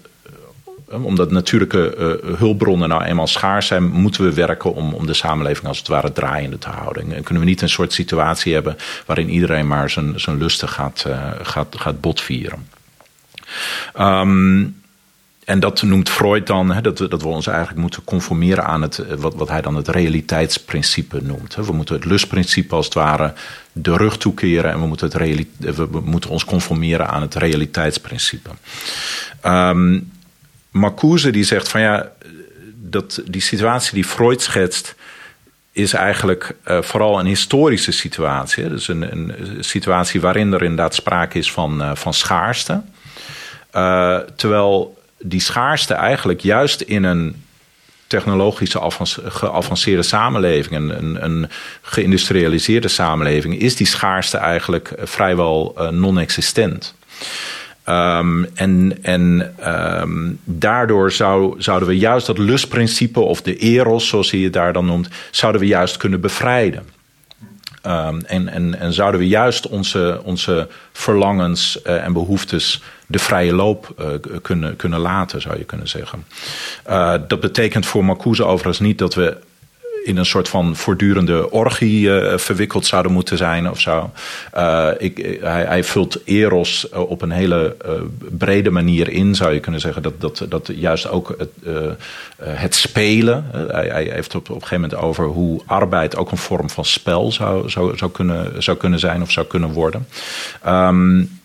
omdat 0.91 1.31
natuurlijke 1.31 1.95
uh, 1.99 2.39
hulpbronnen 2.39 2.89
nou 2.89 3.05
eenmaal 3.05 3.27
schaars 3.27 3.67
zijn, 3.67 3.91
moeten 3.91 4.25
we 4.25 4.35
werken 4.35 4.75
om, 4.75 4.95
om 4.95 5.07
de 5.07 5.15
samenleving 5.15 5.67
als 5.67 5.79
het 5.79 5.89
ware 5.89 6.12
draaiende 6.12 6.59
te 6.59 6.69
houden. 6.69 7.12
En 7.12 7.23
kunnen 7.23 7.43
we 7.43 7.49
niet 7.49 7.62
een 7.62 7.69
soort 7.69 7.93
situatie 7.93 8.55
hebben 8.55 8.77
waarin 9.07 9.29
iedereen 9.29 9.67
maar 9.67 9.91
zijn, 9.91 10.21
zijn 10.21 10.39
lusten 10.39 10.69
gaat, 10.69 11.05
uh, 11.07 11.31
gaat, 11.43 11.77
gaat 11.79 12.01
botvieren. 12.01 12.69
Um, 14.01 14.83
en 15.45 15.61
dat 15.61 15.82
noemt 15.82 16.11
Freud 16.11 16.47
dan, 16.47 16.72
hè, 16.72 16.80
dat, 16.80 16.99
we, 16.99 17.09
dat 17.09 17.22
we 17.22 17.28
ons 17.28 17.47
eigenlijk 17.47 17.78
moeten 17.78 18.05
conformeren 18.05 18.64
aan 18.64 18.82
het, 18.82 19.16
wat, 19.16 19.34
wat 19.34 19.49
hij 19.49 19.61
dan 19.61 19.76
het 19.76 19.88
realiteitsprincipe 19.88 21.22
noemt. 21.22 21.55
We 21.55 21.72
moeten 21.72 21.95
het 21.95 22.05
lustprincipe 22.05 22.74
als 22.74 22.84
het 22.84 22.95
ware 22.95 23.32
de 23.72 23.97
rug 23.97 24.16
toekeren 24.16 24.70
en 24.70 24.80
we 24.80 24.86
moeten, 24.86 25.07
het 25.07 25.16
reali 25.16 25.51
we 25.59 26.01
moeten 26.05 26.30
ons 26.30 26.45
conformeren 26.45 27.09
aan 27.09 27.22
het 27.22 27.34
realiteitsprincipe. 27.34 28.51
Um, 29.45 30.12
Marcuse 30.70 31.30
die 31.30 31.45
zegt 31.45 31.68
van 31.68 31.80
ja, 31.80 32.11
dat 32.74 33.22
die 33.26 33.40
situatie 33.40 33.95
die 33.95 34.05
Freud 34.05 34.42
schetst, 34.42 34.95
is 35.72 35.92
eigenlijk 35.92 36.57
uh, 36.66 36.82
vooral 36.82 37.18
een 37.18 37.26
historische 37.26 37.92
situatie. 37.92 38.62
Hè? 38.62 38.68
Dus 38.68 38.88
een, 38.88 39.12
een, 39.12 39.34
situatie 39.64 40.20
waarin 40.20 40.53
er 40.53 40.62
inderdaad 40.62 40.95
sprake 40.95 41.38
is 41.38 41.53
van, 41.53 41.97
van 41.97 42.14
schaarste. 42.14 42.82
Terwijl 44.36 45.03
die 45.27 45.41
schaarste 45.41 45.95
eigenlijk 45.95 46.41
juist 46.41 46.81
in 46.81 47.05
een 47.05 47.43
technologische 48.07 48.81
geavanceerde 49.29 50.03
samenleving, 50.03 50.75
een, 50.75 51.25
een, 51.25 51.49
geïndustrialiseerde 51.83 52.89
samenleving, 52.89 53.59
is 53.59 53.77
die 53.77 53.87
schaarste 53.87 54.37
eigenlijk 54.37 54.93
vrijwel 55.03 55.75
uh, 55.79 55.89
non-existent. 55.89 56.95
Um, 57.89 58.47
en 58.55 58.99
en 59.03 59.55
um, 60.01 60.39
daardoor 60.45 61.12
zou, 61.12 61.62
zouden 61.62 61.89
we 61.89 61.99
juist 61.99 62.27
dat 62.27 62.39
lustprincipe, 62.39 63.20
of 63.20 63.43
de 63.43 63.57
eros, 63.57 64.09
zoals 64.09 64.31
hij 64.31 64.41
het 64.41 64.53
daar 64.53 64.72
dan 64.72 64.87
noemt, 64.87 65.09
zouden 65.31 65.61
we 65.61 65.66
juist 65.66 65.97
kunnen 65.97 66.20
bevrijden. 66.20 66.93
Um, 67.87 68.20
en, 68.20 68.49
en, 68.49 68.78
en 68.78 68.93
zouden 68.93 69.20
we 69.20 69.28
juist 69.28 69.68
onze, 69.68 70.20
onze 70.22 70.68
verlangens 70.93 71.78
uh, 71.87 72.05
en 72.05 72.12
behoeftes 72.12 72.82
de 73.07 73.18
vrije 73.18 73.53
loop 73.53 73.95
uh, 74.01 74.07
kunnen, 74.43 74.76
kunnen 74.76 75.01
laten, 75.01 75.41
zou 75.41 75.59
je 75.59 75.64
kunnen 75.64 75.89
zeggen. 75.89 76.24
Uh, 76.89 77.14
dat 77.28 77.41
betekent 77.41 77.87
voor 77.87 78.05
Marcuse 78.05 78.45
overigens 78.45 78.78
niet 78.78 78.99
dat 78.99 79.14
we 79.14 79.37
in 80.05 80.17
een 80.17 80.27
soort 80.27 80.49
van 80.49 80.77
voortdurende 80.77 81.51
orgie 81.51 82.07
uh, 82.07 82.39
verwikkeld 82.39 82.87
zouden 82.87 83.13
moeten 83.13 83.37
zijn 83.37 83.71
of 83.71 83.81
zo. 83.81 84.11
Uh, 84.57 84.89
ik, 84.99 85.39
hij, 85.41 85.65
hij, 85.65 85.85
vult 85.85 86.21
Eros 86.25 86.89
op 86.89 87.23
een 87.23 87.31
hele 87.31 87.77
brede 88.39 88.71
manier 88.71 89.09
in, 89.09 89.35
zou 89.35 89.53
je 89.53 89.61
kunnen 89.61 89.81
zeggen. 89.81 90.03
Dat, 90.03 90.21
dat, 90.21 90.47
dat 90.49 90.71
juist 90.75 91.09
ook 91.09 91.35
het, 91.39 91.51
het 92.39 92.75
spelen. 92.75 93.47
Hij, 93.53 93.87
hij, 93.87 94.05
heeft 94.05 94.35
op, 94.35 94.51
op 94.51 94.55
een 94.55 94.63
gegeven 94.63 94.81
moment 94.81 95.01
over 95.01 95.25
hoe 95.25 95.61
arbeid 95.67 96.17
ook 96.17 96.31
een 96.31 96.37
vorm 96.37 96.71
van 96.71 96.85
spel 96.85 97.33
zou, 97.33 97.71
zou, 97.71 97.97
zou, 97.97 98.11
kunnen, 98.11 98.63
zou 98.63 98.77
kunnen 98.77 98.99
zijn 98.99 99.23
of 99.23 99.31
zou 99.31 99.47
kunnen 99.47 99.71
worden. 99.71 100.07
Um, 100.67 101.43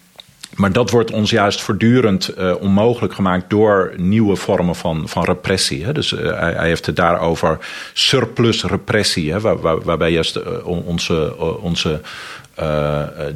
maar 0.59 0.71
dat 0.71 0.89
wordt 0.89 1.11
ons 1.11 1.29
juist 1.29 1.61
voortdurend 1.61 2.37
uh, 2.37 2.55
onmogelijk 2.59 3.13
gemaakt 3.13 3.49
door 3.49 3.93
nieuwe 3.97 4.35
vormen 4.35 4.75
van, 4.75 5.09
van 5.09 5.23
repressie. 5.23 5.85
Hè. 5.85 5.93
Dus 5.93 6.11
uh, 6.11 6.39
hij, 6.39 6.67
heeft 6.67 6.85
het 6.85 6.95
daarover 6.95 7.57
surplus 7.93 8.63
repressie, 8.63 9.31
hè, 9.31 9.39
waar, 9.39 9.59
waar, 9.59 9.81
waarbij 9.81 10.11
juist 10.11 10.37
uh, 10.37 10.65
onze, 10.65 11.35
onze 11.61 12.01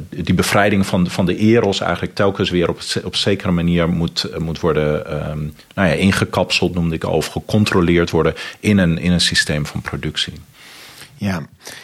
die 0.08 0.34
bevrijding 0.34 0.86
van, 0.86 1.10
van 1.10 1.26
de 1.26 1.36
eros 1.36 1.80
eigenlijk 1.80 2.14
telkens 2.14 2.50
weer 2.50 2.68
op, 2.68 2.80
op 3.04 3.16
zekere 3.16 3.50
manier 3.50 3.88
moet, 3.88 4.28
moet 4.38 4.60
worden 4.60 5.14
um, 5.30 5.54
nou 5.74 5.88
ja, 5.88 5.94
ingekapseld, 5.94 6.74
noemde 6.74 6.94
ik 6.94 7.04
al, 7.04 7.16
of 7.16 7.26
gecontroleerd 7.26 8.10
worden 8.10 8.34
in 8.60 8.78
een, 8.78 8.98
in 8.98 9.12
een 9.12 9.20
systeem 9.20 9.66
van 9.66 9.80
productie. 9.80 10.32
Ja, 11.16 11.36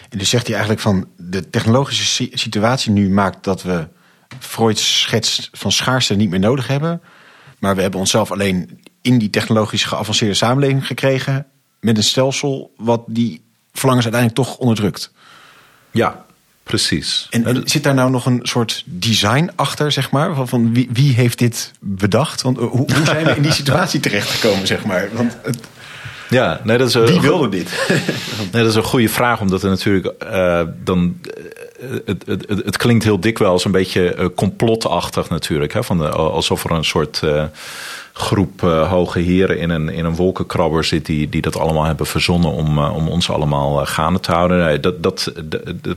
en 0.09 0.18
dus 0.18 0.28
zegt 0.28 0.47
hij 0.47 0.55
eigenlijk 0.55 0.82
van 0.82 1.09
de 1.16 1.51
technologische 1.51 2.28
situatie 2.32 2.93
nu 2.93 3.11
maakt 3.11 3.45
dat 3.45 3.62
we 3.62 3.86
Freud's 4.38 5.00
schets 5.00 5.48
van 5.52 5.72
schaarste 5.72 6.14
niet 6.14 6.30
meer 6.30 6.38
nodig 6.38 6.66
hebben. 6.66 7.02
Maar 7.58 7.76
we 7.76 7.82
hebben 7.82 8.00
onszelf 8.00 8.30
alleen 8.30 8.80
in 9.02 9.18
die 9.18 9.30
technologisch 9.30 9.84
geavanceerde 9.84 10.34
samenleving 10.34 10.86
gekregen. 10.86 11.46
Met 11.80 11.96
een 11.96 12.02
stelsel 12.02 12.72
wat 12.76 13.02
die 13.06 13.42
verlangens 13.72 14.06
uiteindelijk 14.06 14.48
toch 14.48 14.58
onderdrukt. 14.58 15.12
Ja, 15.90 16.24
precies. 16.62 17.26
En 17.30 17.62
zit 17.64 17.82
daar 17.82 17.94
nou 17.94 18.10
nog 18.10 18.26
een 18.26 18.40
soort 18.42 18.82
design 18.86 19.50
achter, 19.56 19.92
zeg 19.92 20.10
maar? 20.10 20.34
Van, 20.34 20.48
van 20.48 20.74
wie, 20.74 20.88
wie, 20.92 21.14
heeft 21.14 21.38
dit 21.38 21.72
bedacht? 21.80 22.42
Want 22.42 22.56
hoe, 22.56 22.68
hoe 22.68 23.04
zijn 23.04 23.24
we 23.24 23.36
in 23.36 23.42
die 23.42 23.52
situatie 23.52 24.00
terechtgekomen, 24.00 24.66
zeg 24.66 24.84
maar? 24.84 25.08
Want 25.12 25.36
het, 25.42 25.58
ja, 26.30 26.60
nee, 26.64 26.78
dat 26.78 26.88
is 26.88 26.94
wie 26.94 27.20
wilde 27.20 27.48
dit? 27.48 27.86
nee, 28.52 28.62
dat 28.62 28.66
is 28.66 28.74
een 28.74 28.82
goede 28.82 29.08
vraag, 29.08 29.40
omdat 29.40 29.62
er 29.62 29.68
natuurlijk 29.68 30.14
uh, 30.24 30.62
dan 30.84 31.20
het, 32.04 32.22
het, 32.26 32.48
het, 32.48 32.76
klinkt 32.76 33.04
heel 33.04 33.20
dikwijls 33.20 33.64
een 33.64 33.72
beetje 33.72 34.32
complotachtig 34.34 35.28
natuurlijk. 35.28 35.72
Hè? 35.72 35.84
Van 35.84 35.98
de, 35.98 36.08
alsof 36.08 36.64
er 36.64 36.70
een 36.70 36.84
soort 36.84 37.22
groep 38.12 38.60
hoge 38.60 39.18
heren 39.18 39.58
in 39.58 39.70
een, 39.70 39.88
in 39.88 40.04
een 40.04 40.14
wolkenkrabber 40.14 40.84
zit 40.84 41.06
die, 41.06 41.28
die 41.28 41.42
dat 41.42 41.56
allemaal 41.56 41.84
hebben 41.84 42.06
verzonnen 42.06 42.50
om, 42.50 42.78
om 42.78 43.08
ons 43.08 43.30
allemaal 43.30 43.86
gaande 43.86 44.20
te 44.20 44.32
houden. 44.32 44.58
Nee, 44.58 44.80
dat, 44.80 45.02
dat, 45.02 45.32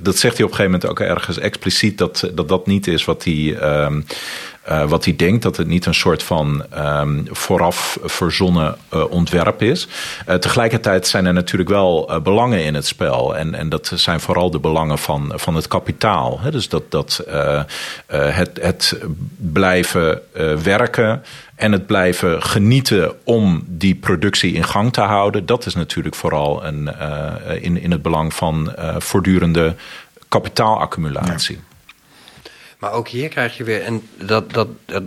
dat, 0.02 0.18
zegt 0.18 0.38
hij 0.38 0.46
op 0.46 0.52
een 0.52 0.58
gegeven 0.58 0.72
moment 0.72 0.86
ook 0.86 1.00
ergens 1.00 1.38
expliciet 1.38 1.98
dat 1.98 2.32
dat, 2.34 2.50
dat 2.50 2.68
niet 2.68 2.88
is 2.88 3.06
wat 3.06 3.24
hij. 3.24 3.58
Ehm, 4.64 4.84
uh, 4.84 4.90
wat 4.90 5.06
hij 5.06 5.16
denkt 5.16 5.44
dat 5.44 5.58
het 5.58 5.68
niet 5.68 5.86
een 5.86 5.94
soort 5.94 6.24
van 6.24 6.66
um, 6.78 7.28
vooraf 7.32 7.98
verzonnen 8.04 8.78
uh, 8.94 9.12
ontwerp 9.12 9.62
is. 9.62 9.88
Uh, 10.30 10.36
tegelijkertijd 10.36 11.08
zijn 11.08 11.26
er 11.26 11.34
natuurlijk 11.34 11.70
wel 11.70 12.22
belangen 12.24 12.64
in 12.64 12.76
het 12.76 12.88
spel. 12.88 13.38
En, 13.38 13.56
en 13.56 13.70
dat 13.70 13.92
zijn 13.96 14.20
vooral 14.20 14.52
de 14.52 14.60
belangen 14.60 14.98
van, 14.98 15.32
van 15.36 15.56
het 15.56 15.68
kapitaal. 15.68 16.40
Dus 16.52 16.70
dat, 16.70 16.92
dat 16.92 17.26
het, 18.08 18.60
het 18.62 19.00
blijven 19.38 20.22
werken 20.64 21.24
en 21.56 21.72
het 21.72 21.86
blijven 21.86 22.44
genieten 22.44 23.14
om 23.24 23.64
die 23.68 23.96
productie 23.96 24.54
in 24.54 24.64
gang 24.64 24.94
te 24.94 25.02
houden. 25.02 25.46
Dat 25.46 25.66
is 25.66 25.76
natuurlijk 25.76 26.16
vooral 26.16 26.66
een, 26.66 26.90
in, 27.62 27.82
in 27.82 27.92
het 27.92 28.02
belang 28.02 28.34
van 28.34 28.74
voortdurende 28.98 29.76
kapitaalaccumulatie. 30.28 31.60
Maar 32.84 32.92
ook 32.94 33.08
hier 33.08 33.30
krijg 33.30 33.58
je 33.58 33.64
weer, 33.64 33.82
en 33.82 34.08
dat, 34.18 34.54
dat, 34.54 34.68
dat, 34.86 35.04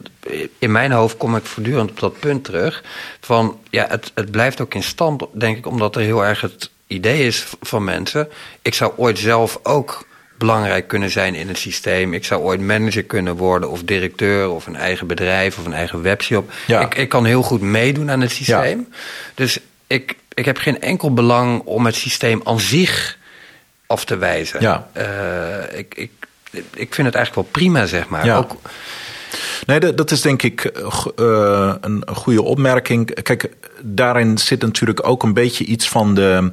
in 0.58 0.72
mijn 0.72 0.92
hoofd 0.92 1.16
kom 1.16 1.36
ik 1.36 1.44
voortdurend 1.44 1.90
op 1.90 2.00
dat 2.00 2.18
punt 2.20 2.44
terug. 2.44 2.84
Van 3.20 3.58
ja, 3.70 3.86
het, 3.88 4.10
het 4.14 4.30
blijft 4.30 4.60
ook 4.60 4.74
in 4.74 4.82
stand, 4.82 5.24
denk 5.32 5.56
ik, 5.56 5.66
omdat 5.66 5.96
er 5.96 6.02
heel 6.02 6.24
erg 6.24 6.40
het 6.40 6.70
idee 6.86 7.26
is 7.26 7.46
van 7.60 7.84
mensen. 7.84 8.28
Ik 8.62 8.74
zou 8.74 8.92
ooit 8.96 9.18
zelf 9.18 9.58
ook 9.62 10.06
belangrijk 10.38 10.88
kunnen 10.88 11.10
zijn 11.10 11.34
in 11.34 11.48
het 11.48 11.58
systeem. 11.58 12.14
Ik 12.14 12.24
zou 12.24 12.42
ooit 12.42 12.60
manager 12.60 13.02
kunnen 13.02 13.36
worden, 13.36 13.70
of 13.70 13.82
directeur, 13.82 14.50
of 14.50 14.66
een 14.66 14.76
eigen 14.76 15.06
bedrijf, 15.06 15.58
of 15.58 15.64
een 15.64 15.74
eigen 15.74 16.02
webshop. 16.02 16.52
Ja. 16.66 16.80
Ik, 16.80 16.94
ik 16.94 17.08
kan 17.08 17.24
heel 17.24 17.42
goed 17.42 17.60
meedoen 17.60 18.10
aan 18.10 18.20
het 18.20 18.30
systeem. 18.30 18.88
Dus 19.34 19.58
ik, 19.86 20.16
ik 20.34 20.44
heb 20.44 20.58
geen 20.58 20.80
enkel 20.80 21.14
belang 21.14 21.62
om 21.64 21.86
het 21.86 21.96
systeem 21.96 22.40
aan 22.44 22.60
zich 22.60 23.18
af 23.86 24.04
te 24.04 24.16
wijzen. 24.16 24.60
Ja. 24.60 24.88
Uh, 24.96 25.78
ik, 25.78 25.94
ik, 25.94 26.10
ik 26.74 26.94
vind 26.94 27.06
het 27.06 27.16
eigenlijk 27.16 27.34
wel 27.34 27.44
prima, 27.50 27.86
zeg 27.86 28.08
maar. 28.08 28.24
Ja. 28.24 28.36
Ook... 28.36 28.56
Nee, 29.66 29.94
dat 29.94 30.10
is 30.10 30.20
denk 30.20 30.42
ik 30.42 30.72
uh, 31.16 31.74
een 31.80 32.04
goede 32.14 32.42
opmerking. 32.42 33.22
Kijk, 33.22 33.50
daarin 33.80 34.38
zit 34.38 34.62
natuurlijk 34.62 35.06
ook 35.06 35.22
een 35.22 35.34
beetje 35.34 35.64
iets 35.64 35.88
van 35.88 36.14
de 36.14 36.52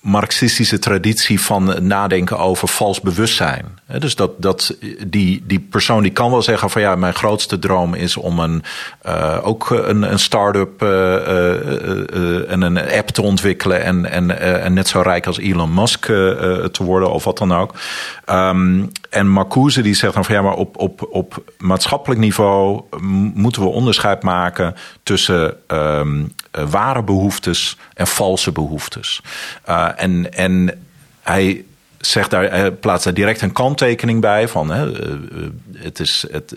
marxistische 0.00 0.78
traditie 0.78 1.40
van 1.40 1.86
nadenken 1.86 2.38
over 2.38 2.68
vals 2.68 3.00
bewustzijn. 3.00 3.78
Dus 3.98 4.14
dat, 4.14 4.42
dat 4.42 4.76
die, 5.06 5.42
die 5.46 5.66
persoon 5.70 6.02
die 6.02 6.12
kan 6.12 6.30
wel 6.30 6.42
zeggen 6.42 6.70
van 6.70 6.82
ja, 6.82 6.96
mijn 6.96 7.14
grootste 7.14 7.58
droom 7.58 7.94
is 7.94 8.16
om 8.16 8.38
een, 8.38 8.62
uh, 9.06 9.38
ook 9.42 9.70
een, 9.70 10.02
een 10.02 10.18
start-up 10.18 10.82
uh, 10.82 10.88
uh, 10.88 12.50
en 12.50 12.62
een 12.62 12.90
app 12.90 13.08
te 13.08 13.22
ontwikkelen 13.22 13.82
en, 13.82 14.10
en, 14.10 14.40
en 14.62 14.72
net 14.72 14.88
zo 14.88 15.00
rijk 15.00 15.26
als 15.26 15.38
Elon 15.38 15.74
Musk 15.74 16.04
te 16.04 16.78
worden 16.78 17.12
of 17.12 17.24
wat 17.24 17.38
dan 17.38 17.54
ook. 17.54 17.74
Um, 18.30 18.92
en 19.14 19.28
Marcuse 19.28 19.82
die 19.82 19.94
zegt 19.94 20.14
dan 20.14 20.24
van 20.24 20.34
ja, 20.34 20.42
maar 20.42 20.54
op, 20.54 20.78
op, 20.78 21.06
op 21.10 21.52
maatschappelijk 21.58 22.20
niveau 22.20 22.82
moeten 23.34 23.62
we 23.62 23.68
onderscheid 23.68 24.22
maken 24.22 24.74
tussen 25.02 25.56
um, 25.68 26.32
ware 26.50 27.02
behoeftes 27.02 27.78
en 27.94 28.06
valse 28.06 28.52
behoeftes. 28.52 29.22
Uh, 29.68 29.88
en, 29.96 30.32
en 30.32 30.84
hij 31.22 31.64
zegt 32.06 32.30
daar, 32.30 32.50
hij 32.50 32.70
plaatst 32.70 33.04
daar 33.04 33.14
direct 33.14 33.42
een 33.42 33.52
kanttekening 33.52 34.20
bij 34.20 34.48
van 34.48 34.70
hè, 34.70 35.02
eh, 35.02 35.12
het 35.76 36.00
is 36.00 36.24
het, 36.30 36.54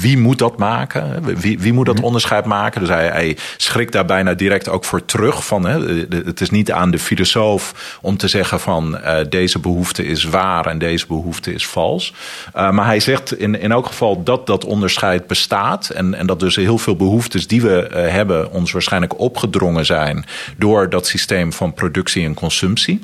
wie 0.00 0.18
moet 0.18 0.38
dat 0.38 0.58
maken? 0.58 1.24
Wie, 1.38 1.58
wie 1.58 1.72
moet 1.72 1.86
dat 1.86 1.94
mhm. 1.94 2.04
onderscheid 2.04 2.44
maken? 2.44 2.80
Dus 2.80 2.88
hij, 2.88 3.06
hij 3.06 3.36
schrikt 3.56 3.92
daar 3.92 4.04
bijna 4.04 4.34
direct 4.34 4.68
ook 4.68 4.84
voor 4.84 5.04
terug 5.04 5.46
van 5.46 5.66
hè, 5.66 6.04
het 6.24 6.40
is 6.40 6.50
niet 6.50 6.72
aan 6.72 6.90
de 6.90 6.98
filosoof 6.98 7.98
om 8.02 8.16
te 8.16 8.28
zeggen 8.28 8.60
van 8.60 8.98
uh, 8.98 9.16
deze 9.28 9.58
behoefte 9.58 10.04
is 10.04 10.24
waar 10.24 10.66
en 10.66 10.78
deze 10.78 11.06
behoefte 11.06 11.52
is 11.52 11.66
vals. 11.66 12.14
Uh, 12.56 12.70
maar 12.70 12.86
hij 12.86 13.00
zegt 13.00 13.38
in, 13.38 13.60
in 13.60 13.72
elk 13.72 13.86
geval 13.86 14.22
dat 14.22 14.46
dat 14.46 14.64
onderscheid 14.64 15.26
bestaat 15.26 15.88
en, 15.88 16.14
en 16.14 16.26
dat 16.26 16.40
dus 16.40 16.56
heel 16.56 16.78
veel 16.78 16.96
behoeftes 16.96 17.46
die 17.46 17.62
we 17.62 17.90
uh, 17.90 18.12
hebben 18.12 18.52
ons 18.52 18.72
waarschijnlijk 18.72 19.18
opgedrongen 19.18 19.86
zijn 19.86 20.24
door 20.56 20.88
dat 20.88 21.06
systeem 21.06 21.52
van 21.52 21.74
productie 21.74 22.24
en 22.24 22.34
consumptie. 22.34 23.00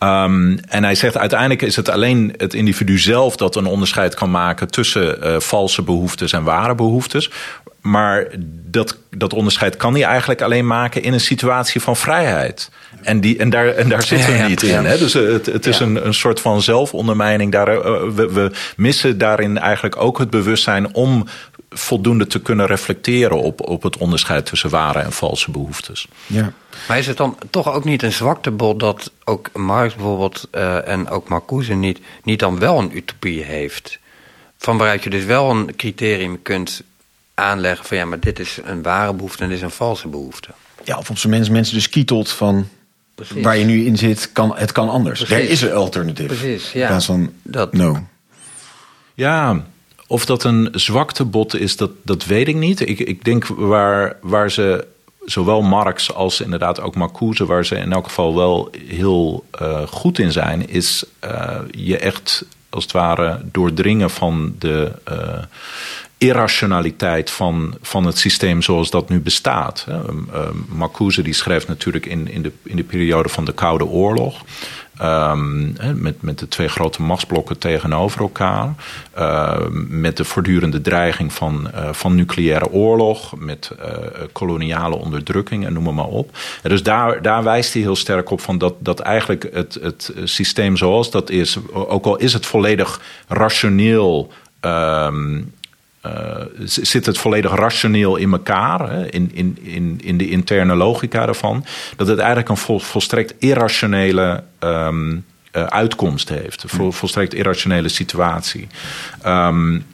Um, 0.00 0.58
en 0.68 0.84
hij 0.84 0.94
zegt 0.94 1.18
uiteindelijk 1.18 1.62
is 1.62 1.76
het 1.76 1.88
alleen 1.88 2.34
het 2.36 2.54
individu 2.54 2.98
zelf 2.98 3.36
dat 3.36 3.56
een 3.56 3.66
onderscheid 3.66 4.14
kan 4.14 4.30
maken 4.30 4.70
tussen 4.70 5.18
uh, 5.22 5.40
valse 5.40 5.82
behoeftes 5.82 6.32
en 6.32 6.42
ware 6.42 6.74
behoeftes. 6.74 7.30
Maar 7.80 8.26
dat, 8.64 8.96
dat 9.10 9.32
onderscheid 9.34 9.76
kan 9.76 9.94
hij 9.94 10.04
eigenlijk 10.04 10.42
alleen 10.42 10.66
maken 10.66 11.02
in 11.02 11.12
een 11.12 11.20
situatie 11.20 11.80
van 11.80 11.96
vrijheid. 11.96 12.70
En, 13.02 13.20
die, 13.20 13.38
en, 13.38 13.50
daar, 13.50 13.68
en 13.68 13.88
daar 13.88 14.02
zitten 14.02 14.32
we 14.32 14.48
niet 14.48 14.62
in. 14.62 14.84
Hè? 14.84 14.98
Dus 14.98 15.14
eh, 15.14 15.32
het, 15.32 15.46
het 15.46 15.66
is 15.66 15.80
een, 15.80 16.06
een 16.06 16.14
soort 16.14 16.40
van 16.40 16.62
zelfondermijning. 16.62 17.52
Daar, 17.52 17.82
we, 18.14 18.32
we 18.32 18.50
missen 18.76 19.18
daarin 19.18 19.58
eigenlijk 19.58 19.96
ook 19.96 20.18
het 20.18 20.30
bewustzijn 20.30 20.94
om 20.94 21.26
voldoende 21.74 22.26
te 22.26 22.40
kunnen 22.40 22.66
reflecteren 22.66 23.40
op, 23.40 23.68
op 23.68 23.82
het 23.82 23.96
onderscheid 23.96 24.46
tussen 24.46 24.70
ware 24.70 24.98
en 24.98 25.12
valse 25.12 25.50
behoeftes. 25.50 26.06
Ja. 26.26 26.52
Maar 26.88 26.98
is 26.98 27.06
het 27.06 27.16
dan 27.16 27.38
toch 27.50 27.72
ook 27.72 27.84
niet 27.84 28.02
een 28.02 28.12
zwaktebod 28.12 28.80
dat 28.80 29.10
ook 29.24 29.50
Marx 29.52 29.94
bijvoorbeeld 29.94 30.48
uh, 30.52 30.88
en 30.88 31.08
ook 31.08 31.28
Marcuse 31.28 31.74
niet, 31.74 32.00
niet 32.22 32.38
dan 32.38 32.58
wel 32.58 32.78
een 32.78 32.96
utopie 32.96 33.42
heeft? 33.44 33.98
Van 34.58 34.78
waaruit 34.78 35.04
je 35.04 35.10
dus 35.10 35.24
wel 35.24 35.50
een 35.50 35.76
criterium 35.76 36.42
kunt 36.42 36.82
aanleggen 37.34 37.86
van 37.86 37.96
ja, 37.96 38.04
maar 38.04 38.20
dit 38.20 38.38
is 38.38 38.58
een 38.64 38.82
ware 38.82 39.12
behoefte 39.12 39.42
en 39.42 39.48
dit 39.48 39.58
is 39.58 39.64
een 39.64 39.70
valse 39.70 40.08
behoefte. 40.08 40.48
Ja, 40.84 40.98
of 40.98 41.10
op 41.10 41.18
zijn 41.18 41.32
mensen, 41.32 41.52
mensen 41.52 41.74
dus 41.74 41.88
kietelt 41.88 42.30
van 42.30 42.68
Precies. 43.14 43.42
waar 43.42 43.56
je 43.56 43.64
nu 43.64 43.84
in 43.84 43.96
zit, 43.96 44.32
kan, 44.32 44.56
het 44.56 44.72
kan 44.72 44.88
anders. 44.88 45.30
Er 45.30 45.50
is 45.50 45.62
een 45.62 45.72
alternatief. 45.72 46.26
Precies, 46.26 46.72
ja. 46.72 46.80
In 46.80 46.86
plaats 46.86 47.06
van 47.06 47.32
dat, 47.42 47.72
no. 47.72 48.06
Ja, 49.14 49.64
of 50.12 50.24
dat 50.24 50.44
een 50.44 50.68
zwaktebod 50.72 51.54
is, 51.54 51.76
dat, 51.76 51.90
dat 52.02 52.24
weet 52.24 52.48
ik 52.48 52.56
niet. 52.56 52.88
Ik, 52.88 52.98
ik 52.98 53.24
denk 53.24 53.46
waar, 53.46 54.16
waar 54.20 54.50
ze 54.50 54.86
zowel 55.24 55.62
Marx 55.62 56.14
als 56.14 56.40
inderdaad 56.40 56.80
ook 56.80 56.94
Marcuse, 56.94 57.46
waar 57.46 57.64
ze 57.64 57.76
in 57.76 57.92
elk 57.92 58.04
geval 58.04 58.34
wel 58.34 58.70
heel 58.86 59.44
uh, 59.62 59.82
goed 59.82 60.18
in 60.18 60.32
zijn, 60.32 60.68
is 60.68 61.04
uh, 61.24 61.58
je 61.70 61.98
echt 61.98 62.44
als 62.68 62.82
het 62.82 62.92
ware 62.92 63.40
doordringen 63.44 64.10
van 64.10 64.54
de 64.58 64.92
uh, 65.10 65.18
irrationaliteit 66.18 67.30
van, 67.30 67.74
van 67.82 68.06
het 68.06 68.18
systeem 68.18 68.62
zoals 68.62 68.90
dat 68.90 69.08
nu 69.08 69.20
bestaat. 69.20 69.86
Marcuse 70.68 71.22
die 71.22 71.34
schrijft 71.34 71.68
natuurlijk 71.68 72.06
in, 72.06 72.30
in, 72.30 72.42
de, 72.42 72.52
in 72.62 72.76
de 72.76 72.84
periode 72.84 73.28
van 73.28 73.44
de 73.44 73.52
Koude 73.52 73.84
Oorlog. 73.84 74.42
Um, 75.02 75.76
met, 75.94 76.22
met 76.22 76.38
de 76.38 76.48
twee 76.48 76.68
grote 76.68 77.02
machtsblokken 77.02 77.58
tegenover 77.58 78.20
elkaar. 78.20 78.74
Uh, 79.18 79.58
met 79.88 80.16
de 80.16 80.24
voortdurende 80.24 80.80
dreiging 80.80 81.32
van, 81.32 81.70
uh, 81.74 81.92
van 81.92 82.14
nucleaire 82.14 82.70
oorlog. 82.70 83.36
Met 83.36 83.70
uh, 83.78 83.86
koloniale 84.32 84.96
onderdrukking 84.96 85.66
en 85.66 85.72
noem 85.72 85.94
maar 85.94 86.04
op. 86.04 86.36
Dus 86.62 86.82
daar, 86.82 87.22
daar 87.22 87.42
wijst 87.42 87.72
hij 87.72 87.82
heel 87.82 87.96
sterk 87.96 88.30
op 88.30 88.40
van 88.40 88.58
dat, 88.58 88.74
dat 88.78 89.00
eigenlijk 89.00 89.48
het, 89.52 89.78
het 89.82 90.12
systeem 90.24 90.76
zoals 90.76 91.10
dat 91.10 91.30
is. 91.30 91.58
Ook 91.72 92.04
al 92.04 92.16
is 92.16 92.32
het 92.32 92.46
volledig 92.46 93.00
rationeel. 93.28 94.32
Um, 94.60 95.52
uh, 96.06 96.44
zit 96.64 97.06
het 97.06 97.18
volledig 97.18 97.54
rationeel 97.54 98.16
in 98.16 98.32
elkaar, 98.32 98.90
hè, 98.90 99.10
in, 99.10 99.30
in, 99.34 99.58
in, 99.62 100.00
in 100.02 100.18
de 100.18 100.28
interne 100.28 100.74
logica 100.74 101.26
ervan, 101.26 101.64
dat 101.96 102.06
het 102.06 102.18
eigenlijk 102.18 102.48
een 102.48 102.56
vol, 102.56 102.78
volstrekt 102.78 103.34
irrationele 103.38 104.42
um, 104.60 105.24
uh, 105.52 105.62
uitkomst 105.64 106.28
heeft, 106.28 106.62
een 106.62 106.68
vol, 106.68 106.92
volstrekt 106.92 107.34
irrationele 107.34 107.88
situatie. 107.88 108.66
Um, 109.26 109.84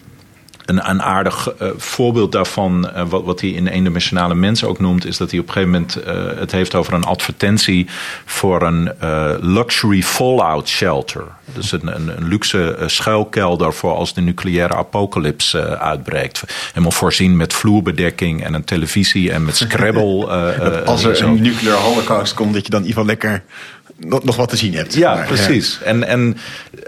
een, 0.69 0.91
een 0.91 1.03
aardig 1.03 1.55
uh, 1.62 1.69
voorbeeld 1.77 2.33
daarvan, 2.33 2.91
uh, 2.97 3.09
wat, 3.09 3.25
wat 3.25 3.41
hij 3.41 3.51
in 3.51 3.66
eendimensionale 3.66 4.35
mensen 4.35 4.69
ook 4.69 4.79
noemt, 4.79 5.07
is 5.07 5.16
dat 5.16 5.31
hij 5.31 5.41
op 5.41 5.47
een 5.47 5.53
gegeven 5.53 5.73
moment 5.73 5.99
uh, 6.07 6.41
het 6.41 6.53
heeft 6.53 6.75
over 6.75 6.93
een 6.93 7.05
advertentie 7.05 7.87
voor 8.25 8.62
een 8.62 8.93
luxury 9.41 10.03
fallout 10.03 10.69
shelter. 10.69 11.25
Dus 11.55 11.73
een, 11.73 11.95
een, 11.95 12.16
een 12.16 12.29
luxe 12.29 12.77
schuilkelder 12.87 13.73
voor 13.73 13.95
als 13.95 14.14
de 14.14 14.21
nucleaire 14.21 14.75
apocalyps 14.75 15.57
uitbreekt. 15.57 16.43
Helemaal 16.69 16.91
voorzien 16.91 17.37
met 17.37 17.53
vloerbedekking 17.53 18.45
en 18.45 18.55
een 18.55 18.64
televisie 18.64 19.33
en 19.33 19.45
met 19.45 19.57
Scrabble. 19.57 20.27
als 20.85 21.05
er 21.05 21.23
een 21.23 21.43
nucleaire 21.43 21.83
holocaust 21.83 22.35
komt, 22.35 22.55
dat 22.55 22.64
je 22.64 22.71
dan 22.71 22.81
in 22.81 22.87
ieder 22.87 23.03
geval 23.03 23.16
lekker 23.16 23.45
nog, 23.99 24.24
nog 24.24 24.36
wat 24.36 24.49
te 24.49 24.57
zien 24.57 24.74
hebt. 24.74 24.94
Ja, 24.94 25.14
Maar, 25.14 25.26
precies. 25.26 25.78
En, 25.82 26.05
en 26.05 26.36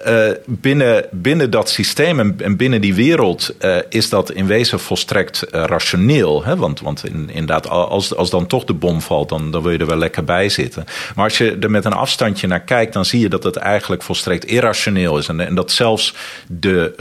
eh, 0.05 0.29
binnen, 0.47 1.05
binnen 1.11 1.51
dat 1.51 1.71
systeem 1.71 2.21
en, 2.21 2.35
en 2.39 2.57
binnen 2.57 2.81
die 2.81 2.95
wereld 2.95 3.55
eh, 3.59 3.77
is 3.89 4.09
dat 4.09 4.31
in 4.31 4.47
wezen 4.47 4.81
volstrekt 4.81 5.43
eh, 5.43 5.65
rationeel. 5.65 6.45
Hè? 6.45 6.57
Want, 6.57 6.81
want 6.81 7.07
in, 7.07 7.31
inderdaad, 7.33 7.69
als, 7.69 8.15
als 8.15 8.31
dan 8.31 8.47
toch 8.47 8.65
de 8.65 8.73
bom 8.73 9.01
valt, 9.01 9.29
dan, 9.29 9.51
dan 9.51 9.63
wil 9.63 9.73
je 9.73 9.79
er 9.79 9.87
wel 9.87 9.97
lekker 9.97 10.25
bij 10.25 10.49
zitten. 10.49 10.85
Maar 11.15 11.25
als 11.25 11.39
je 11.39 11.57
er 11.61 11.71
met 11.71 11.85
een 11.85 11.93
afstandje 11.93 12.47
naar 12.47 12.61
kijkt, 12.61 12.93
dan 12.93 13.05
zie 13.05 13.21
je 13.21 13.29
dat 13.29 13.43
het 13.43 13.57
eigenlijk 13.57 14.03
volstrekt 14.03 14.45
irrationeel 14.45 15.19
is. 15.19 15.29
En, 15.29 15.41
en 15.41 15.55
dat 15.55 15.71
zelfs 15.71 16.15
de, 16.47 16.93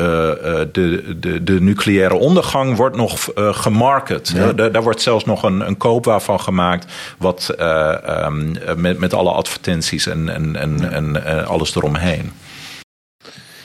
de, 0.72 1.16
de, 1.20 1.44
de 1.44 1.62
nucleaire 1.62 2.16
ondergang 2.16 2.76
wordt 2.76 2.96
nog 2.96 3.28
gemarket. 3.36 4.32
Ja. 4.36 4.54
Daar, 4.54 4.72
daar 4.72 4.84
wordt 4.84 5.02
zelfs 5.02 5.26
nog 5.26 5.44
een, 5.44 5.68
een 5.68 5.78
koopwaar 5.78 6.22
van 6.22 6.40
gemaakt, 6.40 6.86
wat 7.18 7.54
eh, 7.58 8.08
ehm, 8.08 8.56
met, 8.76 9.00
met 9.00 9.14
alle 9.14 9.32
advertenties 9.32 9.99
en, 10.08 10.30
en, 10.30 10.56
en, 10.56 10.92
en 10.92 11.26
eh, 11.26 11.48
alles 11.48 11.76
eromheen. 11.76 12.32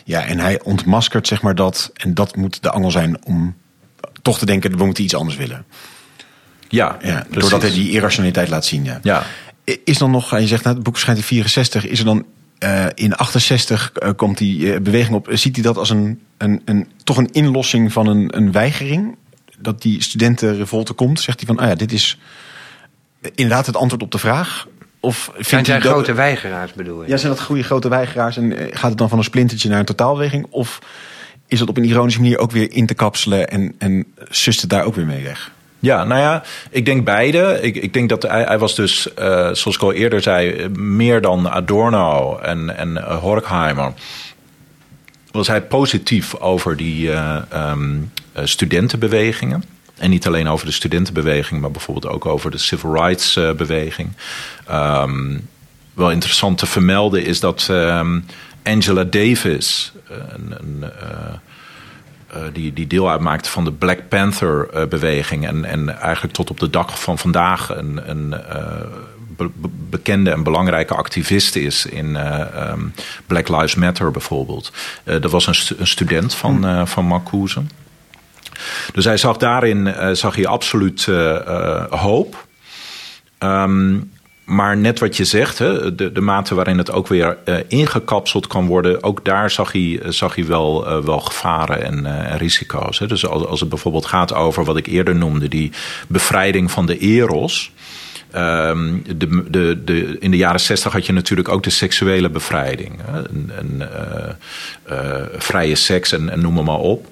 Ja, 0.05 0.25
en 0.25 0.39
hij 0.39 0.63
ontmaskert 0.63 1.27
zeg 1.27 1.43
maar 1.43 1.55
dat, 1.55 1.91
en 1.95 2.15
dat 2.15 2.37
moet 2.37 2.63
de 2.63 2.71
angel 2.71 2.91
zijn 2.91 3.25
om 3.25 3.57
toch 4.23 4.39
te 4.39 4.47
denken, 4.47 4.77
we 4.77 4.85
moeten 4.85 5.05
iets 5.05 5.15
anders 5.15 5.37
willen. 5.37 5.65
Ja, 6.69 6.97
Ja, 7.03 7.27
doordat 7.31 7.63
hij 7.63 7.71
die 7.71 7.91
irrationaliteit 7.91 8.49
laat 8.49 8.65
zien. 8.65 8.85
Ja. 8.85 9.01
Ja. 9.03 9.23
Is 9.85 9.99
dan 9.99 10.11
nog, 10.11 10.39
je 10.39 10.47
zegt 10.47 10.65
nou, 10.65 10.75
het 10.75 10.85
boek 10.85 10.95
verschijnt 10.95 11.19
in 11.19 11.27
64, 11.27 11.87
is 11.87 11.99
er 11.99 12.05
dan 12.05 12.25
eh, 12.59 12.87
in 12.95 13.15
68 13.15 13.93
eh, 13.93 14.11
komt 14.17 14.39
die 14.39 14.81
beweging 14.81 15.15
op. 15.15 15.29
Ziet 15.33 15.55
hij 15.55 15.65
dat 15.65 15.77
als 15.77 15.91
een, 15.91 16.21
een, 16.39 16.63
een, 16.65 16.89
toch 17.05 17.17
een 17.17 17.33
inlossing 17.33 17.93
van 17.93 18.07
een, 18.07 18.37
een 18.37 18.53
weigering? 18.53 19.17
Dat 19.59 19.83
die 19.83 20.03
studentenrevolte 20.03 20.93
komt? 20.93 21.21
Zegt 21.21 21.39
hij 21.39 21.47
van, 21.47 21.59
ah 21.59 21.69
ja, 21.69 21.75
dit 21.75 21.93
is 21.93 22.19
inderdaad 23.35 23.67
het 23.67 23.77
antwoord 23.77 24.03
op 24.03 24.11
de 24.11 24.19
vraag? 24.19 24.67
Of 25.05 25.31
Zijn 25.33 25.45
vindt 25.45 25.67
zij 25.67 25.75
hij 25.75 25.85
dat, 25.85 25.93
grote 25.93 26.13
weigeraars, 26.13 26.73
bedoel 26.73 27.03
je? 27.03 27.09
Ja, 27.09 27.17
zijn 27.17 27.33
dat 27.33 27.43
goede 27.43 27.63
grote 27.63 27.89
weigeraars 27.89 28.37
en 28.37 28.57
eh, 28.57 28.67
gaat 28.71 28.89
het 28.89 28.99
dan 28.99 29.09
van 29.09 29.19
een 29.19 29.25
splintertje 29.25 29.69
naar 29.69 29.79
een 29.79 29.85
totaalbeweging? 29.85 30.47
Of 30.51 30.79
is 31.47 31.61
het 31.61 31.69
op 31.69 31.77
een 31.77 31.85
ironische 31.85 32.21
manier 32.21 32.39
ook 32.39 32.51
weer 32.51 32.73
in 32.73 32.87
te 32.87 32.95
kapselen 32.95 33.49
en, 33.49 33.75
en 33.79 34.07
sust 34.29 34.61
het 34.61 34.71
daar 34.71 34.85
ook 34.85 34.95
weer 34.95 35.07
mee 35.07 35.23
weg? 35.23 35.53
Ja, 35.79 36.05
nou 36.05 36.21
ja, 36.21 36.43
ik 36.71 36.85
denk 36.85 37.05
beide. 37.05 37.59
Ik, 37.61 37.77
ik 37.77 37.93
denk 37.93 38.09
dat 38.09 38.23
hij, 38.23 38.43
hij 38.43 38.59
was 38.59 38.75
dus, 38.75 39.15
eh, 39.15 39.27
zoals 39.53 39.75
ik 39.75 39.83
al 39.83 39.93
eerder 39.93 40.23
zei, 40.23 40.69
meer 40.79 41.21
dan 41.21 41.51
Adorno 41.51 42.39
en, 42.39 42.77
en 42.77 42.97
eh, 42.97 43.19
Horkheimer. 43.19 43.93
Was 45.31 45.47
hij 45.47 45.63
positief 45.63 46.37
over 46.37 46.77
die 46.77 47.13
eh, 47.13 47.37
ehm, 47.49 47.97
eh, 48.33 48.45
studentenbewegingen. 48.45 49.65
En 49.99 50.11
niet 50.11 50.27
alleen 50.27 50.49
over 50.49 50.67
de 50.67 50.73
studentenbeweging, 50.73 51.61
maar 51.61 51.71
bijvoorbeeld 51.71 52.13
ook 52.13 52.27
over 52.27 52.51
de 52.51 52.59
civil 52.59 52.95
rights 52.95 53.37
eh, 53.37 53.53
beweging. 53.53 54.09
Ehm, 54.67 55.39
wel 55.95 56.11
interessant 56.11 56.59
te 56.59 56.67
vermelden 56.67 57.25
is 57.25 57.41
dat 57.41 57.67
ehm, 57.71 58.21
Angela 58.63 59.05
Davis, 59.05 59.93
een, 60.09 60.55
een, 60.59 60.83
eh, 60.83 61.35
eh, 62.27 62.43
die, 62.53 62.73
die 62.73 62.87
deel 62.87 63.11
uitmaakte 63.11 63.51
van 63.51 63.65
de 63.65 63.73
Black 63.73 64.09
Panther-beweging. 64.09 65.47
en, 65.47 65.65
en 65.65 65.99
eigenlijk 66.01 66.35
tot 66.35 66.51
op 66.51 66.61
de 66.61 66.71
dag 66.71 67.01
van 67.01 67.19
vandaag 67.19 67.77
een, 67.77 68.11
een 68.11 68.35
be- 69.37 69.51
be- 69.55 69.69
bekende 69.91 70.31
en 70.31 70.43
belangrijke 70.43 70.95
activist 70.95 71.57
is 71.57 71.87
in 71.87 72.17
eh, 72.17 72.41
ehm, 72.41 72.81
Black 73.27 73.49
Lives 73.49 73.75
Matter 73.75 74.11
bijvoorbeeld. 74.11 74.73
Dat 75.05 75.31
was 75.31 75.47
een, 75.47 75.55
stu- 75.55 75.77
een 75.79 75.87
student 75.87 76.35
van, 76.35 76.67
eh, 76.67 76.87
van 76.87 77.05
Marcuse. 77.05 77.63
Dus 78.93 79.05
hij 79.05 79.17
zag 79.17 79.37
daarin 79.37 79.87
eh, 79.87 80.11
zag 80.11 80.35
hij 80.35 80.47
absoluut 80.47 81.07
eh, 81.09 81.37
eh, 81.37 81.85
hoop. 81.91 82.47
Ehm, 83.39 83.99
maar 84.45 84.77
net 84.77 84.99
wat 84.99 85.17
je 85.17 85.25
zegt, 85.25 85.59
hè, 85.59 85.95
de, 85.95 86.13
de 86.13 86.21
mate 86.21 86.55
waarin 86.55 86.79
het 86.79 86.91
ook 86.91 87.07
weer 87.07 87.39
ingekapseld 87.69 88.47
kan 88.47 88.67
worden, 88.67 89.03
ook 89.03 89.25
daar 89.25 89.51
zag 89.51 89.73
hij, 89.73 90.01
zag 90.05 90.35
hij 90.35 90.47
wel, 90.47 91.03
wel 91.05 91.21
gevaren 91.21 91.85
en, 91.85 92.07
en 92.07 92.39
risico's. 92.39 92.99
Hè. 92.99 93.07
Dus 93.07 93.27
als, 93.27 93.47
als 93.47 93.61
het 93.61 93.69
bijvoorbeeld 93.69 94.07
gaat 94.07 94.35
over 94.35 94.65
wat 94.65 94.77
ik 94.77 94.87
eerder 94.87 95.17
noemde, 95.17 95.49
die 95.49 95.73
bevrijding 96.09 96.71
van 96.71 96.87
de 96.87 96.99
eros. 96.99 97.73
Ehm, 98.35 98.97
de, 99.17 99.51
de, 99.51 99.85
de, 99.85 100.17
in 100.19 100.31
de 100.31 100.37
jaren 100.37 100.61
zestig 100.61 100.93
had 100.93 101.07
je 101.07 101.13
natuurlijk 101.13 101.49
ook 101.49 101.63
de 101.63 101.71
seksuele 101.71 102.31
bevrijding. 102.31 103.01
Eh, 103.01 103.89
eh, 104.85 105.23
vrije 105.37 105.75
seks 105.75 106.13
en, 106.13 106.41
noem 106.41 106.65
maar, 106.65 106.79
op. 106.79 107.07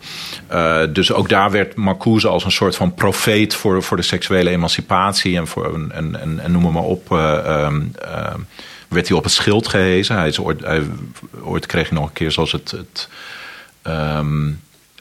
Eh, 0.46 0.82
dus 0.92 1.12
ook 1.12 1.28
daar 1.28 1.50
werd 1.50 1.74
Marcuse 1.74 2.28
als 2.28 2.44
een 2.44 2.52
soort 2.52 2.76
van 2.76 2.94
profeet 2.94 3.54
voor, 3.54 3.82
voor 3.82 3.96
de 3.96 4.02
seksuele 4.02 4.50
emancipatie 4.50 5.36
en, 5.36 5.46
voor, 5.46 5.74
en, 5.74 6.20
en, 6.20 6.40
en, 6.40 6.52
noem 6.52 6.72
maar, 6.72 6.82
op. 6.82 7.12
eh, 7.12 7.38
ehm, 7.38 7.82
ehm, 8.00 8.40
werd 8.88 9.08
hij 9.08 9.16
op 9.16 9.24
het 9.24 9.32
schild 9.32 9.68
gehezen. 9.68 10.16
Hij 10.16 10.34
ooit, 11.42 11.66
kreeg 11.66 11.88
hij 11.88 11.98
nog 11.98 12.06
een 12.06 12.12
keer 12.12 12.30
zoals 12.30 12.52
het. 12.52 12.70
het 12.70 13.08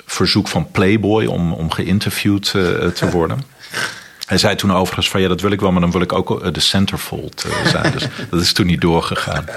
verzoek 0.06 0.48
van 0.48 0.72
Playboy 0.72 1.26
om, 1.26 1.54
om 1.54 1.72
geïnterviewd 1.72 2.52
te 2.94 3.10
worden. 3.12 3.42
Hij 4.32 4.40
zei 4.40 4.56
toen 4.56 4.74
overigens 4.74 5.10
van 5.10 5.22
ja, 5.22 5.28
dat 5.28 5.42
wil 5.42 5.52
ik 5.52 5.60
wel, 5.60 5.72
maar 5.72 5.82
dan 5.82 5.92
wil 5.92 6.02
ik 6.02 6.14
ook 6.14 6.44
eh, 6.44 6.54
de 6.54 6.60
centerfold 6.60 7.44
eh, 7.44 7.66
zijn. 7.66 7.92
Dus 7.92 8.08
dat 8.32 8.42
is 8.42 8.54
toen 8.54 8.66
niet 8.66 8.82
doorgegaan. 8.82 9.46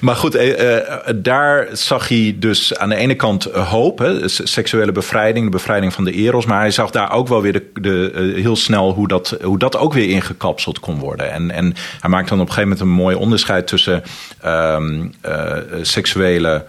Maar 0.00 0.16
goed, 0.16 0.34
eh, 0.34 0.76
eh, 0.76 1.14
daar 1.16 1.68
zag 1.72 2.08
hij 2.08 2.36
dus 2.38 2.76
aan 2.76 2.88
de 2.88 2.94
ene 2.94 3.14
kant 3.14 3.44
hoop, 3.44 3.98
hè, 3.98 4.28
seksuele 4.28 4.92
bevrijding, 4.92 5.44
de 5.44 5.50
bevrijding 5.50 5.92
van 5.92 6.04
de 6.04 6.12
eros. 6.12 6.46
Maar 6.46 6.60
hij 6.60 6.70
zag 6.70 6.90
daar 6.90 7.12
ook 7.12 7.28
wel 7.28 7.42
weer 7.42 7.52
de, 7.52 7.70
de, 7.74 8.32
heel 8.34 8.56
snel 8.56 8.92
hoe 8.92 9.08
dat, 9.08 9.36
hoe 9.42 9.58
dat 9.58 9.76
ook 9.76 9.92
weer 9.92 10.08
ingekapseld 10.08 10.80
kon 10.80 10.98
worden. 10.98 11.32
En, 11.32 11.50
en 11.50 11.74
hij 12.00 12.10
maakt 12.10 12.28
dan 12.28 12.40
op 12.40 12.46
een 12.48 12.52
gegeven 12.52 12.76
moment 12.78 12.80
een 12.80 13.02
mooi 13.02 13.16
onderscheid 13.16 13.66
tussen 13.66 14.02
ehm, 14.40 15.06
eh, 15.20 15.56
seksuele 15.82 16.64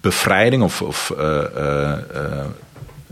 bevrijding 0.00 0.62
of, 0.62 0.82
of 0.82 1.12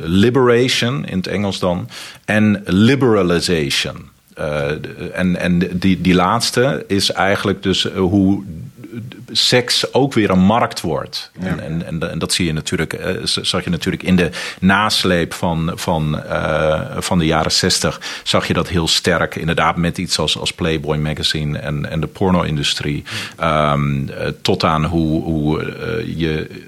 liberation 0.05 1.07
in 1.07 1.17
het 1.17 1.27
Engels 1.27 1.59
dan 1.59 1.89
en 2.25 2.63
liberalization. 2.67 4.11
Eh, 4.35 4.71
en 5.13 5.37
en 5.37 5.59
die, 5.59 6.01
die 6.01 6.15
laatste 6.15 6.85
is 6.89 7.11
eigenlijk 7.11 7.63
dus 7.63 7.91
eh, 7.91 7.99
hoe 7.99 8.43
seks 9.31 9.95
ook 9.95 10.13
weer 10.13 10.31
een 10.31 10.45
markt 10.45 10.81
wordt. 10.81 11.31
En, 11.41 11.61
en, 11.61 11.87
en, 11.87 12.11
en 12.11 12.19
dat 12.19 12.33
zie 12.33 12.47
je 12.47 12.53
natuurlijk, 12.53 12.93
eh, 12.93 13.15
zag 13.23 13.65
je 13.65 13.71
natuurlijk 13.71 14.03
in 14.03 14.17
de 14.17 14.31
nasleep 14.61 15.35
van, 15.35 15.73
van, 15.75 16.23
eh, 16.23 16.81
van 16.99 17.19
de 17.19 17.27
jaren 17.27 17.53
zestig. 17.53 18.01
Zag 18.23 18.47
je 18.47 18.53
dat 18.53 18.69
heel 18.69 18.89
sterk, 18.89 19.37
inderdaad, 19.37 19.77
met 19.77 19.99
iets 19.99 20.19
als, 20.19 20.39
als 20.39 20.53
Playboy 20.53 20.97
magazine 20.97 21.59
en, 21.59 21.91
en 21.91 22.01
de 22.01 22.07
porno-industrie. 22.07 23.05
Ehm, 23.37 24.09
eh, 24.09 24.29
tot 24.43 24.65
aan 24.65 24.85
hoe, 24.85 25.23
hoe 25.23 25.75
je 26.17 26.61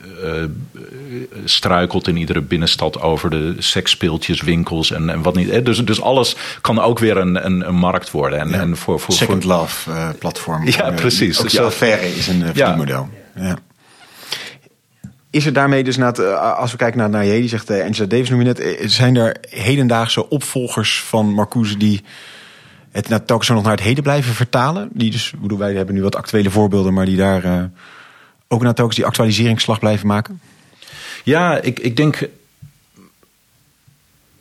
struikelt 1.45 2.09
in 2.09 2.17
iedere 2.17 2.41
binnenstad 2.41 3.01
over 3.01 3.31
de 3.31 3.55
seksspeeltjes, 3.59 4.43
winkels 4.43 4.91
en, 4.91 5.11
en 5.11 5.23
wat 5.23 5.35
niet. 5.35 5.49
Eh, 5.49 5.65
Dus, 5.65 5.85
dus 5.85 6.01
alles 6.01 6.37
kan 6.61 6.81
ook 6.81 6.99
weer 6.99 7.17
een, 7.17 7.47
een, 7.47 7.69
een 7.69 7.75
markt 7.75 8.11
worden. 8.11 8.39
En, 8.39 8.55
en 8.55 8.77
voor, 8.77 9.01
voor, 9.01 9.15
Second 9.15 9.43
voor, 9.45 9.53
Love 9.53 9.91
eh, 9.91 10.09
platform. 10.19 10.67
Ja, 10.67 10.83
Eh, 10.91 10.95
precies. 10.95 11.41
Ook 11.41 11.65
affaire 11.67 12.15
is 12.15 12.27
een 12.27 12.41
uh, 12.41 12.47
Ja. 12.47 12.53
verdienmodel. 12.53 13.09
Ja. 13.37 13.57
Is 15.31 15.47
er 15.47 15.53
daarmee 15.53 15.85
dus, 15.85 15.97
na 15.97 16.07
het, 16.07 16.19
eh, 16.19 16.57
als 16.59 16.71
we 16.71 16.77
kijken 16.77 16.99
naar, 16.99 17.11
naar 17.11 17.25
je, 17.25 17.41
die 17.41 17.49
zegt 17.49 17.71
eh, 17.71 17.85
Angela 17.85 18.07
Davis 18.09 18.31
noem 18.31 18.39
je 18.39 18.45
net, 18.45 18.61
eh, 18.61 18.89
zijn 18.89 19.17
er 19.17 19.37
hedendaagse 19.49 20.29
opvolgers 20.29 21.01
van 21.03 21.33
Marcuse 21.33 21.77
die 21.77 22.03
het 22.93 23.09
nou, 23.09 23.23
telkens 23.27 23.49
nog 23.49 23.63
naar 23.63 23.73
het 23.73 23.81
heden 23.83 24.03
blijven 24.03 24.35
vertalen? 24.35 24.89
Die 24.93 25.11
dus, 25.11 25.33
bedoel, 25.41 25.59
wij 25.59 25.75
hebben 25.75 25.95
nu 25.95 26.03
wat 26.03 26.17
actuele 26.17 26.51
voorbeelden, 26.51 26.93
maar 26.95 27.07
die 27.07 27.17
daar 27.17 27.45
eh, 27.45 27.63
ook 28.55 28.63
naar 28.63 28.75
telkens 28.75 28.97
die 28.97 29.07
actualiseringsslag 29.07 29.79
blijven 29.79 30.07
maken? 30.07 30.41
Ja, 31.25 31.61
ik, 31.61 31.81
ik 31.81 31.97
denk. 31.97 32.29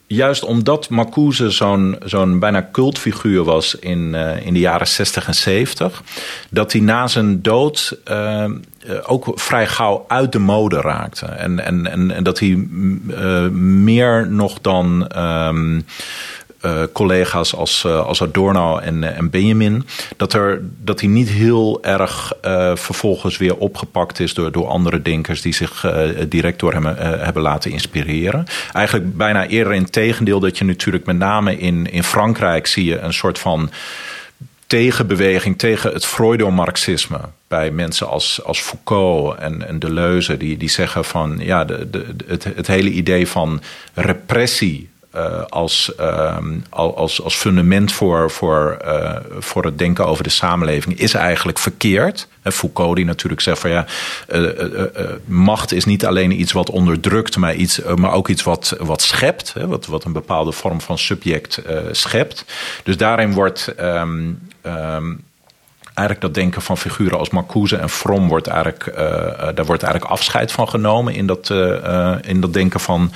Juist 0.06 0.44
omdat 0.44 0.88
Marcuse 0.88 1.50
zo'n 1.50 1.96
zo'n 2.04 2.38
bijna 2.38 2.68
cultfiguur 2.72 3.44
was 3.44 3.74
in, 3.74 4.14
eh, 4.14 4.46
in 4.46 4.52
de 4.52 4.60
jaren 4.60 4.86
60 4.86 5.26
en 5.26 5.34
70, 5.34 6.02
dat 6.50 6.72
hij 6.72 6.80
na 6.80 7.06
zijn 7.06 7.42
dood 7.42 7.98
eh, 8.04 8.44
eh, 8.44 8.50
ook 9.06 9.32
vrij 9.34 9.66
gauw 9.66 10.04
uit 10.08 10.32
de 10.32 10.38
mode 10.38 10.80
raakte. 10.80 11.26
En, 11.26 11.58
en, 11.60 12.10
en, 12.10 12.24
dat 12.24 12.38
hij 12.38 12.48
mm, 12.48 13.84
meer 13.84 14.28
nog 14.30 14.60
dan. 14.60 15.08
ehm, 15.08 15.80
eh, 16.64 16.82
collega's 16.92 17.54
als, 17.54 17.84
eh, 17.84 18.06
als 18.06 18.22
Adorno 18.22 18.78
en, 18.78 19.04
eh, 19.04 19.18
en 19.18 19.30
Benjamin. 19.30 19.86
Dat, 20.16 20.32
er, 20.32 20.60
dat 20.80 21.00
hij 21.00 21.08
niet 21.08 21.28
heel 21.28 21.78
erg 21.82 22.32
vervolgens 22.74 23.36
weer 23.36 23.56
opgepakt 23.56 24.20
is 24.20 24.34
door, 24.34 24.52
door 24.52 24.66
andere 24.66 25.02
denkers 25.02 25.42
die 25.42 25.54
zich 25.54 25.86
direct 26.28 26.58
door 26.58 26.72
hem 26.72 26.86
hebben 26.96 27.42
laten 27.42 27.70
inspireren. 27.70 28.46
Eigenlijk 28.72 29.16
bijna 29.16 29.46
eerder 29.46 29.74
in 29.74 29.90
tegendeel 29.90 30.40
dat 30.40 30.58
je 30.58 30.64
natuurlijk 30.64 31.04
met 31.04 31.18
name 31.18 31.58
in, 31.58 31.92
in 31.92 32.04
Frankrijk 32.04 32.66
zie 32.66 32.84
je 32.84 32.98
een 32.98 33.12
soort 33.12 33.38
van 33.38 33.70
tegenbeweging 34.66 35.58
tegen 35.58 35.92
het 35.92 36.06
Freudomarxisme. 36.06 37.20
Bij 37.48 37.70
mensen 37.70 38.08
als, 38.08 38.44
als 38.44 38.60
Foucault 38.60 39.38
en, 39.38 39.68
en 39.68 39.78
Deleuze, 39.78 40.36
die, 40.36 40.56
die 40.56 40.70
zeggen 40.70 41.04
van 41.04 41.36
ja, 41.38 41.64
de, 41.64 41.90
de, 41.90 42.06
het, 42.26 42.44
het 42.44 42.66
hele 42.66 42.90
idee 42.90 43.28
van 43.28 43.60
repressie 43.94 44.88
als, 45.48 45.94
ehm, 45.94 46.58
als, 46.70 47.22
als 47.22 47.34
fundament 47.34 47.92
voor, 47.92 48.30
voor, 48.30 48.76
voor 49.38 49.64
het 49.64 49.78
denken 49.78 50.06
over 50.06 50.24
de 50.24 50.30
samenleving 50.30 50.98
is 50.98 51.14
eigenlijk 51.14 51.58
verkeerd. 51.58 52.28
Foucault 52.42 52.96
die 52.96 53.04
natuurlijk 53.04 53.40
zegt 53.40 53.58
van 53.58 53.70
ja, 53.70 53.86
macht 55.24 55.72
is 55.72 55.84
niet 55.84 56.06
alleen 56.06 56.40
iets 56.40 56.52
wat 56.52 56.70
onderdrukt, 56.70 57.36
maar, 57.36 57.54
iets, 57.54 57.80
maar 57.94 58.12
ook 58.12 58.28
iets 58.28 58.42
wat, 58.42 58.76
wat 58.78 59.02
schept. 59.02 59.52
Hè, 59.52 59.66
wat, 59.66 59.86
wat 59.86 60.04
een 60.04 60.12
bepaalde 60.12 60.52
vorm 60.52 60.80
van 60.80 60.98
subject 60.98 61.62
schept. 61.90 62.44
Dus 62.82 62.96
daarin 62.96 63.32
wordt. 63.32 63.74
Ehm, 63.76 64.32
ehm, 64.62 65.12
eigenlijk 65.94 66.20
dat 66.20 66.34
denken 66.34 66.62
van 66.62 66.78
figuren 66.78 67.18
als 67.18 67.30
Marcuse 67.30 67.76
en 67.76 67.90
Fromm 67.90 68.28
wordt 68.28 68.46
eigenlijk, 68.46 68.86
uh, 68.86 68.96
daar 69.54 69.64
wordt 69.64 69.82
eigenlijk 69.82 70.12
afscheid 70.12 70.52
van 70.52 70.68
genomen 70.68 71.14
in 71.14 71.26
dat, 71.26 71.48
uh, 71.48 72.14
in 72.22 72.40
dat 72.40 72.52
denken 72.52 72.80
van 72.80 73.12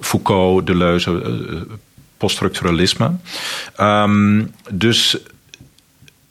Foucault, 0.00 0.66
Deleuze, 0.66 1.66
poststructuralisme. 2.16 3.10
Um, 3.80 4.54
dus 4.70 5.18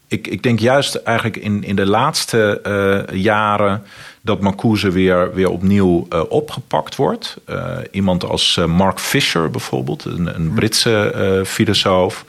ik, 0.08 0.28
ik 0.28 0.44
denk 0.44 0.60
juist 0.60 0.96
eigenlijk 0.96 1.38
in, 1.38 1.64
in 1.64 1.76
de 1.76 1.86
laatste 1.86 2.62
uh, 3.12 3.22
jaren 3.22 3.84
dat 4.26 4.42
Marcuse 4.42 4.92
weer, 4.92 5.34
weer 5.34 5.50
opnieuw 5.50 6.08
uh, 6.14 6.22
opgepakt 6.30 6.96
wordt. 6.96 7.38
Uh, 7.50 7.78
iemand 7.92 8.24
als 8.24 8.60
Mark 8.68 9.00
Fisher 9.00 9.50
bijvoorbeeld, 9.50 10.06
een, 10.06 10.36
een 10.36 10.54
Britse 10.54 11.44
filosoof. 11.46 12.26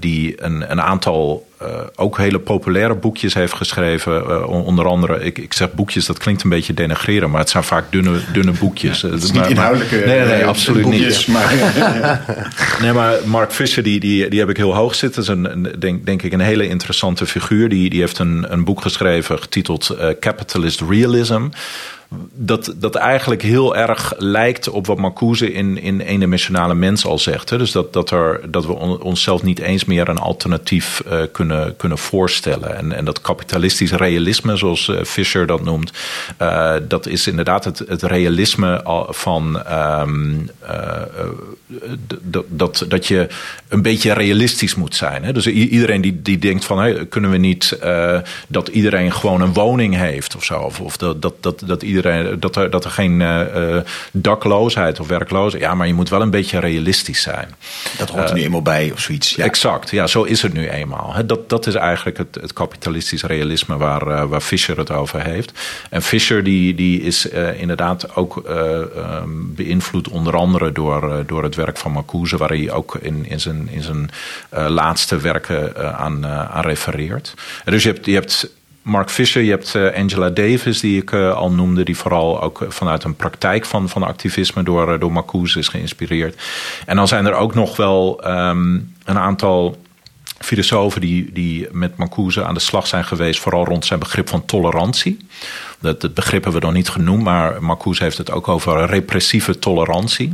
Die 0.00 0.42
een, 0.42 0.70
een 0.70 0.80
aantal 0.80 1.46
ook 1.96 2.16
hele 2.16 2.38
populaire 2.38 2.94
boekjes 2.94 3.34
heeft 3.34 3.54
geschreven. 3.54 4.48
Onder 4.48 4.86
andere, 4.86 5.24
ik, 5.24 5.38
ik 5.38 5.52
zeg 5.52 5.72
boekjes, 5.72 6.06
dat 6.06 6.18
klinkt 6.18 6.42
een 6.42 6.50
beetje 6.50 6.74
denigreren, 6.74 7.30
maar 7.30 7.40
het 7.40 7.50
zijn 7.50 7.64
vaak 7.64 7.92
dunne, 7.92 8.20
dunne 8.32 8.52
boekjes. 8.52 9.00
Ja, 9.00 9.08
het 9.08 9.22
is 9.22 9.32
niet 9.32 9.46
inhoudelijke 9.46 10.02
nee, 10.06 10.20
nee, 10.20 10.44
absoluut 10.44 10.82
boekjes, 10.82 11.26
niet. 11.26 11.36
Maar, 11.36 11.54
nee, 12.82 12.92
maar 12.92 13.14
Mark 13.24 13.52
Fisher, 13.52 13.82
die, 13.82 14.00
die, 14.00 14.28
die 14.28 14.38
heb 14.38 14.48
ik 14.48 14.56
heel 14.56 14.74
hoog 14.74 14.94
zitten. 14.94 15.24
Dat 15.24 15.36
is 15.36 15.42
een, 15.42 15.52
een, 15.52 15.80
denk, 15.80 16.06
denk 16.06 16.22
ik 16.22 16.32
een 16.32 16.40
hele 16.40 16.68
interessante 16.68 17.26
figuur. 17.26 17.68
Die, 17.68 17.90
die 17.90 18.00
heeft 18.00 18.18
een, 18.18 18.52
een 18.52 18.64
boek 18.64 18.82
geschreven 18.82 19.38
getiteld 19.38 19.96
Capitalist 20.20 20.80
Realism 20.80 20.97
realism 20.98 21.42
dat, 22.32 22.74
dat 22.76 22.94
eigenlijk 22.94 23.42
heel 23.42 23.76
erg 23.76 24.12
lijkt 24.16 24.68
op 24.68 24.86
wat 24.86 24.98
Marcuse 24.98 25.52
in, 25.52 25.80
in 25.80 26.00
eendimensionale 26.00 26.74
mens 26.74 27.04
al 27.04 27.18
zegt. 27.18 27.50
Hè? 27.50 27.58
Dus 27.58 27.72
dat, 27.72 27.92
dat, 27.92 28.10
er, 28.10 28.40
dat 28.50 28.66
we 28.66 28.72
onszelf 29.02 29.42
niet 29.42 29.58
eens 29.58 29.84
meer 29.84 30.08
een 30.08 30.18
alternatief 30.18 31.02
uh, 31.06 31.22
kunnen, 31.32 31.76
kunnen 31.76 31.98
voorstellen. 31.98 32.76
En, 32.76 32.92
en 32.92 33.04
dat 33.04 33.20
kapitalistisch 33.20 33.92
realisme, 33.92 34.56
zoals 34.56 34.88
uh, 34.88 35.02
Fischer 35.04 35.46
dat 35.46 35.64
noemt, 35.64 35.92
uh, 36.42 36.74
dat 36.88 37.06
is 37.06 37.26
inderdaad 37.26 37.64
het, 37.64 37.78
het 37.88 38.02
realisme 38.02 38.80
van 39.08 39.62
um, 39.72 40.50
dat, 42.22 42.44
dat, 42.48 42.84
dat 42.88 43.06
je 43.06 43.26
een 43.68 43.82
beetje 43.82 44.12
realistisch 44.12 44.74
moet 44.74 44.94
zijn. 44.94 45.24
Hè? 45.24 45.32
Dus 45.32 45.46
iedereen 45.46 46.00
die, 46.00 46.22
die 46.22 46.38
denkt 46.38 46.64
van 46.64 46.78
hey, 46.78 47.06
kunnen 47.06 47.30
we 47.30 47.36
niet 47.36 47.78
dat 48.48 48.68
iedereen 48.68 49.12
gewoon 49.12 49.40
een 49.40 49.52
woning 49.52 49.96
heeft 49.96 50.36
of 50.36 50.44
zo. 50.44 50.58
Of, 50.58 50.80
of 50.80 50.96
dat, 50.96 51.22
dat, 51.22 51.34
dat, 51.40 51.62
dat 51.66 51.82
iedereen 51.82 51.97
dat 52.38 52.56
er, 52.56 52.70
dat 52.70 52.84
er 52.84 52.90
geen 52.90 53.20
uh, 53.20 53.76
dakloosheid 54.12 55.00
of 55.00 55.08
werkloosheid. 55.08 55.62
Ja, 55.62 55.74
maar 55.74 55.86
je 55.86 55.94
moet 55.94 56.08
wel 56.08 56.22
een 56.22 56.30
beetje 56.30 56.58
realistisch 56.58 57.22
zijn. 57.22 57.54
Dat 57.98 58.10
hoort 58.10 58.28
er 58.28 58.34
nu 58.34 58.42
eenmaal 58.42 58.62
bij 58.62 58.90
of 58.92 59.00
zoiets. 59.00 59.34
Ja. 59.34 59.44
Exact, 59.44 59.90
ja, 59.90 60.06
zo 60.06 60.22
is 60.22 60.42
het 60.42 60.52
nu 60.52 60.68
eenmaal. 60.68 61.14
Dat, 61.26 61.48
dat 61.48 61.66
is 61.66 61.74
eigenlijk 61.74 62.18
het, 62.18 62.38
het 62.40 62.52
kapitalistisch 62.52 63.22
realisme 63.22 63.76
waar, 63.76 64.28
waar 64.28 64.40
Fischer 64.40 64.78
het 64.78 64.90
over 64.90 65.22
heeft. 65.22 65.52
En 65.90 66.02
Fischer 66.02 66.44
die, 66.44 66.74
die 66.74 67.02
is 67.02 67.28
inderdaad 67.56 68.16
ook 68.16 68.42
um, 68.48 69.54
beïnvloed 69.54 70.08
onder 70.08 70.36
andere 70.36 70.72
door, 70.72 71.22
door 71.26 71.42
het 71.42 71.54
werk 71.54 71.76
van 71.76 71.92
Marcuse, 71.92 72.36
waar 72.36 72.48
hij 72.48 72.70
ook 72.70 72.94
in, 73.00 73.26
in 73.28 73.40
zijn, 73.40 73.68
in 73.70 73.82
zijn 73.82 74.10
laatste 74.72 75.16
werken 75.16 75.96
aan, 75.98 76.26
aan 76.26 76.62
refereert. 76.62 77.34
dus 77.64 77.82
je 77.82 77.92
hebt, 77.92 78.06
je 78.06 78.14
hebt 78.14 78.56
Mark 78.82 79.10
Fisher, 79.10 79.42
je 79.42 79.50
hebt 79.50 79.74
uh, 79.74 79.94
Angela 79.94 80.30
Davis, 80.30 80.80
die 80.80 81.00
ik 81.00 81.10
uh, 81.10 81.32
al 81.32 81.50
noemde, 81.50 81.84
die 81.84 81.96
vooral 81.96 82.42
ook 82.42 82.66
vanuit 82.68 83.04
een 83.04 83.16
praktijk 83.16 83.64
van, 83.64 83.88
van 83.88 84.02
activisme 84.02 84.62
door, 84.62 84.98
door 84.98 85.12
Marcuse 85.12 85.58
is 85.58 85.68
geïnspireerd. 85.68 86.42
En 86.86 86.96
dan 86.96 87.08
zijn 87.08 87.26
er 87.26 87.34
ook 87.34 87.54
nog 87.54 87.76
wel 87.76 88.20
um, 88.26 88.94
een 89.04 89.18
aantal 89.18 89.76
filosofen 90.38 91.00
die, 91.00 91.32
die 91.32 91.68
met 91.72 91.96
Marcuse 91.96 92.44
aan 92.44 92.54
de 92.54 92.60
slag 92.60 92.86
zijn 92.86 93.04
geweest, 93.04 93.40
vooral 93.40 93.64
rond 93.64 93.84
zijn 93.84 93.98
begrip 93.98 94.28
van 94.28 94.44
tolerantie. 94.44 95.26
Dat, 95.80 96.14
begrip 96.14 96.42
hebben 96.42 96.60
we 96.60 96.66
nog 96.66 96.76
niet 96.76 96.88
genoemd, 96.88 97.22
maar 97.22 97.62
Marcuse 97.62 98.02
heeft 98.02 98.18
het 98.18 98.30
ook 98.30 98.48
over 98.48 98.86
repressieve 98.86 99.58
tolerantie. 99.58 100.32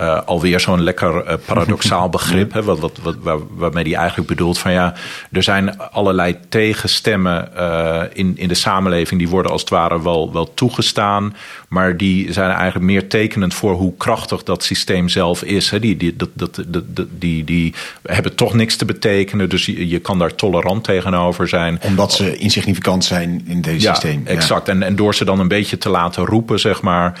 Uh, 0.00 0.20
alweer 0.24 0.60
zo'n 0.60 0.82
lekker 0.82 1.26
uh, 1.26 1.34
paradoxaal 1.46 2.08
begrip, 2.18 2.52
hè, 2.52 2.62
wat, 2.62 2.78
wat, 2.78 2.98
wat, 3.02 3.16
waar, 3.22 3.38
waarmee 3.50 3.84
hij 3.84 3.94
eigenlijk 3.94 4.28
bedoelt 4.28 4.58
van 4.58 4.72
ja, 4.72 4.94
er 5.32 5.42
zijn 5.42 5.78
allerlei 5.78 6.36
tegenstemmen 6.48 7.48
uh, 7.56 8.02
in, 8.12 8.32
in 8.36 8.48
de 8.48 8.54
samenleving 8.54 9.20
die 9.20 9.28
worden 9.28 9.52
als 9.52 9.60
het 9.60 9.70
ware 9.70 10.02
wel, 10.02 10.32
wel 10.32 10.54
toegestaan, 10.54 11.36
maar 11.68 11.96
die 11.96 12.32
zijn 12.32 12.50
eigenlijk 12.50 12.84
meer 12.84 13.08
tekenend 13.08 13.54
voor 13.54 13.74
hoe 13.74 13.96
krachtig 13.96 14.42
dat 14.42 14.62
systeem 14.62 15.08
zelf 15.08 15.42
is. 15.42 15.70
Hè. 15.70 15.80
Die, 15.80 15.96
die, 15.96 16.16
dat, 16.16 16.28
dat, 16.32 16.64
dat, 16.66 17.06
die, 17.10 17.44
die 17.44 17.74
hebben 18.02 18.34
toch 18.34 18.54
niks 18.54 18.76
te 18.76 18.84
betekenen, 18.84 19.48
dus 19.48 19.66
je, 19.66 19.88
je 19.88 19.98
kan 19.98 20.18
daar 20.18 20.34
tolerant 20.34 20.84
tegenover 20.84 21.48
zijn. 21.48 21.80
Omdat 21.82 22.12
ze 22.12 22.36
insignificant 22.36 23.04
zijn 23.04 23.42
in 23.46 23.60
deze 23.60 23.86
ja, 23.86 23.94
systeem. 23.94 24.22
Exact, 24.26 24.68
en, 24.68 24.82
en 24.82 24.96
door 24.96 25.14
ze 25.14 25.24
dan 25.24 25.40
een 25.40 25.48
beetje 25.48 25.78
te 25.78 25.88
laten 25.88 26.24
roepen, 26.24 26.60
zeg 26.60 26.82
maar, 26.82 27.20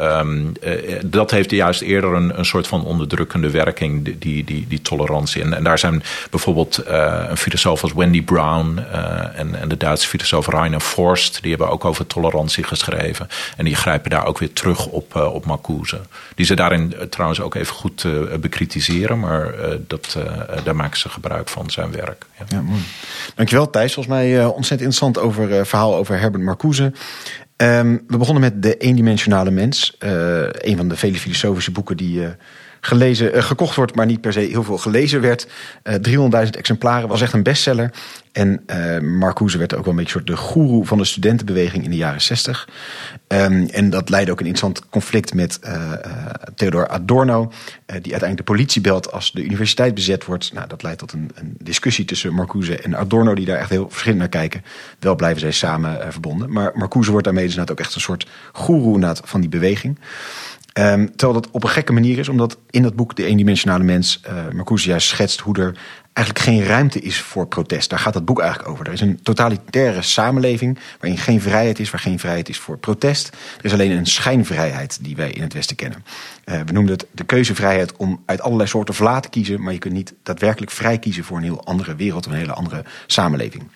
um, 0.00 0.52
dat 1.04 1.30
heeft 1.30 1.50
juist 1.50 1.80
eerder 1.80 1.96
een, 2.04 2.38
een 2.38 2.44
soort 2.44 2.66
van 2.66 2.84
onderdrukkende 2.84 3.50
werking, 3.50 4.04
die, 4.18 4.44
die, 4.44 4.66
die, 4.68 4.82
tolerantie. 4.82 5.42
En, 5.42 5.54
en 5.54 5.64
daar 5.64 5.78
zijn 5.78 6.02
bijvoorbeeld 6.30 6.84
uh, 6.88 7.24
een 7.28 7.36
filosoof 7.36 7.82
als 7.82 7.92
Wendy 7.92 8.22
Brown 8.22 8.78
uh, 8.78 9.38
en, 9.38 9.60
en 9.60 9.68
de 9.68 9.76
Duitse 9.76 10.08
filosoof 10.08 10.46
Rainer 10.46 10.80
Forst, 10.80 11.42
die 11.42 11.50
hebben 11.50 11.70
ook 11.70 11.84
over 11.84 12.06
tolerantie 12.06 12.64
geschreven. 12.64 13.28
En 13.56 13.64
die 13.64 13.74
grijpen 13.74 14.10
daar 14.10 14.26
ook 14.26 14.38
weer 14.38 14.52
terug 14.52 14.86
op, 14.86 15.14
uh, 15.14 15.34
op 15.34 15.44
Marcuse. 15.44 16.00
Die 16.34 16.46
ze 16.46 16.54
daarin 16.54 16.94
trouwens 17.10 17.40
ook 17.40 17.54
even 17.54 17.74
goed 17.74 18.06
bekritiseren, 18.40 19.18
maar 19.18 19.54
dat, 19.86 20.18
daar 20.64 20.76
maken 20.76 20.98
ze 20.98 21.08
gebruik 21.08 21.48
van 21.48 21.70
zijn 21.70 21.92
werk. 21.92 22.26
Ja. 22.48 22.62
Dankjewel 23.34 23.70
Thijs. 23.70 23.94
Volgens 23.94 24.14
mij 24.14 24.44
ontzettend 24.44 24.80
interessant 24.80 25.18
over 25.18 25.66
verhaal 25.66 25.96
over 25.96 26.18
Herbert 26.18 26.44
Marcuse. 26.44 26.92
Um, 27.62 28.04
we 28.06 28.16
begonnen 28.16 28.42
met 28.42 28.62
De 28.62 28.76
Eendimensionale 28.76 29.50
Mens. 29.50 29.96
Uh, 29.98 30.42
een 30.50 30.76
van 30.76 30.88
de 30.88 30.96
vele 30.96 31.16
filosofische 31.18 31.70
boeken 31.70 31.96
die 31.96 32.20
uh, 32.20 32.28
gelezen, 32.88 33.36
uh, 33.36 33.42
gekocht 33.42 33.76
wordt, 33.76 33.94
maar 33.94 34.06
niet 34.06 34.20
per 34.20 34.32
se 34.32 34.40
heel 34.40 34.62
veel 34.62 34.78
gelezen 34.78 35.20
werd. 35.20 35.46
300.000 35.46 36.50
exemplaren 36.50 37.08
was 37.08 37.20
echt 37.20 37.32
een 37.32 37.42
bestseller. 37.42 37.90
En 38.32 38.64
Marcuse 39.18 39.58
werd 39.58 39.74
ook 39.74 39.84
wel 39.84 39.90
een 39.90 39.98
beetje 39.98 40.12
soort 40.12 40.26
de 40.26 40.36
goeroe 40.36 40.86
van 40.86 40.98
de 40.98 41.04
studentenbeweging 41.04 41.84
in 41.84 41.90
de 41.90 41.96
jaren 41.96 42.20
60. 42.20 42.68
Um, 43.28 43.68
en 43.68 43.90
dat 43.90 44.08
leidde 44.08 44.32
ook 44.32 44.40
een 44.40 44.46
interessant 44.46 44.88
conflict 44.88 45.34
met 45.34 45.60
Theodor 46.54 46.88
Adorno, 46.88 47.52
die 47.86 47.92
uiteindelijk 47.92 48.36
de 48.36 48.42
politie 48.42 48.80
belt 48.80 49.12
als 49.12 49.32
de 49.32 49.44
universiteit 49.44 49.94
bezet 49.94 50.24
wordt. 50.24 50.52
Nou, 50.52 50.68
dat 50.68 50.82
leidt 50.82 50.98
tot 50.98 51.12
een, 51.12 51.30
een 51.34 51.56
discussie 51.62 52.04
tussen 52.04 52.34
Marcuse 52.34 52.78
en 52.78 52.96
Adorno, 52.96 53.34
die 53.34 53.46
daar 53.46 53.58
echt 53.58 53.70
heel 53.70 53.88
verschillend 53.88 54.20
naar 54.20 54.28
kijken. 54.28 54.64
Wel 54.98 55.14
blijven 55.14 55.40
zij 55.40 55.52
samen 55.52 56.12
verbonden. 56.12 56.52
Maar 56.52 56.72
Marcuse 56.74 57.10
wordt 57.10 57.24
daarmee 57.24 57.46
dus 57.46 57.58
ook 57.58 57.80
echt 57.80 57.94
een 57.94 58.00
soort 58.00 58.26
goeroe 58.52 59.14
van 59.24 59.40
die 59.40 59.50
beweging. 59.50 59.98
Um, 60.78 61.16
terwijl 61.16 61.40
dat 61.40 61.50
op 61.50 61.62
een 61.62 61.68
gekke 61.68 61.92
manier 61.92 62.18
is, 62.18 62.28
omdat 62.28 62.58
in 62.70 62.82
dat 62.82 62.96
boek 62.96 63.16
De 63.16 63.24
Eendimensionale 63.24 63.84
Mens 63.84 64.20
uh, 64.28 64.32
Marcuse 64.52 64.88
juist 64.88 65.08
schetst 65.08 65.40
hoe 65.40 65.58
er 65.58 65.78
eigenlijk 66.12 66.46
geen 66.46 66.64
ruimte 66.64 67.00
is 67.00 67.20
voor 67.20 67.46
protest. 67.46 67.90
Daar 67.90 67.98
gaat 67.98 68.12
dat 68.12 68.24
boek 68.24 68.40
eigenlijk 68.40 68.70
over. 68.70 68.86
Er 68.86 68.92
is 68.92 69.00
een 69.00 69.22
totalitaire 69.22 70.02
samenleving 70.02 70.78
waarin 71.00 71.18
geen 71.18 71.40
vrijheid 71.40 71.78
is, 71.78 71.90
waar 71.90 72.00
geen 72.00 72.18
vrijheid 72.18 72.48
is 72.48 72.58
voor 72.58 72.78
protest. 72.78 73.28
Er 73.58 73.64
is 73.64 73.72
alleen 73.72 73.90
een 73.90 74.06
schijnvrijheid 74.06 74.98
die 75.04 75.16
wij 75.16 75.30
in 75.30 75.42
het 75.42 75.52
Westen 75.52 75.76
kennen. 75.76 76.04
Uh, 76.44 76.60
we 76.60 76.72
noemden 76.72 76.92
het 76.92 77.06
de 77.10 77.24
keuzevrijheid 77.24 77.96
om 77.96 78.22
uit 78.26 78.40
allerlei 78.40 78.68
soorten 78.68 78.94
vla 78.94 79.20
te 79.20 79.28
kiezen, 79.28 79.62
maar 79.62 79.72
je 79.72 79.78
kunt 79.78 79.94
niet 79.94 80.14
daadwerkelijk 80.22 80.70
vrij 80.70 80.98
kiezen 80.98 81.24
voor 81.24 81.36
een 81.36 81.42
heel 81.42 81.64
andere 81.64 81.94
wereld, 81.94 82.26
een 82.26 82.32
hele 82.32 82.52
andere 82.52 82.84
samenleving. 83.06 83.70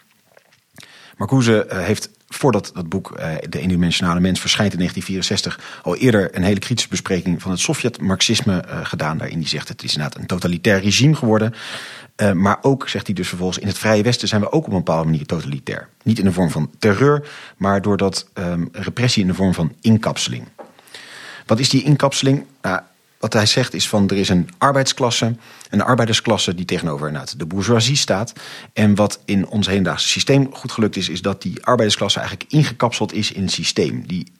Marcuse 1.17 1.67
uh, 1.73 1.79
heeft 1.79 2.11
voordat 2.35 2.71
dat 2.75 2.89
boek 2.89 3.11
uh, 3.19 3.35
De 3.49 3.61
Eendimensionale 3.61 4.21
Mens 4.21 4.41
verschijnt 4.41 4.73
in 4.73 4.79
1964, 4.79 5.81
al 5.83 5.97
eerder 5.97 6.37
een 6.37 6.43
hele 6.43 6.59
kritische 6.59 6.91
bespreking 6.91 7.43
van 7.43 7.51
het 7.51 7.61
Sovjet-Marxisme 7.61 8.65
uh, 8.67 8.79
gedaan. 8.83 9.19
Daarin 9.19 9.39
die 9.39 9.49
zegt 9.49 9.69
het 9.69 9.83
is 9.83 9.93
inderdaad 9.93 10.19
een 10.21 10.27
totalitair 10.27 10.81
regime 10.81 11.15
geworden. 11.15 11.55
Uh, 12.17 12.33
maar 12.33 12.59
ook, 12.63 12.89
zegt 12.89 13.07
hij 13.07 13.15
dus 13.15 13.29
vervolgens, 13.29 13.59
in 13.59 13.67
het 13.67 13.79
Vrije 13.79 14.03
Westen 14.03 14.29
zijn 14.29 14.41
we 14.41 14.53
ook 14.53 14.67
op 14.67 14.73
een 14.73 14.77
bepaalde 14.77 15.11
manier 15.11 15.27
totalitair. 15.27 15.89
Niet 16.03 16.19
in 16.19 16.25
de 16.25 16.33
vorm 16.33 16.51
van 16.51 16.71
terreur, 16.79 17.29
maar 17.57 17.83
doordat 17.83 18.29
um, 18.35 18.69
repressie 18.73 19.23
in 19.23 19.29
de 19.29 19.35
vorm 19.35 19.55
van 19.55 19.75
inkapseling. 19.81 20.49
Wat 21.47 21.59
is 21.59 21.69
die 21.69 21.83
inkapseling? 21.83 22.45
Nou, 22.63 22.81
wat 23.23 23.33
hij 23.33 23.47
zegt 23.47 23.75
is 23.75 23.89
van 23.89 24.09
er 24.09 24.17
is 24.17 24.29
een 24.29 24.49
arbeidsklasse, 24.59 25.37
een 25.71 25.83
arbeidersklasse 25.83 26.55
die 26.55 26.65
tegenover 26.65 27.25
de 27.37 27.47
bourgeoisie 27.47 27.97
staat. 27.97 28.33
En 28.73 28.95
wat 28.95 29.21
in 29.25 29.47
ons 29.47 29.67
hedendaagse 29.67 30.09
systeem 30.09 30.49
goed 30.53 30.73
gelukt 30.73 30.97
is, 30.97 31.09
is 31.09 31.23
dat 31.23 31.43
die 31.43 31.65
arbeidersklasse 31.65 32.19
eigenlijk 32.19 32.53
ingekapseld 32.53 33.13
is 33.13 33.33
in 33.33 33.43
een 33.43 33.49
systeem. 33.49 34.07
Die 34.07 34.33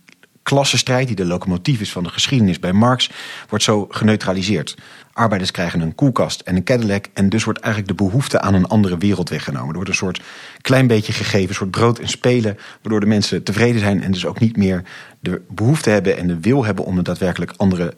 klassenstrijd, 0.43 1.07
die 1.07 1.17
de 1.17 1.25
locomotief 1.25 1.81
is 1.81 1.93
van 1.93 2.03
de 2.03 2.09
geschiedenis 2.09 2.59
bij 2.59 2.73
Marx, 2.73 3.11
wordt 3.49 3.65
zo 3.65 3.87
geneutraliseerd. 3.91 4.77
Arbeiders 5.13 5.51
krijgen 5.51 5.81
een 5.81 5.95
koelkast 5.95 6.41
en 6.41 6.57
een 6.57 6.65
Cadillac 6.65 7.07
en 7.13 7.29
dus 7.29 7.45
wordt 7.45 7.61
eigenlijk 7.61 7.99
de 7.99 8.05
behoefte 8.05 8.41
aan 8.41 8.55
een 8.55 8.67
andere 8.67 8.99
wereld 8.99 9.29
weggenomen. 9.29 9.69
Er 9.69 9.75
wordt 9.75 9.89
een 9.89 9.95
soort 9.95 10.23
klein 10.61 10.87
beetje 10.87 11.13
gegeven, 11.13 11.49
een 11.49 11.55
soort 11.55 11.71
brood 11.71 11.99
en 11.99 12.09
spelen, 12.09 12.59
waardoor 12.83 13.01
de 13.01 13.07
mensen 13.07 13.43
tevreden 13.43 13.81
zijn 13.81 14.03
en 14.03 14.13
dus 14.13 14.27
ook 14.27 14.41
niet 14.41 14.57
meer 14.57 14.83
de 15.21 15.43
behoefte 15.49 15.91
hebben 15.91 16.17
en 16.17 16.27
de 16.27 16.41
wil 16.41 16.65
hebben 16.65 16.85
om 16.85 16.99
een 16.99 17.05
daadwerkelijk 17.05 17.53
andere 17.57 17.95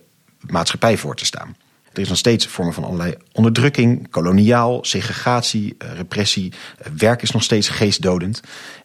maatschappij 0.47 0.97
voor 0.97 1.17
te 1.17 1.25
staan. 1.25 1.57
Er 1.93 2.01
is 2.01 2.09
nog 2.09 2.19
steeds 2.19 2.47
vormen 2.47 2.75
van 2.75 2.85
allerlei 2.85 3.15
onderdrukking, 3.33 4.11
koloniaal, 4.11 4.85
segregatie, 4.85 5.75
eh, 5.79 5.93
repressie. 5.97 6.53
Eh, 6.79 6.93
werk 6.97 7.23
is 7.23 7.31
nog 7.31 7.43
steeds 7.43 7.69
geestdodend. 7.69 8.41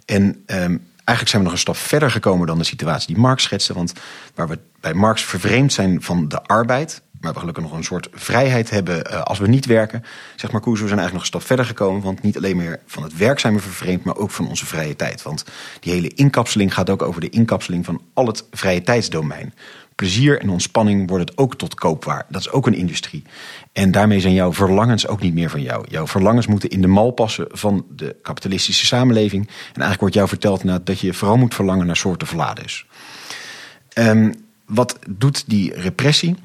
En 0.06 0.24
um, 0.24 0.88
eigenlijk 0.96 1.30
zijn 1.30 1.42
we 1.42 1.44
nog 1.44 1.52
een 1.52 1.58
stap 1.58 1.78
verder 1.78 2.12
gekomen 2.12 2.48
dan 2.48 2.58
de 2.58 2.64
situatie 2.64 3.08
die 3.08 3.24
Marx 3.24 3.44
schetste. 3.44 3.74
Want 3.74 3.94
waar 4.36 4.48
we 4.48 4.60
bij 4.80 4.94
Marx 4.94 5.24
vervreemd 5.24 5.74
zijn 5.74 6.02
van 6.02 6.28
de 6.28 6.44
arbeid, 6.44 7.02
maar 7.22 7.34
we 7.34 7.40
gelukkig 7.40 7.64
nog 7.64 7.72
een 7.74 7.84
soort 7.84 8.08
vrijheid 8.14 8.70
hebben 8.70 9.12
uh, 9.12 9.22
als 9.22 9.40
we 9.40 9.48
niet 9.48 9.66
werken. 9.66 10.04
Zeg 10.36 10.52
maar, 10.52 10.62
we 10.62 10.68
zijn 10.68 10.80
eigenlijk 10.80 11.14
nog 11.14 11.22
een 11.22 11.28
stap 11.28 11.44
verder 11.44 11.66
gekomen. 11.66 12.02
Want 12.02 12.22
niet 12.22 12.38
alleen 12.38 12.58
meer 12.58 12.80
van 12.86 13.04
het 13.04 13.18
werk 13.18 13.40
zijn 13.40 13.54
we 13.54 13.60
vervreemd, 13.60 14.04
maar 14.04 14.18
ook 14.18 14.32
van 14.32 14.48
onze 14.48 14.66
vrije 14.66 14.96
tijd. 14.96 15.22
Want 15.22 15.46
die 15.80 15.94
hele 15.94 16.08
inkapseling 16.08 16.74
gaat 16.74 16.90
ook 16.90 17.02
over 17.02 17.22
de 17.22 17.30
inkapseling 17.30 17.86
van 17.86 18.02
al 18.14 18.28
het 18.28 18.44
vrije 18.52 18.82
tijdsdomein 18.82 19.54
plezier 20.00 20.42
en 20.42 20.50
ontspanning 20.50 21.10
wordt 21.10 21.30
het 21.30 21.38
ook 21.38 21.56
tot 21.56 21.76
koopwaar. 21.76 22.26
Dat 22.30 22.42
is 22.42 22.52
ook 22.52 22.68
een 22.68 22.74
industrie. 22.74 23.24
En 23.74 23.92
daarmee 23.92 24.20
zijn 24.20 24.34
jouw 24.34 24.54
verlangens 24.54 25.08
ook 25.08 25.22
niet 25.22 25.34
meer 25.34 25.50
van 25.50 25.62
jou. 25.62 25.86
Jouw 25.90 26.08
verlangens 26.08 26.48
moeten 26.48 26.70
in 26.70 26.82
de 26.82 26.88
mal 26.88 27.12
passen 27.12 27.48
van 27.50 27.86
de 27.96 28.16
kapitalistische 28.22 28.86
samenleving. 28.86 29.48
En 29.48 29.54
eigenlijk 29.82 30.00
wordt 30.00 30.16
jou 30.16 30.28
verteld 30.28 30.86
dat 30.86 31.00
je 31.00 31.14
vooral 31.14 31.38
moet 31.38 31.56
verlangen 31.56 31.86
naar 31.86 31.96
soorten 31.98 32.28
verladers. 32.28 32.86
Um, 33.94 34.34
wat 34.66 35.00
doet 35.10 35.44
die 35.48 35.74
repressie? 35.74 36.36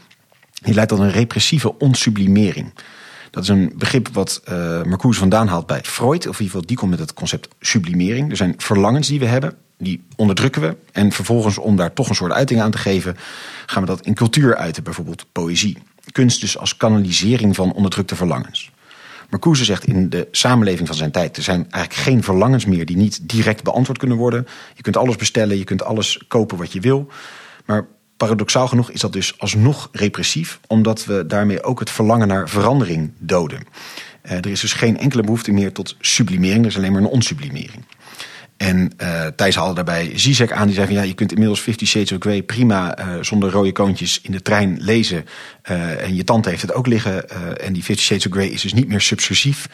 Die 0.62 0.74
leidt 0.74 0.90
tot 0.90 0.98
een 0.98 1.10
repressieve 1.10 1.78
onsublimering. 1.78 2.72
Dat 3.34 3.42
is 3.42 3.48
een 3.48 3.72
begrip 3.76 4.08
wat 4.08 4.42
uh, 4.48 4.82
Marcuse 4.82 5.18
vandaan 5.18 5.48
haalt 5.48 5.66
bij 5.66 5.80
Freud. 5.82 6.26
Of 6.26 6.38
in 6.38 6.44
ieder 6.44 6.44
geval, 6.44 6.66
die 6.66 6.76
komt 6.76 6.90
met 6.90 6.98
het 6.98 7.14
concept 7.14 7.48
sublimering. 7.60 8.30
Er 8.30 8.36
zijn 8.36 8.54
verlangens 8.56 9.08
die 9.08 9.18
we 9.18 9.26
hebben 9.26 9.54
die 9.78 10.04
onderdrukken 10.16 10.62
we. 10.62 10.76
En 10.92 11.12
vervolgens, 11.12 11.58
om 11.58 11.76
daar 11.76 11.92
toch 11.92 12.08
een 12.08 12.14
soort 12.14 12.32
uiting 12.32 12.60
aan 12.60 12.70
te 12.70 12.78
geven, 12.78 13.16
gaan 13.66 13.82
we 13.82 13.88
dat 13.88 14.06
in 14.06 14.14
cultuur 14.14 14.56
uiten, 14.56 14.82
bijvoorbeeld 14.82 15.26
poëzie. 15.32 15.78
Kunst 16.12 16.40
dus 16.40 16.58
als 16.58 16.76
kanalisering 16.76 17.54
van 17.54 17.72
onderdrukte 17.72 18.16
verlangens. 18.16 18.72
Marcuse 19.30 19.64
zegt 19.64 19.84
in 19.84 20.08
de 20.08 20.28
samenleving 20.30 20.88
van 20.88 20.96
zijn 20.96 21.10
tijd: 21.10 21.36
er 21.36 21.42
zijn 21.42 21.66
eigenlijk 21.70 22.08
geen 22.08 22.22
verlangens 22.22 22.64
meer 22.64 22.86
die 22.86 22.96
niet 22.96 23.28
direct 23.28 23.62
beantwoord 23.62 23.98
kunnen 23.98 24.16
worden. 24.16 24.46
Je 24.74 24.82
kunt 24.82 24.96
alles 24.96 25.16
bestellen, 25.16 25.58
je 25.58 25.64
kunt 25.64 25.84
alles 25.84 26.24
kopen 26.28 26.58
wat 26.58 26.72
je 26.72 26.80
wil. 26.80 27.08
Maar 27.64 27.86
paradoxaal 28.24 28.68
genoeg 28.68 28.90
is 28.90 29.00
dat 29.00 29.12
dus 29.12 29.38
alsnog 29.38 29.88
repressief, 29.92 30.60
omdat 30.66 31.04
we 31.04 31.26
daarmee 31.26 31.62
ook 31.62 31.80
het 31.80 31.90
verlangen 31.90 32.28
naar 32.28 32.48
verandering 32.48 33.12
doden. 33.18 33.60
Uh, 34.22 34.32
er 34.32 34.46
is 34.46 34.60
dus 34.60 34.72
geen 34.72 34.98
enkele 34.98 35.22
behoefte 35.22 35.52
meer 35.52 35.72
tot 35.72 35.96
sublimering, 36.00 36.60
er 36.60 36.70
is 36.70 36.76
alleen 36.76 36.92
maar 36.92 37.00
een 37.00 37.08
onsublimering. 37.08 37.84
En 38.56 38.92
uh, 39.02 39.26
Thijs 39.26 39.54
haalde 39.54 39.74
daarbij 39.74 40.12
Zizek 40.14 40.52
aan. 40.52 40.66
Die 40.66 40.74
zei 40.74 40.86
van 40.86 40.96
ja, 40.96 41.02
je 41.02 41.14
kunt 41.14 41.32
inmiddels 41.32 41.60
Fifty 41.60 41.86
Shades 41.86 42.12
of 42.12 42.18
Grey 42.20 42.42
prima 42.42 42.98
uh, 42.98 43.04
zonder 43.20 43.50
rode 43.50 43.72
koontjes 43.72 44.20
in 44.22 44.32
de 44.32 44.42
trein 44.42 44.76
lezen. 44.80 45.24
En 45.62 46.14
je 46.14 46.24
tante 46.24 46.48
heeft 46.48 46.62
het 46.62 46.72
ook 46.72 46.86
liggen. 46.86 47.30
en 47.60 47.72
die 47.72 47.82
Fifty 47.82 48.02
Shades 48.02 48.26
of 48.26 48.32
Grey 48.32 48.46
is 48.46 48.62
dus 48.62 48.74
niet 48.74 48.88
meer 48.88 49.00
subversief. 49.00 49.68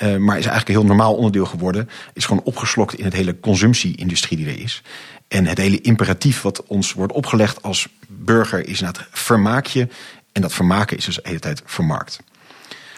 maar 0.00 0.38
is 0.38 0.46
eigenlijk 0.46 0.68
een 0.68 0.74
heel 0.74 0.84
normaal 0.84 1.14
onderdeel 1.14 1.46
geworden. 1.46 1.88
Is 2.12 2.24
gewoon 2.24 2.44
opgeslokt 2.44 2.94
in 2.94 3.04
het 3.04 3.14
hele 3.14 3.40
consumptie-industrie 3.40 4.36
die 4.38 4.46
er 4.46 4.60
is. 4.60 4.82
En 5.28 5.46
het 5.46 5.58
hele 5.58 5.80
imperatief 5.80 6.42
wat 6.42 6.62
ons 6.66 6.92
wordt 6.92 7.12
opgelegd 7.12 7.62
als 7.62 7.88
burger 8.08 8.68
is 8.68 8.80
naar 8.80 8.92
het 8.92 9.06
vermaakje. 9.10 9.88
En 10.32 10.42
dat 10.42 10.52
vermaken 10.52 10.96
is 10.96 11.04
dus 11.04 11.14
de 11.14 11.22
hele 11.24 11.38
tijd 11.38 11.62
vermarkt. 11.64 12.20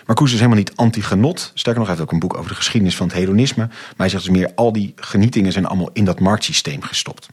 Marcuse 0.06 0.32
is 0.32 0.40
helemaal 0.40 0.58
niet 0.58 0.76
anti-genot. 0.76 1.50
Sterker 1.54 1.80
nog, 1.80 1.88
hij 1.88 1.96
heeft 1.96 2.08
ook 2.08 2.12
een 2.12 2.28
boek 2.28 2.36
over 2.36 2.48
de 2.48 2.56
geschiedenis 2.56 2.96
van 2.96 3.06
het 3.06 3.16
hedonisme. 3.16 3.66
Maar 3.66 3.94
hij 3.96 4.08
zegt 4.08 4.24
dus 4.24 4.32
meer, 4.32 4.52
al 4.54 4.72
die 4.72 4.92
genietingen 4.96 5.52
zijn 5.52 5.66
allemaal 5.66 5.90
in 5.92 6.04
dat 6.04 6.20
marktsysteem 6.20 6.82
gestopt. 6.82 7.28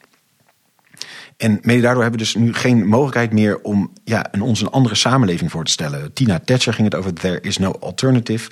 En 1.37 1.59
mede 1.61 1.81
daardoor 1.81 2.01
hebben 2.01 2.19
we 2.19 2.25
dus 2.25 2.35
nu 2.35 2.53
geen 2.53 2.87
mogelijkheid 2.87 3.31
meer 3.31 3.61
om 3.61 3.93
ja, 4.03 4.31
ons 4.39 4.61
een 4.61 4.69
andere 4.69 4.95
samenleving 4.95 5.51
voor 5.51 5.63
te 5.63 5.71
stellen. 5.71 6.13
Tina 6.13 6.39
Thatcher 6.39 6.73
ging 6.73 6.87
het 6.91 6.95
over 6.95 7.13
There 7.13 7.41
is 7.41 7.57
no 7.57 7.71
alternative. 7.71 8.49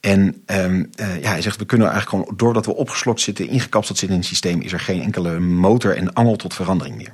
En 0.00 0.42
um, 0.46 0.90
uh, 1.00 1.20
ja, 1.20 1.30
hij 1.30 1.42
zegt, 1.42 1.58
we 1.58 1.64
kunnen 1.64 1.90
eigenlijk 1.90 2.24
gewoon, 2.24 2.36
doordat 2.36 2.66
we 2.66 2.74
opgeslokt 2.74 3.20
zitten, 3.20 3.48
ingekapseld 3.48 3.98
zitten 3.98 4.16
in 4.16 4.22
het 4.22 4.30
systeem, 4.30 4.60
is 4.60 4.72
er 4.72 4.80
geen 4.80 5.02
enkele 5.02 5.38
motor 5.38 5.96
en 5.96 6.12
angel 6.12 6.36
tot 6.36 6.54
verandering 6.54 6.96
meer. 6.96 7.12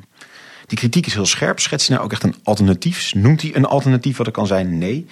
Die 0.67 0.79
kritiek 0.79 1.07
is 1.07 1.15
heel 1.15 1.27
scherp. 1.27 1.61
Schetst 1.61 1.89
hij 1.89 1.97
nou 1.97 2.09
ook 2.09 2.15
echt 2.15 2.23
een 2.23 2.35
alternatief? 2.43 3.15
Noemt 3.15 3.43
hij 3.43 3.55
een 3.55 3.65
alternatief 3.65 4.17
wat 4.17 4.27
er 4.27 4.33
kan 4.33 4.47
zijn? 4.47 4.79
Nee. 4.79 5.07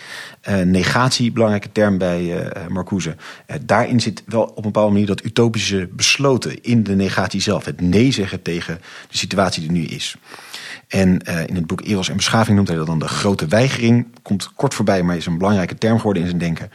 Uh, 0.49 0.61
negatie, 0.61 1.33
belangrijke 1.33 1.73
term 1.73 1.99
bij 1.99 2.23
uh, 2.23 2.66
Marcuse. 2.66 3.16
Daarin 3.62 4.01
zit 4.01 4.23
wel 4.27 4.43
op 4.43 4.57
een 4.57 4.62
bepaalde 4.62 4.93
manier 4.93 5.07
dat 5.07 5.25
utopische 5.25 5.89
besloten 5.93 6.62
in 6.62 6.83
de 6.83 6.95
negatie 6.95 7.41
zelf. 7.41 7.64
Het 7.64 7.81
nee 7.81 8.12
zeggen 8.12 8.43
tegen 8.43 8.81
de 9.09 9.16
situatie 9.16 9.62
die 9.62 9.70
nu 9.70 9.85
is. 9.85 10.16
En 10.93 11.18
in 11.47 11.55
het 11.55 11.66
boek 11.66 11.80
Eros 11.80 12.09
en 12.09 12.16
Beschaving 12.16 12.57
noemt 12.57 12.68
hij 12.68 12.76
dat 12.76 12.86
dan 12.86 12.99
de 12.99 13.09
grote 13.09 13.47
weigering. 13.47 14.07
Komt 14.22 14.53
kort 14.55 14.74
voorbij, 14.74 15.03
maar 15.03 15.16
is 15.16 15.26
een 15.26 15.38
belangrijke 15.38 15.78
term 15.78 15.97
geworden 15.97 16.22
in 16.22 16.28
zijn 16.28 16.40
denken. 16.40 16.70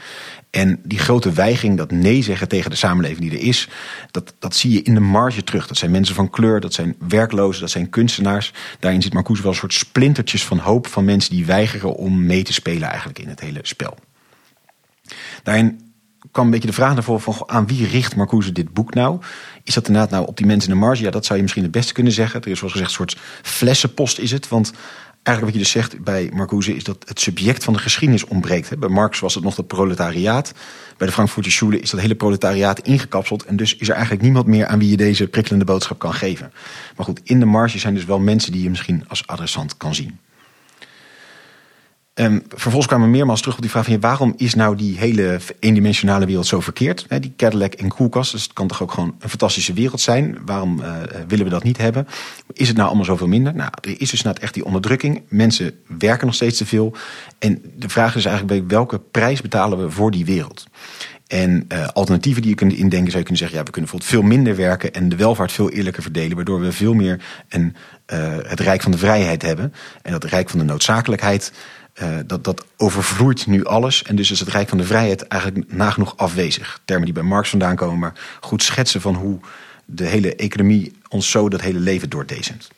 En 0.49 0.80
die 0.84 0.99
grote 0.99 1.32
weigering, 1.32 1.78
dat 1.78 1.91
nee 1.91 2.22
zeggen 2.22 2.47
tegen 2.47 2.70
de 2.70 2.76
samenleving 2.76 3.30
die 3.30 3.39
er 3.39 3.45
is, 3.45 3.70
dat, 4.11 4.34
dat 4.39 4.55
zie 4.55 4.72
je 4.72 4.82
in 4.82 4.93
de 4.93 4.99
marge 4.99 5.43
terug. 5.43 5.68
Dat 5.68 5.78
zijn 5.78 5.91
mensen 5.91 6.15
van 6.15 6.30
kleur, 6.30 6.59
dat 6.59 6.74
zijn 6.74 6.95
werklozen, 7.07 7.61
dat 7.61 7.70
zijn 7.70 7.89
kunstenaars. 7.89 8.53
Daarin 8.80 9.01
zit 9.01 9.13
Marcuse 9.13 9.41
wel 9.41 9.51
een 9.51 9.57
soort 9.57 9.74
splintertjes 9.74 10.45
van 10.45 10.57
hoop 10.57 10.88
van 10.88 11.05
mensen 11.05 11.32
die 11.32 11.45
weigeren 11.45 11.95
om 11.95 12.26
mee 12.26 12.43
te 12.43 12.53
spelen 12.53 12.88
eigenlijk 12.88 13.20
in 13.20 13.30
het 13.30 13.39
hele 13.39 13.59
spel. 13.61 13.97
Daarin 15.43 15.82
kwam 16.32 16.45
een 16.45 16.51
beetje 16.51 16.68
de 16.68 16.74
vraag 16.74 16.93
naar 16.93 17.03
voren 17.03 17.22
van 17.22 17.43
aan 17.45 17.68
wie 17.68 17.88
richt 17.88 18.15
Marcuse 18.15 18.51
dit 18.51 18.74
boek 18.74 18.93
nou? 18.93 19.20
Is 19.68 19.74
dat 19.74 19.88
inderdaad 19.88 20.11
nou 20.11 20.28
op 20.28 20.38
die 20.38 20.45
mensen 20.45 20.70
in 20.70 20.80
de 20.80 20.86
marge? 20.86 21.03
Ja, 21.03 21.11
dat 21.11 21.26
zou 21.26 21.36
je 21.36 21.41
misschien 21.41 21.63
het 21.63 21.72
beste 21.72 21.93
kunnen 21.93 22.13
zeggen. 22.13 22.41
Er 22.41 22.47
is 22.47 22.57
zoals 22.57 22.74
gezegd 22.74 22.89
een 22.89 22.95
soort 22.95 23.18
flessenpost 23.41 24.20
is 24.20 24.32
het. 24.32 24.47
Want 24.47 24.72
eigenlijk 25.24 25.41
wat 25.41 25.53
je 25.53 25.59
dus 25.59 25.70
zegt 25.72 26.03
bij 26.03 26.30
Marcuse 26.34 26.76
is 26.76 26.84
dat 26.84 27.03
het 27.07 27.20
subject 27.20 27.63
van 27.63 27.74
de 27.74 27.80
geschiedenis 27.80 28.26
ontbreekt. 28.26 28.80
Bij 28.80 28.89
Marx 28.89 29.20
was 29.20 29.36
het 29.36 29.43
nog 29.43 29.55
het 29.55 29.68
proletariaat. 29.68 30.51
Bij 30.97 31.07
de 31.07 31.13
Frankfurter 31.13 31.51
Schule 31.51 31.80
is 31.80 31.89
dat 31.89 31.99
hele 31.99 32.15
proletariaat 32.15 32.80
ingekapseld. 32.80 33.45
En 33.45 33.55
dus 33.55 33.76
is 33.76 33.88
er 33.88 33.93
eigenlijk 33.93 34.24
niemand 34.24 34.45
meer 34.45 34.68
aan 34.68 34.80
wie 34.80 34.89
je 34.89 34.97
deze 34.97 35.28
prikkelende 35.28 35.65
boodschap 35.65 35.99
kan 35.99 36.13
geven. 36.13 36.53
Maar 36.95 37.05
goed, 37.05 37.22
in 37.24 37.39
de 37.39 37.45
marge 37.45 37.80
zijn 37.80 37.93
dus 37.93 38.05
wel 38.05 38.20
mensen 38.20 38.51
die 38.51 38.63
je 38.63 38.70
misschien 38.70 39.03
als 39.07 39.28
adressant 39.28 39.78
kan 39.78 39.95
zien. 39.95 40.20
Um, 42.20 42.43
vervolgens 42.49 42.88
kwamen 42.88 43.05
we 43.05 43.11
meermaals 43.11 43.39
terug 43.39 43.55
op 43.55 43.61
die 43.61 43.72
vraag 43.72 43.86
van 43.86 43.99
waarom 43.99 44.34
is 44.38 44.53
nou 44.53 44.76
die 44.76 44.97
hele 44.97 45.39
eendimensionale 45.59 46.26
wereld 46.26 46.45
zo 46.45 46.59
verkeerd? 46.59 47.05
Die 47.22 47.34
Cadillac 47.38 47.74
en 47.74 47.88
koelkast, 47.88 48.32
dus 48.32 48.43
het 48.43 48.53
kan 48.53 48.68
toch 48.68 48.82
ook 48.82 48.91
gewoon 48.91 49.15
een 49.20 49.30
fantastische 49.30 49.74
wereld 49.74 50.01
zijn? 50.01 50.38
Waarom 50.45 50.80
uh, 50.80 50.95
willen 51.28 51.45
we 51.45 51.51
dat 51.51 51.63
niet 51.63 51.78
hebben? 51.78 52.07
Is 52.53 52.68
het 52.68 52.78
nou 52.78 52.88
allemaal 52.88 53.05
zoveel 53.05 53.28
minder? 53.28 53.55
Nou, 53.55 53.70
er 53.82 54.01
is 54.01 54.09
dus 54.09 54.22
net 54.22 54.39
echt 54.39 54.53
die 54.53 54.65
onderdrukking. 54.65 55.22
Mensen 55.30 55.72
werken 55.97 56.26
nog 56.26 56.36
steeds 56.36 56.57
te 56.57 56.65
veel. 56.65 56.95
En 57.39 57.61
de 57.76 57.89
vraag 57.89 58.15
is 58.15 58.26
eigenlijk 58.26 58.59
bij 58.59 58.78
welke 58.78 58.99
prijs 58.99 59.41
betalen 59.41 59.78
we 59.78 59.91
voor 59.91 60.11
die 60.11 60.26
wereld? 60.26 60.68
En 61.28 61.65
uh, 61.72 61.88
alternatieven 61.88 62.41
die 62.41 62.51
je 62.51 62.57
kunt 62.57 62.74
indenken, 62.74 63.11
zou 63.11 63.18
je 63.18 63.24
kunnen 63.24 63.38
zeggen: 63.38 63.57
ja, 63.57 63.63
we 63.63 63.72
kunnen 63.72 63.91
bijvoorbeeld 63.91 64.11
veel 64.11 64.38
minder 64.38 64.55
werken 64.55 64.93
en 64.93 65.09
de 65.09 65.15
welvaart 65.15 65.51
veel 65.51 65.70
eerlijker 65.70 66.01
verdelen, 66.03 66.36
waardoor 66.36 66.59
we 66.59 66.72
veel 66.72 66.93
meer 66.93 67.22
een, 67.49 67.76
het 68.47 68.59
rijk 68.59 68.82
van 68.82 68.91
de 68.91 68.97
vrijheid 68.97 69.41
hebben. 69.41 69.74
En 70.01 70.11
dat 70.11 70.24
rijk 70.24 70.49
van 70.49 70.59
de 70.59 70.65
noodzakelijkheid 70.65 71.51
uh, 72.02 72.18
dat, 72.26 72.43
dat 72.43 72.66
overvloeit 72.78 73.48
nu 73.48 73.66
alles. 73.66 74.04
En 74.04 74.16
dus 74.16 74.32
is 74.32 74.39
het 74.39 74.50
Rijk 74.50 74.70
van 74.70 74.78
de 74.78 74.84
Vrijheid 74.84 75.28
eigenlijk 75.28 75.74
nagenoeg 75.74 76.18
afwezig. 76.18 76.82
Termen 76.86 77.06
die 77.06 77.14
bij 77.14 77.24
Marx 77.24 77.50
vandaan 77.50 77.76
komen, 77.76 78.00
maar 78.00 78.14
goed 78.41 78.64
schetsen 78.64 79.02
van 79.02 79.16
hoe 79.16 79.39
de 79.86 80.06
hele 80.06 80.36
economie 80.36 80.93
ons 81.10 81.32
zo 81.32 81.50
dat 81.50 81.62
hele 81.62 81.80
leven 81.80 82.10
doordezemt. 82.10 82.70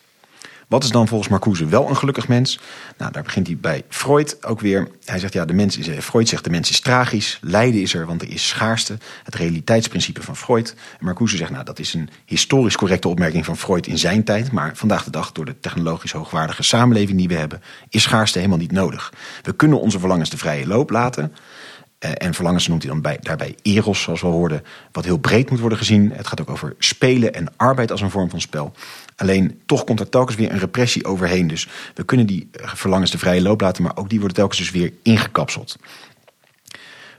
Wat 0.69 0.83
is 0.83 0.91
dan 0.91 1.07
volgens 1.07 1.29
Marcuse 1.29 1.65
wel 1.65 1.89
een 1.89 1.97
gelukkig 1.97 2.27
mens? 2.27 2.59
Nou, 2.97 3.11
daar 3.11 3.23
begint 3.23 3.47
hij 3.47 3.57
bij 3.57 3.83
Freud 3.89 4.45
ook 4.45 4.59
weer. 4.59 4.87
Hij 5.05 5.19
zegt, 5.19 5.33
ja, 5.33 5.45
de 5.45 5.53
mens 5.53 5.77
is, 5.77 5.87
eh, 5.87 5.99
Freud 5.99 6.27
zegt 6.27 6.43
de 6.43 6.49
mens 6.49 6.69
is 6.69 6.79
tragisch. 6.79 7.39
Lijden 7.41 7.81
is 7.81 7.93
er, 7.93 8.05
want 8.05 8.21
er 8.21 8.29
is 8.29 8.47
schaarste. 8.47 8.97
Het 9.23 9.35
realiteitsprincipe 9.35 10.23
van 10.23 10.35
Freud. 10.35 10.75
Marcuse 10.99 11.37
zegt, 11.37 11.51
nou, 11.51 11.63
dat 11.63 11.79
is 11.79 11.93
een 11.93 12.09
historisch 12.25 12.75
correcte 12.75 13.07
opmerking 13.07 13.45
van 13.45 13.57
Freud 13.57 13.87
in 13.87 13.97
zijn 13.97 14.23
tijd. 14.23 14.51
Maar 14.51 14.71
vandaag 14.75 15.03
de 15.03 15.11
dag, 15.11 15.31
door 15.31 15.45
de 15.45 15.59
technologisch 15.59 16.11
hoogwaardige 16.11 16.63
samenleving 16.63 17.17
die 17.17 17.27
we 17.27 17.35
hebben, 17.35 17.61
is 17.89 18.03
schaarste 18.03 18.37
helemaal 18.37 18.59
niet 18.59 18.71
nodig. 18.71 19.13
We 19.41 19.53
kunnen 19.53 19.81
onze 19.81 19.99
verlangens 19.99 20.29
de 20.29 20.37
vrije 20.37 20.67
loop 20.67 20.89
laten. 20.89 21.33
Eh, 21.99 22.11
en 22.17 22.33
verlangens 22.33 22.67
noemt 22.67 22.83
hij 22.83 22.91
dan 22.91 23.01
bij, 23.01 23.17
daarbij 23.21 23.55
eros, 23.61 24.01
zoals 24.01 24.21
we 24.21 24.27
hoorden, 24.27 24.63
wat 24.91 25.05
heel 25.05 25.17
breed 25.17 25.49
moet 25.49 25.59
worden 25.59 25.77
gezien. 25.77 26.11
Het 26.11 26.27
gaat 26.27 26.41
ook 26.41 26.49
over 26.49 26.75
spelen 26.77 27.33
en 27.33 27.47
arbeid 27.57 27.91
als 27.91 28.01
een 28.01 28.09
vorm 28.09 28.29
van 28.29 28.41
spel. 28.41 28.73
Alleen 29.19 29.61
toch 29.65 29.83
komt 29.83 29.99
er 29.99 30.09
telkens 30.09 30.37
weer 30.37 30.51
een 30.51 30.59
repressie 30.59 31.05
overheen. 31.05 31.47
Dus 31.47 31.67
we 31.95 32.03
kunnen 32.03 32.25
die 32.25 32.49
eh, 32.51 32.73
verlangens 32.73 33.11
de 33.11 33.17
vrije 33.17 33.41
loop 33.41 33.61
laten, 33.61 33.83
maar 33.83 33.97
ook 33.97 34.09
die 34.09 34.19
worden 34.19 34.37
telkens 34.37 34.59
dus 34.59 34.71
weer 34.71 34.93
ingekapseld. 35.03 35.77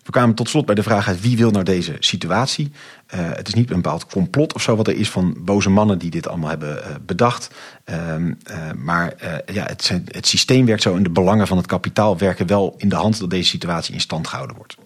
We 0.02 0.10
kwamen 0.10 0.34
tot 0.34 0.48
slot 0.48 0.66
bij 0.66 0.74
de 0.74 0.82
vraag 0.82 1.20
wie 1.20 1.36
wil 1.36 1.50
nou 1.50 1.64
deze 1.64 1.96
situatie. 1.98 2.72
het 3.06 3.48
is 3.48 3.54
niet 3.54 3.70
een 3.70 3.76
bepaald 3.76 4.06
complot 4.06 4.54
of 4.54 4.62
zo 4.62 4.76
wat 4.76 4.88
er 4.88 4.96
is 4.96 5.10
van 5.10 5.36
boze 5.38 5.70
mannen 5.70 5.98
die 5.98 6.10
dit 6.10 6.28
allemaal 6.28 6.48
hebben 6.48 7.02
bedacht. 7.06 7.50
Ehm, 7.84 8.32
maar 8.76 9.14
ja, 9.52 9.64
het, 9.66 10.00
het 10.04 10.26
systeem 10.26 10.66
werkt 10.66 10.82
zo 10.82 10.96
en 10.96 11.02
de 11.02 11.10
belangen 11.10 11.46
van 11.46 11.56
het 11.56 11.66
kapitaal 11.66 12.18
werken 12.18 12.46
wel 12.46 12.74
in 12.76 12.88
de 12.88 12.94
hand 12.94 13.18
dat 13.18 13.30
deze 13.30 13.48
situatie 13.48 13.94
in 13.94 14.00
stand 14.00 14.28
gehouden 14.28 14.56
wordt. 14.56 14.76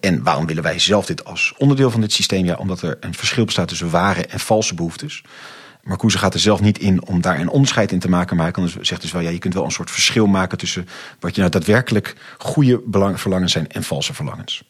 En 0.00 0.22
waarom 0.22 0.46
willen 0.46 0.62
wij 0.62 0.78
zelf 0.78 1.06
dit 1.06 1.24
als 1.24 1.54
onderdeel 1.56 1.90
van 1.90 2.00
dit 2.00 2.12
systeem? 2.12 2.44
Ja, 2.44 2.54
omdat 2.54 2.82
er 2.82 2.96
een 3.00 3.14
verschil 3.14 3.44
bestaat 3.44 3.68
tussen 3.68 3.90
ware 3.90 4.26
en 4.26 4.40
valse 4.40 4.74
behoeftes. 4.74 5.22
Marcuse 5.88 6.18
gaat 6.18 6.34
er 6.34 6.40
zelf 6.40 6.60
niet 6.60 6.78
in 6.78 7.06
om 7.06 7.20
daar 7.20 7.40
een 7.40 7.48
onderscheid 7.48 7.92
in 7.92 7.98
te 7.98 8.08
maken. 8.08 8.36
Maar 8.36 8.44
hij 8.44 8.54
kan 8.54 8.62
dus, 8.62 8.76
zegt 8.80 9.00
dus 9.02 9.12
wel, 9.12 9.22
ja, 9.22 9.30
je 9.30 9.38
kunt 9.38 9.54
wel 9.54 9.64
een 9.64 9.70
soort 9.70 9.90
verschil 9.90 10.26
maken 10.26 10.58
tussen 10.58 10.88
wat 11.20 11.34
je 11.34 11.40
nou 11.40 11.52
daadwerkelijk 11.52 12.14
goede 12.38 12.80
verlangens 13.14 13.52
zijn 13.52 13.68
en 13.68 13.82
valse 13.82 14.14
verlangens. 14.14 14.62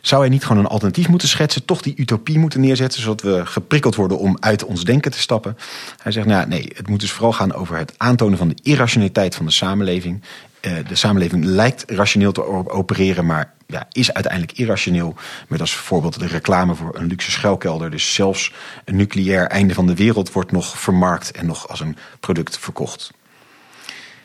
Zou 0.00 0.20
hij 0.20 0.30
niet 0.30 0.44
gewoon 0.44 0.64
een 0.64 0.70
alternatief 0.70 1.08
moeten 1.08 1.28
schetsen, 1.28 1.64
toch 1.64 1.82
die 1.82 1.94
utopie 1.96 2.38
moeten 2.38 2.60
neerzetten, 2.60 3.00
zodat 3.00 3.22
we 3.22 3.46
geprikkeld 3.46 3.94
worden 3.94 4.18
om 4.18 4.36
uit 4.40 4.64
ons 4.64 4.84
denken 4.84 5.10
te 5.10 5.18
stappen? 5.18 5.56
Hij 6.02 6.12
zegt, 6.12 6.26
nou 6.26 6.48
nee, 6.48 6.72
het 6.74 6.88
moet 6.88 7.00
dus 7.00 7.12
vooral 7.12 7.32
gaan 7.32 7.54
over 7.54 7.76
het 7.76 7.94
aantonen 7.96 8.38
van 8.38 8.48
de 8.48 8.56
irrationaliteit 8.62 9.34
van 9.34 9.46
de 9.46 9.52
samenleving. 9.52 10.22
Uh, 10.60 10.72
de 10.88 10.94
samenleving 10.94 11.44
lijkt 11.44 11.90
rationeel 11.90 12.32
te 12.32 12.44
opereren, 12.68 13.26
maar 13.26 13.54
ja, 13.66 13.86
is 13.92 14.12
uiteindelijk 14.12 14.58
irrationeel. 14.58 15.14
Met 15.48 15.60
als 15.60 15.74
voorbeeld 15.74 16.18
de 16.18 16.26
reclame 16.26 16.74
voor 16.74 16.96
een 16.96 17.06
luxe 17.06 17.30
schuilkelder. 17.30 17.90
Dus 17.90 18.14
zelfs 18.14 18.52
een 18.84 18.96
nucleair 18.96 19.46
einde 19.46 19.74
van 19.74 19.86
de 19.86 19.94
wereld 19.94 20.32
wordt 20.32 20.52
nog 20.52 20.78
vermarkt 20.78 21.30
en 21.30 21.46
nog 21.46 21.68
als 21.68 21.80
een 21.80 21.96
product 22.20 22.58
verkocht. 22.58 23.12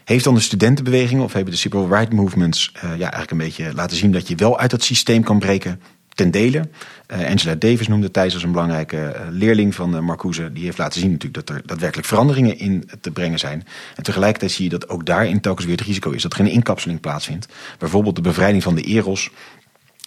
Heeft 0.03 0.23
dan 0.23 0.33
de 0.33 0.39
studentenbeweging 0.39 1.21
of 1.21 1.33
hebben 1.33 1.53
de 1.53 1.59
civil 1.59 1.87
rights 1.87 2.15
movements 2.15 2.71
uh, 2.75 2.81
ja, 2.81 2.89
eigenlijk 2.89 3.31
een 3.31 3.37
beetje 3.37 3.73
laten 3.73 3.97
zien 3.97 4.11
dat 4.11 4.27
je 4.27 4.35
wel 4.35 4.59
uit 4.59 4.71
dat 4.71 4.83
systeem 4.83 5.23
kan 5.23 5.39
breken? 5.39 5.81
Ten 6.13 6.31
dele. 6.31 6.69
Uh, 7.07 7.29
Angela 7.29 7.55
Davis 7.55 7.87
noemde 7.87 8.11
Thijs 8.11 8.33
als 8.33 8.43
een 8.43 8.51
belangrijke 8.51 8.97
uh, 8.97 9.21
leerling 9.29 9.75
van 9.75 9.95
uh, 9.95 10.01
Marcuse. 10.01 10.53
Die 10.53 10.63
heeft 10.63 10.77
laten 10.77 10.99
zien 10.99 11.11
natuurlijk 11.11 11.47
dat 11.47 11.55
er 11.55 11.61
daadwerkelijk 11.65 12.07
veranderingen 12.07 12.57
in 12.57 12.89
te 13.01 13.11
brengen 13.11 13.39
zijn. 13.39 13.67
En 13.95 14.03
tegelijkertijd 14.03 14.51
zie 14.51 14.63
je 14.63 14.69
dat 14.69 14.89
ook 14.89 15.05
daarin 15.05 15.41
telkens 15.41 15.65
weer 15.65 15.77
het 15.77 15.85
risico 15.85 16.11
is 16.11 16.21
dat 16.21 16.33
er 16.33 16.39
een 16.39 16.47
inkapseling 16.47 16.99
plaatsvindt. 16.99 17.47
Bijvoorbeeld 17.77 18.15
de 18.15 18.21
bevrijding 18.21 18.63
van 18.63 18.75
de 18.75 18.81
eros. 18.81 19.29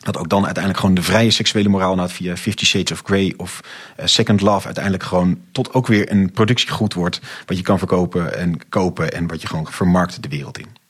Dat 0.05 0.19
ook 0.19 0.29
dan 0.29 0.45
uiteindelijk 0.45 0.83
gewoon 0.83 0.95
de 0.95 1.03
vrije 1.03 1.31
seksuele 1.31 1.69
moraal 1.69 1.95
nou, 1.95 2.09
via 2.09 2.37
Fifty 2.37 2.65
Shades 2.65 2.93
of 2.93 3.03
Grey 3.05 3.35
of 3.37 3.61
Second 4.05 4.41
Love 4.41 4.65
uiteindelijk 4.65 5.05
gewoon 5.05 5.41
tot 5.53 5.75
ook 5.75 5.87
weer 5.87 6.11
een 6.11 6.33
productiegoed 6.33 6.95
wordt. 6.95 7.21
Wat 7.47 7.57
je 7.57 7.63
kan 7.63 7.79
verkopen 7.79 8.39
en 8.39 8.69
kopen 8.69 9.13
en 9.13 9.27
wat 9.27 9.41
je 9.41 9.47
gewoon 9.47 9.67
vermarkt 9.71 10.23
de 10.23 10.29
wereld 10.29 10.59
in. 10.59 10.84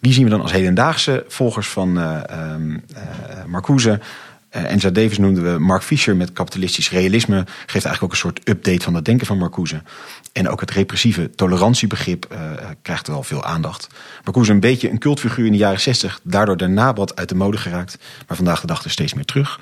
Wie 0.00 0.12
zien 0.12 0.24
we 0.24 0.30
dan 0.30 0.40
als 0.40 0.52
hedendaagse 0.52 1.24
volgers 1.28 1.68
van 1.68 1.98
uh, 1.98 2.20
Marcuse? 3.46 4.00
Enza 4.50 4.90
Davis 4.90 5.18
noemden 5.18 5.52
we 5.52 5.58
Mark 5.58 5.82
Fisher 5.82 6.16
met 6.16 6.32
kapitalistisch 6.32 6.90
realisme. 6.90 7.44
Geeft 7.46 7.84
eigenlijk 7.84 8.02
ook 8.02 8.10
een 8.10 8.16
soort 8.16 8.48
update 8.48 8.84
van 8.84 8.94
het 8.94 9.04
denken 9.04 9.26
van 9.26 9.38
Marcuse. 9.38 9.82
En 10.32 10.48
ook 10.48 10.60
het 10.60 10.70
repressieve 10.70 11.30
tolerantiebegrip 11.30 12.26
uh, 12.32 12.38
krijgt 12.82 13.06
wel 13.06 13.22
veel 13.22 13.44
aandacht. 13.44 13.86
Marcuse 14.24 14.52
een 14.52 14.60
beetje 14.60 14.90
een 14.90 14.98
cultfiguur 14.98 15.46
in 15.46 15.52
de 15.52 15.58
jaren 15.58 15.80
60. 15.80 16.20
Daardoor 16.22 16.56
daarna 16.56 16.92
wat 16.92 17.16
uit 17.16 17.28
de 17.28 17.34
mode 17.34 17.56
geraakt. 17.56 17.98
Maar 18.26 18.36
vandaag 18.36 18.60
de 18.60 18.66
dag 18.66 18.84
er 18.84 18.90
steeds 18.90 19.14
meer 19.14 19.24
terug. 19.24 19.60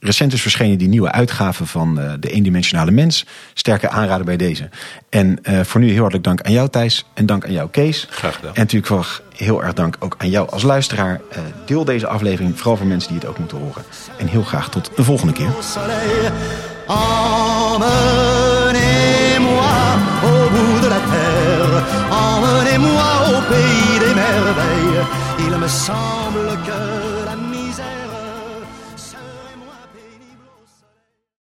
Recent 0.00 0.32
is 0.32 0.42
verschenen 0.42 0.78
die 0.78 0.88
nieuwe 0.88 1.12
uitgave 1.12 1.66
van 1.66 2.00
uh, 2.00 2.12
De 2.20 2.30
Eendimensionale 2.30 2.90
Mens. 2.90 3.26
Sterke 3.54 3.88
aanraden 3.88 4.26
bij 4.26 4.36
deze. 4.36 4.68
En 5.08 5.38
voor 5.42 5.80
nu 5.80 5.86
heel 5.90 6.00
hartelijk 6.00 6.24
dank 6.24 6.42
aan 6.42 6.52
jou 6.52 6.68
Thijs. 6.68 7.04
En 7.14 7.26
dank 7.26 7.44
aan 7.44 7.52
jou 7.52 7.70
Kees. 7.70 8.06
Graag 8.10 8.34
gedaan. 8.34 8.54
En 8.54 8.60
natuurlijk 8.60 8.86
voor 8.86 9.22
heel 9.36 9.62
erg 9.62 9.72
dank 9.72 9.96
ook 9.98 10.14
aan 10.18 10.30
jou 10.30 10.50
als 10.50 10.62
luisteraar. 10.62 11.20
deel 11.66 11.84
deze 11.84 12.06
aflevering 12.06 12.56
vooral 12.56 12.76
voor 12.76 12.86
mensen 12.86 13.10
die 13.10 13.18
het 13.20 13.28
ook 13.28 13.38
moeten 13.38 13.58
horen. 13.58 13.84
En 14.18 14.26
heel 14.26 14.42
graag 14.42 14.68
tot 14.68 14.90
de 14.96 15.04
volgende 15.04 15.32
keer. 15.32 15.50
La 20.88 21.00
terre, 21.00 21.82
emmenez-moi 22.12 23.10
au 23.30 23.40
pays 23.52 23.98
des 23.98 24.14
merveilles. 24.14 25.04
Il 25.40 25.58
me 25.58 25.66
semble 25.66 26.48
que 26.64 27.05